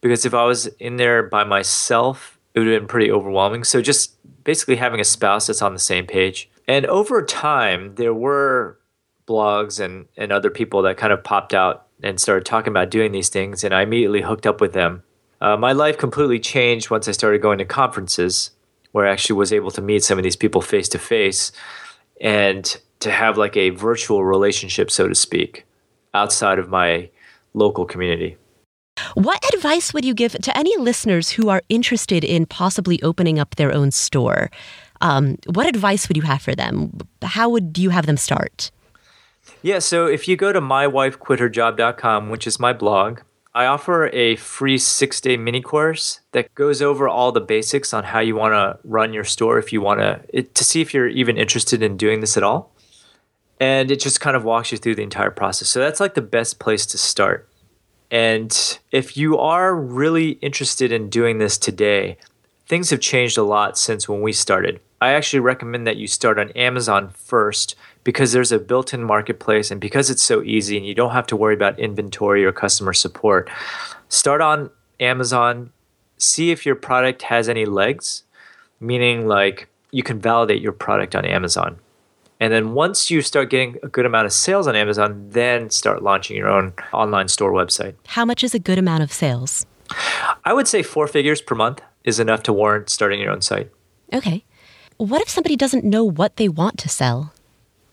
because 0.00 0.26
if 0.26 0.34
I 0.34 0.44
was 0.44 0.66
in 0.78 0.96
there 0.96 1.22
by 1.22 1.44
myself, 1.44 2.38
it 2.54 2.60
would 2.60 2.68
have 2.68 2.80
been 2.80 2.88
pretty 2.88 3.10
overwhelming. 3.10 3.64
So 3.64 3.80
just 3.80 4.14
basically 4.44 4.76
having 4.76 5.00
a 5.00 5.04
spouse 5.04 5.46
that's 5.46 5.62
on 5.62 5.72
the 5.72 5.80
same 5.80 6.06
page. 6.06 6.48
And 6.68 6.86
over 6.86 7.22
time, 7.24 7.94
there 7.94 8.14
were 8.14 8.78
blogs 9.26 9.80
and, 9.80 10.06
and 10.16 10.30
other 10.30 10.50
people 10.50 10.82
that 10.82 10.96
kind 10.96 11.12
of 11.12 11.24
popped 11.24 11.54
out 11.54 11.86
and 12.02 12.20
started 12.20 12.44
talking 12.44 12.70
about 12.72 12.90
doing 12.90 13.12
these 13.12 13.28
things, 13.28 13.64
and 13.64 13.74
I 13.74 13.82
immediately 13.82 14.22
hooked 14.22 14.46
up 14.46 14.60
with 14.60 14.72
them. 14.72 15.02
Uh, 15.40 15.56
my 15.56 15.72
life 15.72 15.98
completely 15.98 16.38
changed 16.38 16.90
once 16.90 17.08
I 17.08 17.12
started 17.12 17.42
going 17.42 17.58
to 17.58 17.64
conferences 17.64 18.50
where 18.92 19.06
I 19.06 19.12
actually 19.12 19.36
was 19.36 19.52
able 19.52 19.70
to 19.72 19.82
meet 19.82 20.04
some 20.04 20.18
of 20.18 20.24
these 20.24 20.36
people 20.36 20.60
face 20.60 20.88
to 20.90 20.98
face 20.98 21.52
and 22.20 22.78
to 23.06 23.12
have 23.12 23.38
like 23.38 23.56
a 23.56 23.70
virtual 23.70 24.24
relationship, 24.24 24.90
so 24.90 25.06
to 25.08 25.14
speak, 25.14 25.64
outside 26.12 26.58
of 26.58 26.68
my 26.68 27.08
local 27.54 27.84
community. 27.84 28.36
What 29.14 29.42
advice 29.54 29.94
would 29.94 30.04
you 30.04 30.12
give 30.12 30.32
to 30.32 30.56
any 30.56 30.76
listeners 30.76 31.30
who 31.30 31.48
are 31.48 31.62
interested 31.68 32.24
in 32.24 32.46
possibly 32.46 33.00
opening 33.02 33.38
up 33.38 33.54
their 33.54 33.72
own 33.72 33.92
store? 33.92 34.50
Um, 35.00 35.36
what 35.54 35.66
advice 35.66 36.08
would 36.08 36.16
you 36.16 36.24
have 36.24 36.42
for 36.42 36.54
them? 36.54 36.98
How 37.22 37.48
would 37.48 37.78
you 37.78 37.90
have 37.90 38.06
them 38.06 38.16
start? 38.16 38.70
Yeah, 39.62 39.78
so 39.78 40.06
if 40.06 40.26
you 40.26 40.36
go 40.36 40.52
to 40.52 40.60
mywifequitherjob.com, 40.60 42.30
which 42.30 42.46
is 42.46 42.58
my 42.58 42.72
blog, 42.72 43.20
I 43.54 43.66
offer 43.66 44.08
a 44.08 44.36
free 44.36 44.78
six 44.78 45.20
day 45.20 45.36
mini 45.36 45.60
course 45.60 46.20
that 46.32 46.52
goes 46.54 46.82
over 46.82 47.08
all 47.08 47.30
the 47.30 47.40
basics 47.40 47.94
on 47.94 48.04
how 48.04 48.20
you 48.20 48.34
want 48.34 48.54
to 48.54 48.78
run 48.84 49.12
your 49.12 49.24
store 49.24 49.58
if 49.58 49.72
you 49.72 49.80
want 49.80 50.00
to, 50.00 50.42
to 50.42 50.64
see 50.64 50.80
if 50.80 50.92
you're 50.92 51.08
even 51.08 51.36
interested 51.36 51.82
in 51.82 51.96
doing 51.96 52.20
this 52.20 52.36
at 52.36 52.42
all. 52.42 52.72
And 53.58 53.90
it 53.90 54.00
just 54.00 54.20
kind 54.20 54.36
of 54.36 54.44
walks 54.44 54.72
you 54.72 54.78
through 54.78 54.96
the 54.96 55.02
entire 55.02 55.30
process. 55.30 55.68
So 55.68 55.80
that's 55.80 56.00
like 56.00 56.14
the 56.14 56.22
best 56.22 56.58
place 56.58 56.84
to 56.86 56.98
start. 56.98 57.48
And 58.10 58.78
if 58.92 59.16
you 59.16 59.38
are 59.38 59.74
really 59.74 60.32
interested 60.42 60.92
in 60.92 61.10
doing 61.10 61.38
this 61.38 61.58
today, 61.58 62.18
things 62.66 62.90
have 62.90 63.00
changed 63.00 63.38
a 63.38 63.42
lot 63.42 63.78
since 63.78 64.08
when 64.08 64.20
we 64.20 64.32
started. 64.32 64.80
I 65.00 65.12
actually 65.12 65.40
recommend 65.40 65.86
that 65.86 65.96
you 65.96 66.06
start 66.06 66.38
on 66.38 66.50
Amazon 66.52 67.10
first 67.10 67.74
because 68.04 68.32
there's 68.32 68.52
a 68.52 68.58
built 68.58 68.94
in 68.94 69.02
marketplace 69.02 69.70
and 69.70 69.80
because 69.80 70.08
it's 70.10 70.22
so 70.22 70.42
easy 70.42 70.76
and 70.76 70.86
you 70.86 70.94
don't 70.94 71.10
have 71.10 71.26
to 71.28 71.36
worry 71.36 71.54
about 71.54 71.78
inventory 71.78 72.44
or 72.44 72.52
customer 72.52 72.92
support. 72.92 73.50
Start 74.08 74.40
on 74.40 74.70
Amazon, 75.00 75.72
see 76.16 76.50
if 76.50 76.64
your 76.64 76.76
product 76.76 77.22
has 77.22 77.48
any 77.48 77.66
legs, 77.66 78.22
meaning 78.80 79.26
like 79.26 79.68
you 79.90 80.02
can 80.02 80.18
validate 80.18 80.62
your 80.62 80.72
product 80.72 81.14
on 81.14 81.24
Amazon. 81.24 81.78
And 82.38 82.52
then 82.52 82.74
once 82.74 83.10
you 83.10 83.22
start 83.22 83.50
getting 83.50 83.76
a 83.82 83.88
good 83.88 84.04
amount 84.04 84.26
of 84.26 84.32
sales 84.32 84.66
on 84.66 84.76
Amazon, 84.76 85.30
then 85.30 85.70
start 85.70 86.02
launching 86.02 86.36
your 86.36 86.48
own 86.48 86.74
online 86.92 87.28
store 87.28 87.52
website. 87.52 87.94
How 88.06 88.24
much 88.24 88.44
is 88.44 88.54
a 88.54 88.58
good 88.58 88.78
amount 88.78 89.02
of 89.02 89.12
sales? 89.12 89.64
I 90.44 90.52
would 90.52 90.68
say 90.68 90.82
four 90.82 91.06
figures 91.06 91.40
per 91.40 91.54
month 91.54 91.80
is 92.04 92.20
enough 92.20 92.42
to 92.44 92.52
warrant 92.52 92.90
starting 92.90 93.20
your 93.20 93.32
own 93.32 93.40
site. 93.40 93.70
Okay. 94.12 94.44
What 94.98 95.22
if 95.22 95.28
somebody 95.28 95.56
doesn't 95.56 95.84
know 95.84 96.04
what 96.04 96.36
they 96.36 96.48
want 96.48 96.78
to 96.78 96.88
sell? 96.88 97.32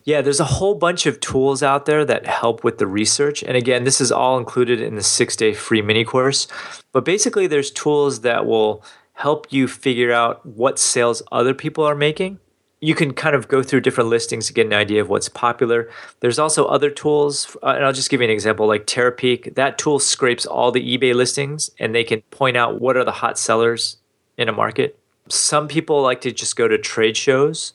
Yeah, 0.04 0.20
there's 0.20 0.40
a 0.40 0.44
whole 0.44 0.74
bunch 0.74 1.06
of 1.06 1.18
tools 1.20 1.62
out 1.62 1.86
there 1.86 2.04
that 2.04 2.26
help 2.26 2.62
with 2.62 2.76
the 2.76 2.86
research. 2.86 3.42
And 3.42 3.56
again, 3.56 3.84
this 3.84 4.02
is 4.02 4.12
all 4.12 4.36
included 4.36 4.80
in 4.80 4.96
the 4.96 5.02
six 5.02 5.34
day 5.34 5.54
free 5.54 5.80
mini 5.80 6.04
course. 6.04 6.46
But 6.92 7.06
basically, 7.06 7.46
there's 7.46 7.70
tools 7.70 8.20
that 8.20 8.44
will 8.44 8.84
help 9.14 9.50
you 9.50 9.66
figure 9.66 10.12
out 10.12 10.44
what 10.44 10.78
sales 10.78 11.22
other 11.32 11.54
people 11.54 11.84
are 11.84 11.94
making. 11.94 12.38
You 12.84 12.94
can 12.94 13.14
kind 13.14 13.34
of 13.34 13.48
go 13.48 13.62
through 13.62 13.80
different 13.80 14.10
listings 14.10 14.46
to 14.46 14.52
get 14.52 14.66
an 14.66 14.72
idea 14.72 15.00
of 15.00 15.08
what's 15.08 15.28
popular. 15.28 15.88
There's 16.20 16.38
also 16.38 16.66
other 16.66 16.90
tools, 16.90 17.56
uh, 17.62 17.74
and 17.76 17.84
I'll 17.84 17.92
just 17.92 18.10
give 18.10 18.20
you 18.20 18.26
an 18.26 18.30
example 18.30 18.66
like 18.66 18.86
Terapeak. 18.86 19.54
That 19.54 19.78
tool 19.78 19.98
scrapes 19.98 20.44
all 20.44 20.70
the 20.70 20.98
eBay 20.98 21.14
listings 21.14 21.70
and 21.78 21.94
they 21.94 22.04
can 22.04 22.20
point 22.30 22.56
out 22.56 22.80
what 22.80 22.96
are 22.96 23.04
the 23.04 23.12
hot 23.12 23.38
sellers 23.38 23.96
in 24.36 24.48
a 24.48 24.52
market. 24.52 24.98
Some 25.28 25.68
people 25.68 26.02
like 26.02 26.20
to 26.22 26.32
just 26.32 26.56
go 26.56 26.68
to 26.68 26.76
trade 26.76 27.16
shows 27.16 27.72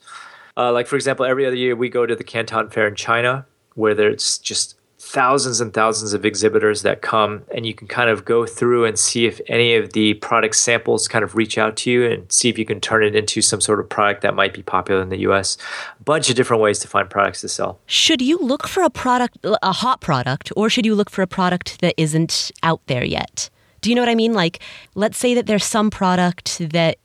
uh, 0.60 0.74
like 0.74 0.88
for 0.88 0.98
example, 0.98 1.26
every 1.26 1.46
other 1.46 1.56
year 1.56 1.74
we 1.74 1.88
go 1.88 2.06
to 2.06 2.16
the 2.16 2.24
Canton 2.24 2.70
Fair 2.70 2.88
in 2.88 2.96
China, 2.96 3.46
where 3.76 3.96
there's 3.96 4.38
just 4.40 4.76
thousands 5.10 5.60
and 5.60 5.74
thousands 5.74 6.14
of 6.14 6.24
exhibitors 6.24 6.84
that 6.84 7.02
come, 7.02 7.42
and 7.56 7.66
you 7.66 7.74
can 7.74 7.88
kind 7.88 8.12
of 8.12 8.26
go 8.26 8.46
through 8.46 8.86
and 8.86 9.00
see 9.00 9.26
if 9.26 9.42
any 9.48 9.74
of 9.74 9.94
the 9.94 10.14
product 10.16 10.56
samples 10.56 11.08
kind 11.08 11.24
of 11.24 11.36
reach 11.36 11.58
out 11.58 11.76
to 11.76 11.90
you 11.90 12.06
and 12.06 12.32
see 12.32 12.48
if 12.48 12.60
you 12.60 12.66
can 12.66 12.80
turn 12.80 13.04
it 13.04 13.16
into 13.16 13.42
some 13.42 13.60
sort 13.60 13.80
of 13.80 13.90
product 13.90 14.22
that 14.22 14.36
might 14.36 14.54
be 14.54 14.62
popular 14.62 15.02
in 15.02 15.10
the 15.10 15.18
U.S. 15.22 15.58
A 16.00 16.04
bunch 16.04 16.30
of 16.30 16.36
different 16.36 16.62
ways 16.62 16.78
to 16.80 16.88
find 16.88 17.10
products 17.10 17.42
to 17.42 17.50
sell. 17.50 17.80
Should 17.88 18.22
you 18.22 18.38
look 18.38 18.68
for 18.68 18.84
a 18.84 18.90
product, 18.92 19.40
a 19.44 19.72
hot 19.72 20.00
product, 20.00 20.52
or 20.56 20.70
should 20.70 20.86
you 20.86 20.94
look 20.94 21.10
for 21.10 21.24
a 21.24 21.28
product 21.28 21.82
that 21.82 21.96
isn't 21.98 22.52
out 22.62 22.82
there 22.86 23.04
yet? 23.04 23.50
Do 23.82 23.90
you 23.90 23.96
know 23.96 24.04
what 24.04 24.10
I 24.10 24.16
mean? 24.16 24.34
Like, 24.34 24.60
let's 24.94 25.18
say 25.18 25.34
that 25.34 25.48
there's 25.48 25.66
some 25.66 25.90
product 25.90 26.60
that 26.70 27.00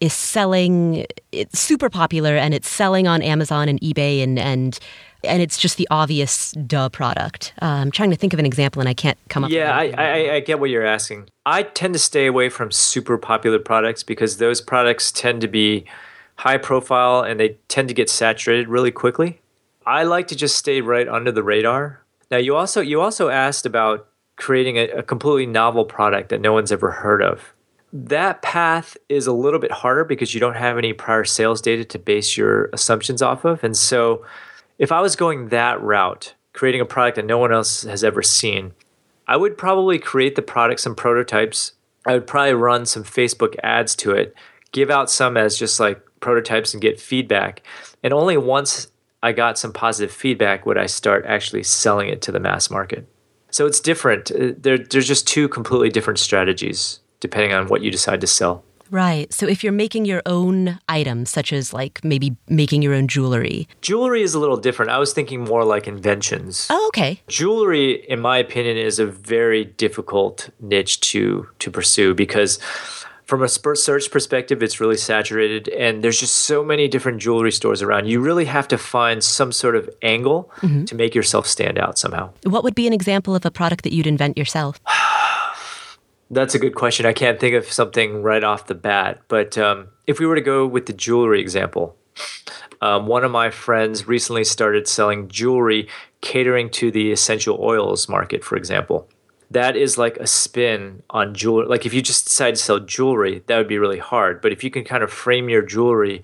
is 0.00 0.12
selling 0.12 1.06
it's 1.32 1.58
super 1.58 1.88
popular 1.88 2.36
and 2.36 2.52
it's 2.52 2.68
selling 2.68 3.06
on 3.06 3.22
Amazon 3.22 3.68
and 3.68 3.80
eBay 3.80 4.22
and 4.22 4.38
and 4.38 4.78
and 5.24 5.42
it's 5.42 5.58
just 5.58 5.76
the 5.76 5.86
obvious 5.90 6.52
duh 6.52 6.88
product. 6.88 7.52
Uh, 7.60 7.66
I'm 7.66 7.90
trying 7.90 8.10
to 8.10 8.16
think 8.16 8.32
of 8.32 8.38
an 8.38 8.46
example 8.46 8.80
and 8.80 8.88
I 8.88 8.94
can't 8.94 9.18
come 9.28 9.44
up. 9.44 9.50
With 9.50 9.58
one. 9.58 9.66
Yeah, 9.66 9.76
I, 9.76 9.92
I, 9.96 10.34
I 10.34 10.40
get 10.40 10.60
what 10.60 10.70
you're 10.70 10.86
asking. 10.86 11.28
I 11.44 11.62
tend 11.62 11.94
to 11.94 11.98
stay 11.98 12.26
away 12.26 12.48
from 12.48 12.70
super 12.70 13.18
popular 13.18 13.58
products 13.58 14.02
because 14.02 14.38
those 14.38 14.60
products 14.60 15.12
tend 15.12 15.40
to 15.42 15.48
be 15.48 15.84
high 16.36 16.58
profile 16.58 17.22
and 17.22 17.40
they 17.40 17.56
tend 17.68 17.88
to 17.88 17.94
get 17.94 18.10
saturated 18.10 18.68
really 18.68 18.90
quickly. 18.90 19.40
I 19.86 20.02
like 20.02 20.28
to 20.28 20.36
just 20.36 20.56
stay 20.56 20.80
right 20.80 21.08
under 21.08 21.30
the 21.32 21.42
radar. 21.42 22.02
Now 22.30 22.38
you 22.38 22.56
also 22.56 22.80
you 22.80 23.00
also 23.00 23.28
asked 23.28 23.66
about 23.66 24.08
creating 24.36 24.76
a, 24.76 24.88
a 24.88 25.02
completely 25.02 25.46
novel 25.46 25.84
product 25.84 26.28
that 26.28 26.40
no 26.40 26.52
one's 26.52 26.72
ever 26.72 26.90
heard 26.90 27.22
of. 27.22 27.54
That 27.92 28.42
path 28.42 28.96
is 29.08 29.26
a 29.26 29.32
little 29.32 29.60
bit 29.60 29.72
harder 29.72 30.04
because 30.04 30.34
you 30.34 30.40
don't 30.40 30.56
have 30.56 30.76
any 30.76 30.92
prior 30.92 31.24
sales 31.24 31.62
data 31.62 31.84
to 31.84 31.98
base 31.98 32.36
your 32.36 32.66
assumptions 32.72 33.22
off 33.22 33.44
of. 33.44 33.64
And 33.64 33.76
so, 33.76 34.24
if 34.78 34.92
I 34.92 35.00
was 35.00 35.16
going 35.16 35.48
that 35.48 35.80
route, 35.82 36.34
creating 36.52 36.80
a 36.80 36.86
product 36.86 37.16
that 37.16 37.26
no 37.26 37.38
one 37.38 37.52
else 37.52 37.82
has 37.82 38.04
ever 38.04 38.22
seen, 38.22 38.72
I 39.26 39.36
would 39.36 39.58
probably 39.58 39.98
create 39.98 40.36
the 40.36 40.42
product, 40.42 40.80
some 40.80 40.94
prototypes. 40.94 41.72
I 42.06 42.14
would 42.14 42.26
probably 42.26 42.54
run 42.54 42.86
some 42.86 43.02
Facebook 43.02 43.56
ads 43.62 43.96
to 43.96 44.12
it, 44.12 44.34
give 44.72 44.90
out 44.90 45.10
some 45.10 45.36
as 45.36 45.58
just 45.58 45.80
like 45.80 46.00
prototypes 46.20 46.72
and 46.72 46.80
get 46.80 47.00
feedback. 47.00 47.62
And 48.02 48.12
only 48.12 48.36
once 48.36 48.88
I 49.22 49.32
got 49.32 49.58
some 49.58 49.72
positive 49.72 50.14
feedback 50.14 50.66
would 50.66 50.78
I 50.78 50.86
start 50.86 51.24
actually 51.26 51.64
selling 51.64 52.08
it 52.08 52.22
to 52.22 52.32
the 52.32 52.40
mass 52.40 52.70
market. 52.70 53.08
So 53.50 53.66
it's 53.66 53.80
different. 53.80 54.30
Uh, 54.30 54.52
there, 54.56 54.78
there's 54.78 55.08
just 55.08 55.26
two 55.26 55.48
completely 55.48 55.88
different 55.90 56.18
strategies 56.18 57.00
depending 57.18 57.52
on 57.52 57.66
what 57.68 57.82
you 57.82 57.90
decide 57.90 58.20
to 58.20 58.26
sell. 58.26 58.62
Right. 58.90 59.32
So 59.32 59.46
if 59.46 59.62
you're 59.62 59.72
making 59.72 60.04
your 60.04 60.22
own 60.26 60.78
items, 60.88 61.30
such 61.30 61.52
as 61.52 61.72
like 61.72 62.02
maybe 62.04 62.36
making 62.48 62.82
your 62.82 62.94
own 62.94 63.08
jewelry. 63.08 63.68
Jewelry 63.80 64.22
is 64.22 64.34
a 64.34 64.38
little 64.38 64.56
different. 64.56 64.90
I 64.90 64.98
was 64.98 65.12
thinking 65.12 65.44
more 65.44 65.64
like 65.64 65.86
inventions. 65.86 66.66
Oh, 66.70 66.86
okay. 66.88 67.20
Jewelry, 67.28 68.04
in 68.08 68.20
my 68.20 68.38
opinion, 68.38 68.76
is 68.76 68.98
a 68.98 69.06
very 69.06 69.64
difficult 69.64 70.50
niche 70.60 71.00
to 71.00 71.48
to 71.58 71.70
pursue 71.70 72.14
because 72.14 72.58
from 73.24 73.42
a 73.42 73.48
search 73.48 74.12
perspective, 74.12 74.62
it's 74.62 74.78
really 74.78 74.96
saturated, 74.96 75.68
and 75.70 76.04
there's 76.04 76.20
just 76.20 76.36
so 76.36 76.64
many 76.64 76.86
different 76.86 77.20
jewelry 77.20 77.50
stores 77.50 77.82
around. 77.82 78.06
You 78.06 78.20
really 78.20 78.44
have 78.44 78.68
to 78.68 78.78
find 78.78 79.22
some 79.22 79.50
sort 79.50 79.74
of 79.74 79.90
angle 80.00 80.48
mm-hmm. 80.58 80.84
to 80.84 80.94
make 80.94 81.12
yourself 81.12 81.44
stand 81.44 81.76
out 81.76 81.98
somehow. 81.98 82.30
What 82.44 82.62
would 82.62 82.76
be 82.76 82.86
an 82.86 82.92
example 82.92 83.34
of 83.34 83.44
a 83.44 83.50
product 83.50 83.82
that 83.82 83.92
you'd 83.92 84.06
invent 84.06 84.38
yourself? 84.38 84.78
That's 86.30 86.54
a 86.54 86.58
good 86.58 86.74
question. 86.74 87.06
I 87.06 87.12
can't 87.12 87.38
think 87.38 87.54
of 87.54 87.70
something 87.70 88.22
right 88.22 88.42
off 88.42 88.66
the 88.66 88.74
bat, 88.74 89.20
but 89.28 89.56
um, 89.56 89.88
if 90.06 90.18
we 90.18 90.26
were 90.26 90.34
to 90.34 90.40
go 90.40 90.66
with 90.66 90.86
the 90.86 90.92
jewelry 90.92 91.40
example, 91.40 91.96
um, 92.80 93.06
one 93.06 93.24
of 93.24 93.30
my 93.30 93.50
friends 93.50 94.08
recently 94.08 94.44
started 94.44 94.88
selling 94.88 95.28
jewelry 95.28 95.88
catering 96.20 96.70
to 96.70 96.90
the 96.90 97.12
essential 97.12 97.58
oils 97.60 98.08
market, 98.08 98.44
for 98.44 98.56
example 98.56 99.08
that 99.50 99.76
is 99.76 99.96
like 99.96 100.16
a 100.16 100.26
spin 100.26 101.02
on 101.10 101.34
jewelry. 101.34 101.66
Like 101.66 101.86
if 101.86 101.94
you 101.94 102.02
just 102.02 102.26
decide 102.26 102.56
to 102.56 102.60
sell 102.60 102.80
jewelry, 102.80 103.42
that 103.46 103.56
would 103.56 103.68
be 103.68 103.78
really 103.78 103.98
hard. 103.98 104.40
But 104.40 104.52
if 104.52 104.64
you 104.64 104.70
can 104.70 104.84
kind 104.84 105.02
of 105.02 105.12
frame 105.12 105.48
your 105.48 105.62
jewelry 105.62 106.22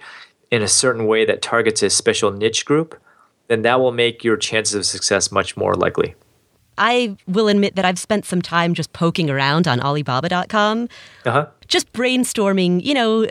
in 0.51 0.63
a 0.63 0.69
certain 0.69 1.07
way 1.07 1.25
that 1.25 1.43
targets 1.43 1.83
a 1.83 1.91
special 1.91 2.31
niche 2.31 2.65
group, 2.65 3.01
then 3.49 3.63
that 3.63 3.81
will 3.81 3.93
make 3.93 4.25
your 4.25 4.37
chances 4.37 4.75
of 4.75 4.87
success 4.87 5.31
much 5.31 5.57
more 5.57 5.75
likely. 5.75 6.15
I 6.83 7.17
will 7.29 7.47
admit 7.47 7.77
that 7.77 7.85
I've 7.85 7.99
spent 7.99 8.25
some 8.25 8.43
time 8.43 8.75
just 8.75 8.93
poking 8.93 9.31
around 9.31 9.69
on 9.69 9.81
Alibaba.com, 9.81 10.89
uh-huh. 11.25 11.47
just 11.69 11.93
brainstorming. 11.93 12.85
You 12.85 12.95
know, 12.95 13.29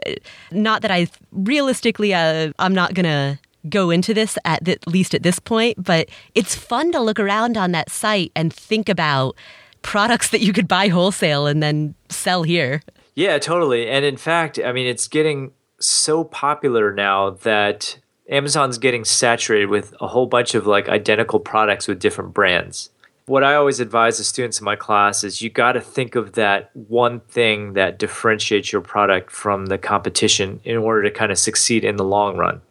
not 0.51 0.81
that 0.83 0.89
I 0.89 1.07
realistically, 1.33 2.13
uh, 2.13 2.53
I'm 2.59 2.73
not 2.73 2.93
gonna 2.93 3.41
go 3.67 3.89
into 3.89 4.13
this 4.13 4.37
at, 4.45 4.63
the, 4.63 4.71
at 4.71 4.87
least 4.87 5.13
at 5.13 5.23
this 5.23 5.37
point, 5.37 5.83
but 5.83 6.07
it's 6.33 6.55
fun 6.55 6.93
to 6.93 7.01
look 7.01 7.19
around 7.19 7.57
on 7.57 7.73
that 7.73 7.91
site 7.91 8.31
and 8.37 8.53
think 8.53 8.87
about 8.87 9.35
products 9.81 10.29
that 10.29 10.39
you 10.39 10.53
could 10.53 10.69
buy 10.69 10.87
wholesale 10.87 11.45
and 11.45 11.61
then 11.61 11.93
sell 12.07 12.43
here. 12.43 12.81
Yeah, 13.15 13.37
totally. 13.37 13.89
And 13.89 14.05
in 14.05 14.15
fact, 14.15 14.59
I 14.63 14.71
mean, 14.71 14.87
it's 14.87 15.09
getting 15.09 15.51
so 15.77 16.23
popular 16.23 16.93
now 16.93 17.31
that 17.31 17.99
Amazon's 18.29 18.77
getting 18.77 19.03
saturated 19.03 19.65
with 19.65 19.93
a 19.99 20.07
whole 20.07 20.25
bunch 20.25 20.55
of 20.55 20.65
like 20.65 20.87
identical 20.87 21.41
products 21.41 21.89
with 21.89 21.99
different 21.99 22.33
brands. 22.33 22.91
What 23.27 23.43
I 23.43 23.55
always 23.55 23.79
advise 23.79 24.17
the 24.17 24.23
students 24.23 24.59
in 24.59 24.65
my 24.65 24.75
class 24.75 25.23
is 25.23 25.41
you 25.41 25.49
got 25.49 25.73
to 25.73 25.81
think 25.81 26.15
of 26.15 26.33
that 26.33 26.71
one 26.75 27.19
thing 27.21 27.73
that 27.73 27.99
differentiates 27.99 28.71
your 28.71 28.81
product 28.81 29.31
from 29.31 29.67
the 29.67 29.77
competition 29.77 30.59
in 30.63 30.77
order 30.77 31.03
to 31.03 31.11
kind 31.11 31.31
of 31.31 31.37
succeed 31.37 31.83
in 31.83 31.97
the 31.97 32.03
long 32.03 32.35
run. 32.35 32.61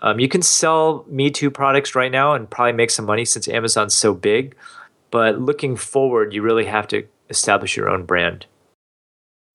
Um, 0.00 0.20
you 0.20 0.28
can 0.28 0.42
sell 0.42 1.04
Me 1.08 1.30
Too 1.30 1.50
products 1.50 1.94
right 1.94 2.12
now 2.12 2.34
and 2.34 2.50
probably 2.50 2.72
make 2.72 2.90
some 2.90 3.06
money 3.06 3.24
since 3.24 3.48
Amazon's 3.48 3.94
so 3.94 4.12
big. 4.12 4.54
But 5.10 5.40
looking 5.40 5.76
forward, 5.76 6.34
you 6.34 6.42
really 6.42 6.66
have 6.66 6.88
to 6.88 7.06
establish 7.30 7.76
your 7.76 7.88
own 7.88 8.04
brand. 8.04 8.46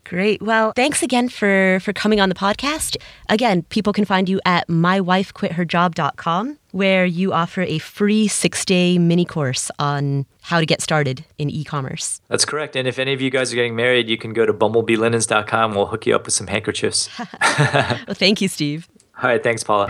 Great. 0.04 0.42
Well, 0.42 0.74
thanks 0.76 1.04
again 1.04 1.30
for 1.30 1.80
for 1.82 1.94
coming 1.94 2.20
on 2.20 2.30
the 2.30 2.36
podcast. 2.36 2.98
Again, 3.30 3.62
people 3.64 3.94
can 3.94 4.06
find 4.06 4.28
you 4.28 4.42
at 4.46 4.68
mywifequitherjob.com 4.68 6.58
where 6.72 7.06
you 7.06 7.34
offer 7.34 7.62
a 7.62 7.78
free 7.80 8.28
6-day 8.28 8.98
mini 8.98 9.26
course 9.26 9.72
on 9.80 10.26
how 10.42 10.60
to 10.60 10.66
get 10.66 10.82
started 10.82 11.26
in 11.38 11.50
e-commerce. 11.50 12.22
That's 12.28 12.46
correct. 12.46 12.76
And 12.76 12.88
if 12.88 13.00
any 13.00 13.14
of 13.14 13.22
you 13.22 13.30
guys 13.30 13.52
are 13.52 13.56
getting 13.56 13.76
married, 13.76 14.10
you 14.10 14.18
can 14.18 14.34
go 14.34 14.46
to 14.46 14.54
bumblebeelinens.com. 14.54 15.76
We'll 15.76 15.88
hook 15.88 16.06
you 16.06 16.16
up 16.16 16.26
with 16.26 16.34
some 16.34 16.48
handkerchiefs. 16.48 17.10
well, 17.60 18.14
thank 18.14 18.42
you, 18.42 18.48
Steve. 18.48 18.88
All 19.22 19.30
right, 19.30 19.44
thanks, 19.44 19.64
Paula. 19.64 19.88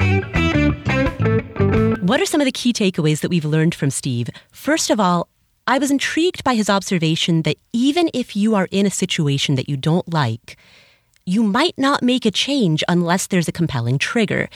What 2.01 2.19
are 2.19 2.25
some 2.25 2.41
of 2.41 2.45
the 2.45 2.51
key 2.51 2.73
takeaways 2.73 3.21
that 3.21 3.29
we've 3.29 3.45
learned 3.45 3.75
from 3.75 3.89
Steve? 3.89 4.29
First 4.51 4.89
of 4.89 4.99
all, 4.99 5.29
I 5.67 5.77
was 5.77 5.91
intrigued 5.91 6.43
by 6.43 6.55
his 6.55 6.69
observation 6.69 7.43
that 7.43 7.57
even 7.71 8.09
if 8.13 8.35
you 8.35 8.55
are 8.55 8.67
in 8.71 8.85
a 8.85 8.91
situation 8.91 9.55
that 9.55 9.69
you 9.69 9.77
don't 9.77 10.11
like, 10.11 10.57
you 11.25 11.43
might 11.43 11.77
not 11.77 12.01
make 12.01 12.25
a 12.25 12.31
change 12.31 12.83
unless 12.89 13.27
there's 13.27 13.47
a 13.47 13.51
compelling 13.51 13.97
trigger. 13.97 14.49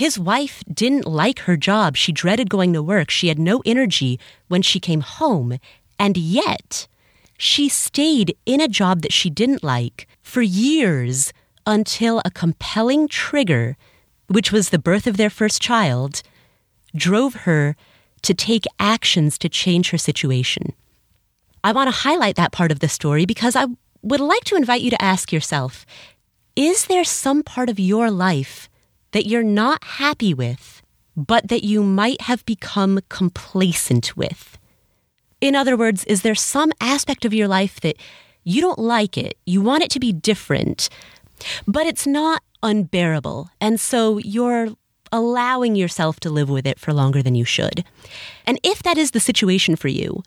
His 0.00 0.18
wife 0.18 0.64
didn't 0.72 1.04
like 1.04 1.40
her 1.40 1.58
job. 1.58 1.94
She 1.94 2.10
dreaded 2.10 2.48
going 2.48 2.72
to 2.72 2.82
work. 2.82 3.10
She 3.10 3.28
had 3.28 3.38
no 3.38 3.60
energy 3.66 4.18
when 4.48 4.62
she 4.62 4.80
came 4.80 5.02
home. 5.02 5.58
And 5.98 6.16
yet, 6.16 6.88
she 7.36 7.68
stayed 7.68 8.34
in 8.46 8.62
a 8.62 8.66
job 8.66 9.02
that 9.02 9.12
she 9.12 9.28
didn't 9.28 9.62
like 9.62 10.08
for 10.22 10.40
years 10.40 11.34
until 11.66 12.22
a 12.24 12.30
compelling 12.30 13.08
trigger, 13.08 13.76
which 14.28 14.50
was 14.50 14.70
the 14.70 14.78
birth 14.78 15.06
of 15.06 15.18
their 15.18 15.28
first 15.28 15.60
child, 15.60 16.22
drove 16.96 17.34
her 17.44 17.76
to 18.22 18.32
take 18.32 18.64
actions 18.78 19.36
to 19.36 19.50
change 19.50 19.90
her 19.90 19.98
situation. 19.98 20.72
I 21.62 21.72
want 21.72 21.88
to 21.88 22.00
highlight 22.08 22.36
that 22.36 22.52
part 22.52 22.72
of 22.72 22.80
the 22.80 22.88
story 22.88 23.26
because 23.26 23.54
I 23.54 23.66
would 24.00 24.20
like 24.20 24.44
to 24.44 24.56
invite 24.56 24.80
you 24.80 24.88
to 24.92 25.02
ask 25.02 25.30
yourself 25.30 25.84
Is 26.56 26.86
there 26.86 27.04
some 27.04 27.42
part 27.42 27.68
of 27.68 27.78
your 27.78 28.10
life 28.10 28.69
that 29.12 29.26
you're 29.26 29.42
not 29.42 29.82
happy 29.84 30.34
with, 30.34 30.82
but 31.16 31.48
that 31.48 31.64
you 31.64 31.82
might 31.82 32.22
have 32.22 32.44
become 32.46 33.00
complacent 33.08 34.16
with? 34.16 34.58
In 35.40 35.54
other 35.54 35.76
words, 35.76 36.04
is 36.04 36.22
there 36.22 36.34
some 36.34 36.72
aspect 36.80 37.24
of 37.24 37.34
your 37.34 37.48
life 37.48 37.80
that 37.80 37.96
you 38.44 38.60
don't 38.60 38.78
like 38.78 39.18
it, 39.18 39.36
you 39.46 39.60
want 39.62 39.82
it 39.82 39.90
to 39.90 40.00
be 40.00 40.12
different, 40.12 40.88
but 41.66 41.86
it's 41.86 42.06
not 42.06 42.42
unbearable, 42.62 43.50
and 43.60 43.80
so 43.80 44.18
you're 44.18 44.68
allowing 45.12 45.74
yourself 45.74 46.20
to 46.20 46.30
live 46.30 46.48
with 46.48 46.66
it 46.66 46.78
for 46.78 46.92
longer 46.92 47.22
than 47.22 47.34
you 47.34 47.44
should. 47.44 47.84
And 48.46 48.60
if 48.62 48.82
that 48.82 48.96
is 48.96 49.10
the 49.10 49.20
situation 49.20 49.76
for 49.76 49.88
you, 49.88 50.22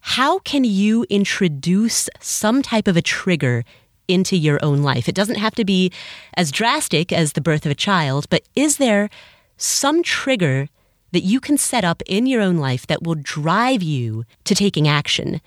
how 0.00 0.40
can 0.40 0.64
you 0.64 1.06
introduce 1.08 2.08
some 2.20 2.62
type 2.62 2.88
of 2.88 2.96
a 2.96 3.02
trigger 3.02 3.64
into 4.12 4.36
your 4.36 4.58
own 4.62 4.82
life? 4.82 5.08
It 5.08 5.14
doesn't 5.14 5.36
have 5.36 5.54
to 5.56 5.64
be 5.64 5.90
as 6.34 6.50
drastic 6.50 7.12
as 7.12 7.32
the 7.32 7.40
birth 7.40 7.64
of 7.64 7.72
a 7.72 7.76
child, 7.88 8.28
but 8.28 8.42
is 8.54 8.76
there 8.76 9.08
some 9.56 10.02
trigger 10.02 10.68
that 11.12 11.22
you 11.22 11.40
can 11.40 11.58
set 11.58 11.84
up 11.84 12.02
in 12.06 12.26
your 12.26 12.40
own 12.40 12.58
life 12.58 12.86
that 12.86 13.02
will 13.02 13.14
drive 13.14 13.82
you 13.82 14.24
to 14.44 14.54
taking 14.54 14.86
action? 14.86 15.40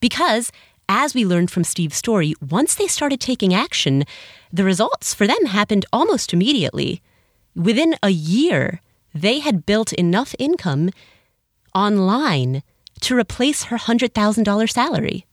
Because 0.00 0.50
as 0.88 1.14
we 1.14 1.24
learned 1.24 1.50
from 1.50 1.64
Steve's 1.64 1.96
story, 1.96 2.34
once 2.40 2.74
they 2.74 2.86
started 2.86 3.20
taking 3.20 3.54
action, 3.54 4.04
the 4.52 4.64
results 4.64 5.14
for 5.14 5.26
them 5.26 5.46
happened 5.46 5.86
almost 5.92 6.34
immediately. 6.34 7.00
Within 7.54 7.94
a 8.02 8.10
year, 8.10 8.82
they 9.14 9.38
had 9.38 9.64
built 9.64 9.92
enough 9.94 10.34
income 10.38 10.90
online 11.74 12.62
to 13.00 13.16
replace 13.16 13.64
her 13.64 13.78
$100,000 13.78 14.70
salary. 14.70 15.24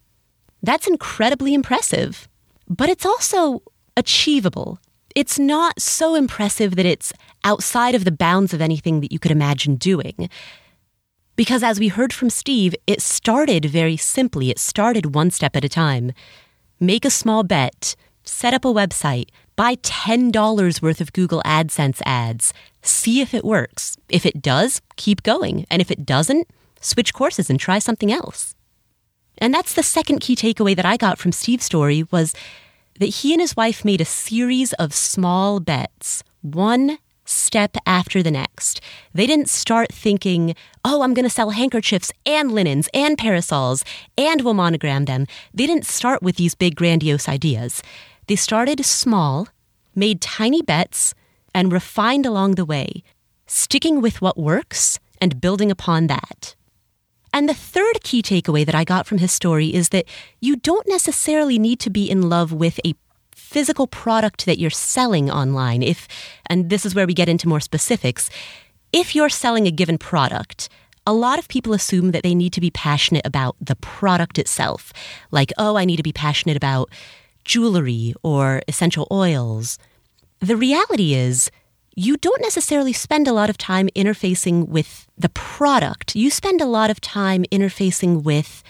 That's 0.63 0.87
incredibly 0.87 1.53
impressive, 1.53 2.28
but 2.69 2.89
it's 2.89 3.05
also 3.05 3.61
achievable. 3.97 4.79
It's 5.15 5.39
not 5.39 5.81
so 5.81 6.15
impressive 6.15 6.75
that 6.75 6.85
it's 6.85 7.11
outside 7.43 7.95
of 7.95 8.05
the 8.05 8.11
bounds 8.11 8.53
of 8.53 8.61
anything 8.61 9.01
that 9.01 9.11
you 9.11 9.19
could 9.19 9.31
imagine 9.31 9.75
doing. 9.75 10.29
Because 11.35 11.63
as 11.63 11.79
we 11.79 11.87
heard 11.87 12.13
from 12.13 12.29
Steve, 12.29 12.75
it 12.85 13.01
started 13.01 13.65
very 13.65 13.97
simply. 13.97 14.49
It 14.49 14.59
started 14.59 15.15
one 15.15 15.31
step 15.31 15.55
at 15.55 15.65
a 15.65 15.69
time. 15.69 16.11
Make 16.79 17.05
a 17.05 17.09
small 17.09 17.43
bet, 17.43 17.95
set 18.23 18.53
up 18.53 18.65
a 18.65 18.69
website, 18.69 19.29
Buy 19.59 19.75
$10 19.75 20.81
worth 20.81 21.01
of 21.01 21.11
Google 21.11 21.41
AdSense 21.45 22.01
ads. 22.05 22.53
See 22.81 23.19
if 23.19 23.33
it 23.33 23.43
works. 23.43 23.97
If 24.07 24.25
it 24.25 24.41
does, 24.41 24.79
keep 24.95 25.21
going. 25.21 25.65
And 25.69 25.81
if 25.81 25.91
it 25.91 26.05
doesn't, 26.05 26.47
switch 26.79 27.13
courses 27.13 27.49
and 27.49 27.59
try 27.59 27.77
something 27.79 28.09
else. 28.09 28.55
And 29.39 29.53
that's 29.53 29.73
the 29.73 29.83
second 29.83 30.19
key 30.19 30.35
takeaway 30.35 30.75
that 30.75 30.85
I 30.85 30.97
got 30.97 31.17
from 31.17 31.31
Steve's 31.31 31.65
story 31.65 32.03
was 32.11 32.33
that 32.99 33.07
he 33.07 33.33
and 33.33 33.41
his 33.41 33.55
wife 33.55 33.83
made 33.85 34.01
a 34.01 34.05
series 34.05 34.73
of 34.73 34.93
small 34.93 35.59
bets, 35.59 36.23
one 36.41 36.99
step 37.25 37.77
after 37.85 38.21
the 38.23 38.31
next. 38.31 38.81
They 39.13 39.27
didn't 39.27 39.49
start 39.49 39.91
thinking, 39.91 40.55
oh, 40.83 41.01
I'm 41.01 41.13
going 41.13 41.25
to 41.25 41.29
sell 41.29 41.51
handkerchiefs 41.51 42.11
and 42.25 42.51
linens 42.51 42.89
and 42.93 43.17
parasols 43.17 43.85
and 44.17 44.41
we'll 44.41 44.55
monogram 44.55 45.05
them. 45.05 45.27
They 45.53 45.67
didn't 45.67 45.85
start 45.85 46.21
with 46.21 46.35
these 46.35 46.55
big, 46.55 46.75
grandiose 46.75 47.29
ideas. 47.29 47.83
They 48.27 48.35
started 48.35 48.83
small, 48.83 49.47
made 49.95 50.21
tiny 50.21 50.61
bets, 50.61 51.13
and 51.53 51.71
refined 51.71 52.25
along 52.25 52.55
the 52.55 52.65
way, 52.65 53.03
sticking 53.47 54.01
with 54.01 54.21
what 54.21 54.37
works 54.37 54.99
and 55.21 55.41
building 55.41 55.71
upon 55.71 56.07
that. 56.07 56.55
And 57.33 57.47
the 57.47 57.53
third 57.53 58.03
key 58.03 58.21
takeaway 58.21 58.65
that 58.65 58.75
I 58.75 58.83
got 58.83 59.05
from 59.05 59.19
his 59.19 59.31
story 59.31 59.73
is 59.73 59.89
that 59.89 60.05
you 60.39 60.55
don't 60.55 60.87
necessarily 60.87 61.59
need 61.59 61.79
to 61.81 61.89
be 61.89 62.09
in 62.09 62.29
love 62.29 62.51
with 62.51 62.79
a 62.85 62.95
physical 63.31 63.87
product 63.87 64.45
that 64.45 64.59
you're 64.59 64.69
selling 64.69 65.29
online. 65.31 65.81
If, 65.81 66.07
and 66.47 66.69
this 66.69 66.85
is 66.85 66.93
where 66.93 67.07
we 67.07 67.13
get 67.13 67.29
into 67.29 67.47
more 67.47 67.59
specifics, 67.59 68.29
if 68.93 69.15
you're 69.15 69.29
selling 69.29 69.67
a 69.67 69.71
given 69.71 69.97
product, 69.97 70.69
a 71.05 71.13
lot 71.13 71.39
of 71.39 71.47
people 71.47 71.73
assume 71.73 72.11
that 72.11 72.23
they 72.23 72.35
need 72.35 72.53
to 72.53 72.61
be 72.61 72.69
passionate 72.69 73.25
about 73.25 73.55
the 73.59 73.75
product 73.77 74.37
itself. 74.37 74.93
Like, 75.31 75.51
oh, 75.57 75.77
I 75.77 75.85
need 75.85 75.97
to 75.97 76.03
be 76.03 76.13
passionate 76.13 76.57
about 76.57 76.89
jewelry 77.43 78.13
or 78.21 78.61
essential 78.67 79.07
oils. 79.11 79.79
The 80.39 80.55
reality 80.55 81.15
is, 81.15 81.49
you 81.99 82.15
don't 82.15 82.41
necessarily 82.41 82.93
spend 82.93 83.27
a 83.27 83.33
lot 83.33 83.49
of 83.49 83.57
time 83.57 83.89
interfacing 83.93 84.69
with 84.69 85.05
the 85.17 85.27
product. 85.27 86.15
You 86.15 86.29
spend 86.29 86.61
a 86.61 86.65
lot 86.65 86.89
of 86.89 87.01
time 87.01 87.43
interfacing 87.51 88.23
with 88.23 88.63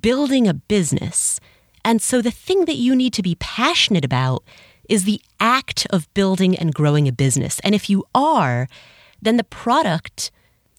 building 0.00 0.48
a 0.48 0.54
business. 0.54 1.38
And 1.84 2.02
so 2.02 2.20
the 2.20 2.32
thing 2.32 2.64
that 2.64 2.74
you 2.74 2.96
need 2.96 3.12
to 3.12 3.22
be 3.22 3.36
passionate 3.36 4.04
about 4.04 4.42
is 4.88 5.04
the 5.04 5.20
act 5.38 5.86
of 5.90 6.12
building 6.12 6.56
and 6.58 6.74
growing 6.74 7.06
a 7.06 7.12
business. 7.12 7.60
And 7.60 7.72
if 7.72 7.88
you 7.88 8.04
are, 8.16 8.66
then 9.22 9.36
the 9.36 9.44
product, 9.44 10.32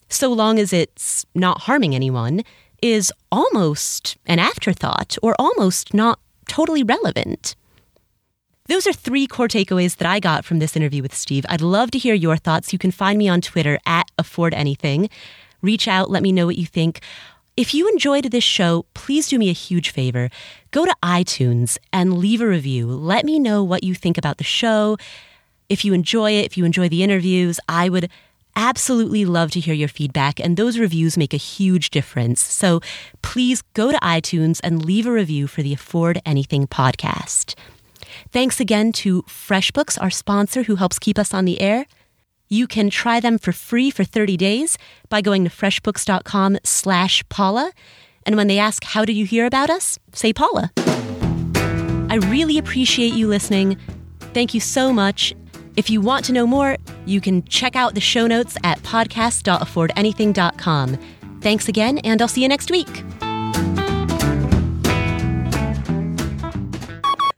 so 0.09 0.31
long 0.33 0.59
as 0.59 0.73
it's 0.73 1.25
not 1.33 1.61
harming 1.61 1.95
anyone, 1.95 2.43
is 2.81 3.13
almost 3.31 4.17
an 4.25 4.39
afterthought 4.39 5.17
or 5.23 5.35
almost 5.39 5.93
not 5.93 6.19
totally 6.49 6.83
relevant. 6.83 7.55
Those 8.67 8.85
are 8.85 8.93
three 8.93 9.27
core 9.27 9.47
takeaways 9.47 9.95
that 9.95 10.07
I 10.07 10.19
got 10.19 10.43
from 10.43 10.59
this 10.59 10.75
interview 10.75 11.01
with 11.01 11.15
Steve. 11.15 11.45
I'd 11.47 11.61
love 11.61 11.89
to 11.91 11.97
hear 11.97 12.13
your 12.13 12.35
thoughts. 12.35 12.73
You 12.73 12.79
can 12.79 12.91
find 12.91 13.17
me 13.17 13.29
on 13.29 13.39
Twitter 13.39 13.79
at 13.85 14.11
affordanything. 14.19 15.09
Reach 15.61 15.87
out, 15.87 16.09
let 16.09 16.21
me 16.21 16.33
know 16.33 16.45
what 16.45 16.57
you 16.57 16.65
think. 16.65 16.99
If 17.55 17.73
you 17.73 17.87
enjoyed 17.87 18.25
this 18.25 18.43
show, 18.43 18.85
please 18.93 19.29
do 19.29 19.39
me 19.39 19.49
a 19.49 19.53
huge 19.53 19.89
favor. 19.89 20.29
Go 20.71 20.85
to 20.85 20.95
iTunes 21.01 21.77
and 21.93 22.17
leave 22.17 22.41
a 22.41 22.47
review. 22.47 22.87
Let 22.87 23.25
me 23.25 23.39
know 23.39 23.63
what 23.63 23.83
you 23.83 23.95
think 23.95 24.17
about 24.17 24.37
the 24.37 24.43
show. 24.43 24.97
If 25.69 25.83
you 25.83 25.93
enjoy 25.93 26.31
it, 26.33 26.45
if 26.45 26.57
you 26.57 26.65
enjoy 26.65 26.89
the 26.89 27.03
interviews, 27.03 27.59
I 27.67 27.89
would 27.89 28.11
absolutely 28.57 29.23
love 29.23 29.51
to 29.51 29.59
hear 29.59 29.73
your 29.73 29.87
feedback, 29.87 30.39
and 30.39 30.57
those 30.57 30.77
reviews 30.77 31.15
make 31.15 31.33
a 31.33 31.37
huge 31.37 31.89
difference. 31.89 32.41
So 32.41 32.81
please 33.21 33.61
go 33.73 33.91
to 33.91 33.97
iTunes 33.99 34.59
and 34.63 34.83
leave 34.83 35.05
a 35.05 35.11
review 35.11 35.47
for 35.47 35.61
the 35.61 35.73
Afford 35.73 36.21
Anything 36.25 36.67
podcast. 36.67 37.55
Thanks 38.31 38.59
again 38.59 38.91
to 38.93 39.23
FreshBooks, 39.23 40.01
our 40.01 40.09
sponsor 40.09 40.63
who 40.63 40.75
helps 40.75 40.99
keep 40.99 41.17
us 41.17 41.33
on 41.33 41.45
the 41.45 41.61
air. 41.61 41.85
You 42.49 42.67
can 42.67 42.89
try 42.89 43.19
them 43.19 43.37
for 43.37 43.51
free 43.51 43.91
for 43.91 44.03
30 44.03 44.37
days 44.37 44.77
by 45.09 45.21
going 45.21 45.43
to 45.43 45.49
freshbooks.com 45.49 46.59
slash 46.63 47.27
Paula. 47.29 47.71
And 48.25 48.35
when 48.35 48.47
they 48.47 48.59
ask, 48.59 48.83
how 48.83 49.05
do 49.05 49.13
you 49.13 49.25
hear 49.25 49.45
about 49.45 49.69
us? 49.69 49.99
Say 50.13 50.33
Paula. 50.33 50.71
I 52.09 52.15
really 52.29 52.57
appreciate 52.57 53.13
you 53.13 53.27
listening. 53.27 53.77
Thank 54.33 54.53
you 54.53 54.59
so 54.59 54.93
much. 54.93 55.33
If 55.75 55.89
you 55.89 56.01
want 56.01 56.25
to 56.25 56.33
know 56.33 56.47
more, 56.47 56.77
you 57.05 57.21
can 57.21 57.43
check 57.45 57.75
out 57.75 57.95
the 57.95 58.01
show 58.01 58.27
notes 58.27 58.57
at 58.63 58.79
podcast.affordanything.com. 58.79 60.97
Thanks 61.41 61.69
again, 61.69 61.99
and 61.99 62.21
I'll 62.21 62.27
see 62.27 62.41
you 62.41 62.47
next 62.47 62.71
week. 62.71 63.03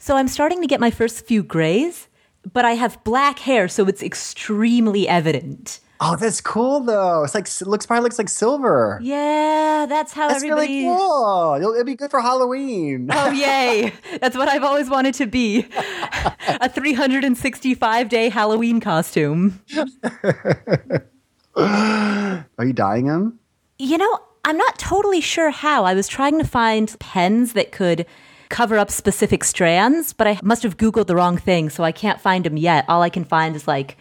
So 0.09 0.17
I'm 0.17 0.27
starting 0.27 0.59
to 0.61 0.67
get 0.67 0.79
my 0.79 0.89
first 0.89 1.23
few 1.27 1.43
grays, 1.43 2.07
but 2.51 2.65
I 2.65 2.71
have 2.71 3.03
black 3.03 3.37
hair, 3.37 3.67
so 3.67 3.85
it's 3.85 4.01
extremely 4.01 5.07
evident. 5.07 5.81
Oh, 5.99 6.15
that's 6.15 6.41
cool 6.41 6.79
though. 6.79 7.23
It's 7.23 7.35
like 7.35 7.45
it 7.47 7.67
looks 7.67 7.85
probably 7.85 8.05
looks 8.05 8.17
like 8.17 8.27
silver. 8.27 8.99
Yeah, 9.03 9.85
that's 9.87 10.11
how 10.11 10.29
That's 10.29 10.43
everybody. 10.43 10.85
really 10.85 10.97
cool. 10.97 11.53
It'll, 11.57 11.73
it'll 11.73 11.83
be 11.83 11.93
good 11.93 12.09
for 12.09 12.21
Halloween. 12.21 13.09
Oh, 13.11 13.29
yay. 13.33 13.93
That's 14.19 14.35
what 14.35 14.47
I've 14.47 14.63
always 14.63 14.89
wanted 14.89 15.13
to 15.13 15.27
be 15.27 15.67
a 16.47 16.67
365 16.67 18.09
day 18.09 18.29
Halloween 18.29 18.79
costume. 18.79 19.61
Are 21.55 22.45
you 22.65 22.73
dyeing 22.73 23.05
them? 23.05 23.37
You 23.77 23.99
know, 23.99 24.19
I'm 24.43 24.57
not 24.57 24.79
totally 24.79 25.21
sure 25.21 25.51
how. 25.51 25.85
I 25.85 25.93
was 25.93 26.07
trying 26.07 26.39
to 26.39 26.45
find 26.45 26.95
pens 26.99 27.53
that 27.53 27.71
could 27.71 28.07
cover 28.49 28.77
up 28.77 28.91
specific 28.91 29.43
strands, 29.43 30.13
but 30.13 30.27
I 30.27 30.39
must 30.43 30.63
have 30.63 30.77
Googled 30.77 31.07
the 31.07 31.15
wrong 31.15 31.37
thing, 31.37 31.69
so 31.69 31.83
I 31.83 31.91
can't 31.91 32.19
find 32.19 32.45
them 32.45 32.57
yet. 32.57 32.85
All 32.87 33.01
I 33.01 33.09
can 33.09 33.23
find 33.23 33.55
is 33.55 33.67
like 33.67 33.97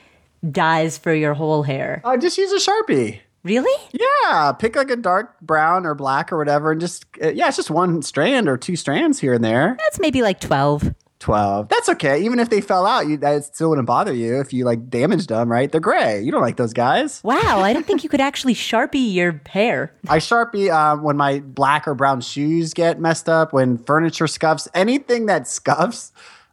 dyes 0.51 0.99
for 0.99 1.15
your 1.15 1.35
whole 1.35 1.63
hair. 1.63 2.01
Uh, 2.05 2.17
just 2.17 2.39
use 2.39 2.53
a 2.53 2.71
sharpie. 2.71 3.21
Really? 3.45 3.89
Yeah, 3.93 4.53
pick 4.53 4.75
like 4.75 4.91
a 4.91 4.97
dark 4.97 5.41
brown 5.41 5.87
or 5.87 5.95
black 5.95 6.33
or 6.33 6.39
whatever, 6.39 6.73
and 6.73 6.81
just 6.81 7.07
uh, 7.23 7.29
yeah, 7.29 7.49
it's 7.49 7.57
just 7.57 7.71
one 7.71 8.03
strand 8.03 8.49
or 8.49 8.57
two 8.57 8.77
strands 8.77 9.21
here 9.21 9.33
and 9.33 9.45
there. 9.45 9.77
That's 9.79 10.01
maybe 10.01 10.23
like 10.23 10.41
12. 10.41 10.95
Twelve. 11.21 11.69
That's 11.69 11.89
okay. 11.89 12.23
Even 12.23 12.39
if 12.39 12.49
they 12.49 12.61
fell 12.61 12.87
out, 12.87 13.09
you 13.09 13.17
that 13.19 13.45
still 13.45 13.71
wouldn't 13.71 13.87
bother 13.87 14.15
you 14.15 14.41
if 14.41 14.53
you 14.53 14.65
like 14.65 14.89
damaged 14.89 15.31
them. 15.31 15.51
Right? 15.51 15.71
They're 15.71 15.81
gray. 15.81 16.23
You 16.23 16.31
don't 16.31 16.43
like 16.43 16.57
those 16.57 16.73
guys. 16.73 17.23
Wow, 17.25 17.61
I 17.61 17.73
don't 17.73 17.87
think 17.87 18.05
you 18.05 18.09
could 18.09 18.21
actually 18.21 18.55
sharpie 18.55 19.13
your 19.13 19.41
hair. 19.47 19.93
I 20.09 20.19
sharpie 20.19 20.73
um, 20.73 21.03
when 21.03 21.17
my 21.17 21.41
black 21.41 21.89
or 21.89 21.95
brown 21.95 22.21
shoes 22.21 22.73
get 22.73 23.01
messed 23.01 23.29
up, 23.29 23.53
when 23.53 23.79
furniture 23.79 24.27
scuffs, 24.27 24.69
anything 24.75 25.27
that 25.27 25.49
scuffs 25.49 26.13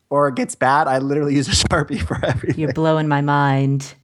or 0.09 0.32
gets 0.32 0.55
bad. 0.55 0.88
I 0.88 0.99
literally 0.99 1.36
use 1.36 1.47
a 1.47 1.68
sharpie 1.68 2.01
for 2.01 2.20
everything. 2.26 2.59
You're 2.59 2.74
blowing 2.74 3.07
my 3.07 3.22
mind. 3.22 3.95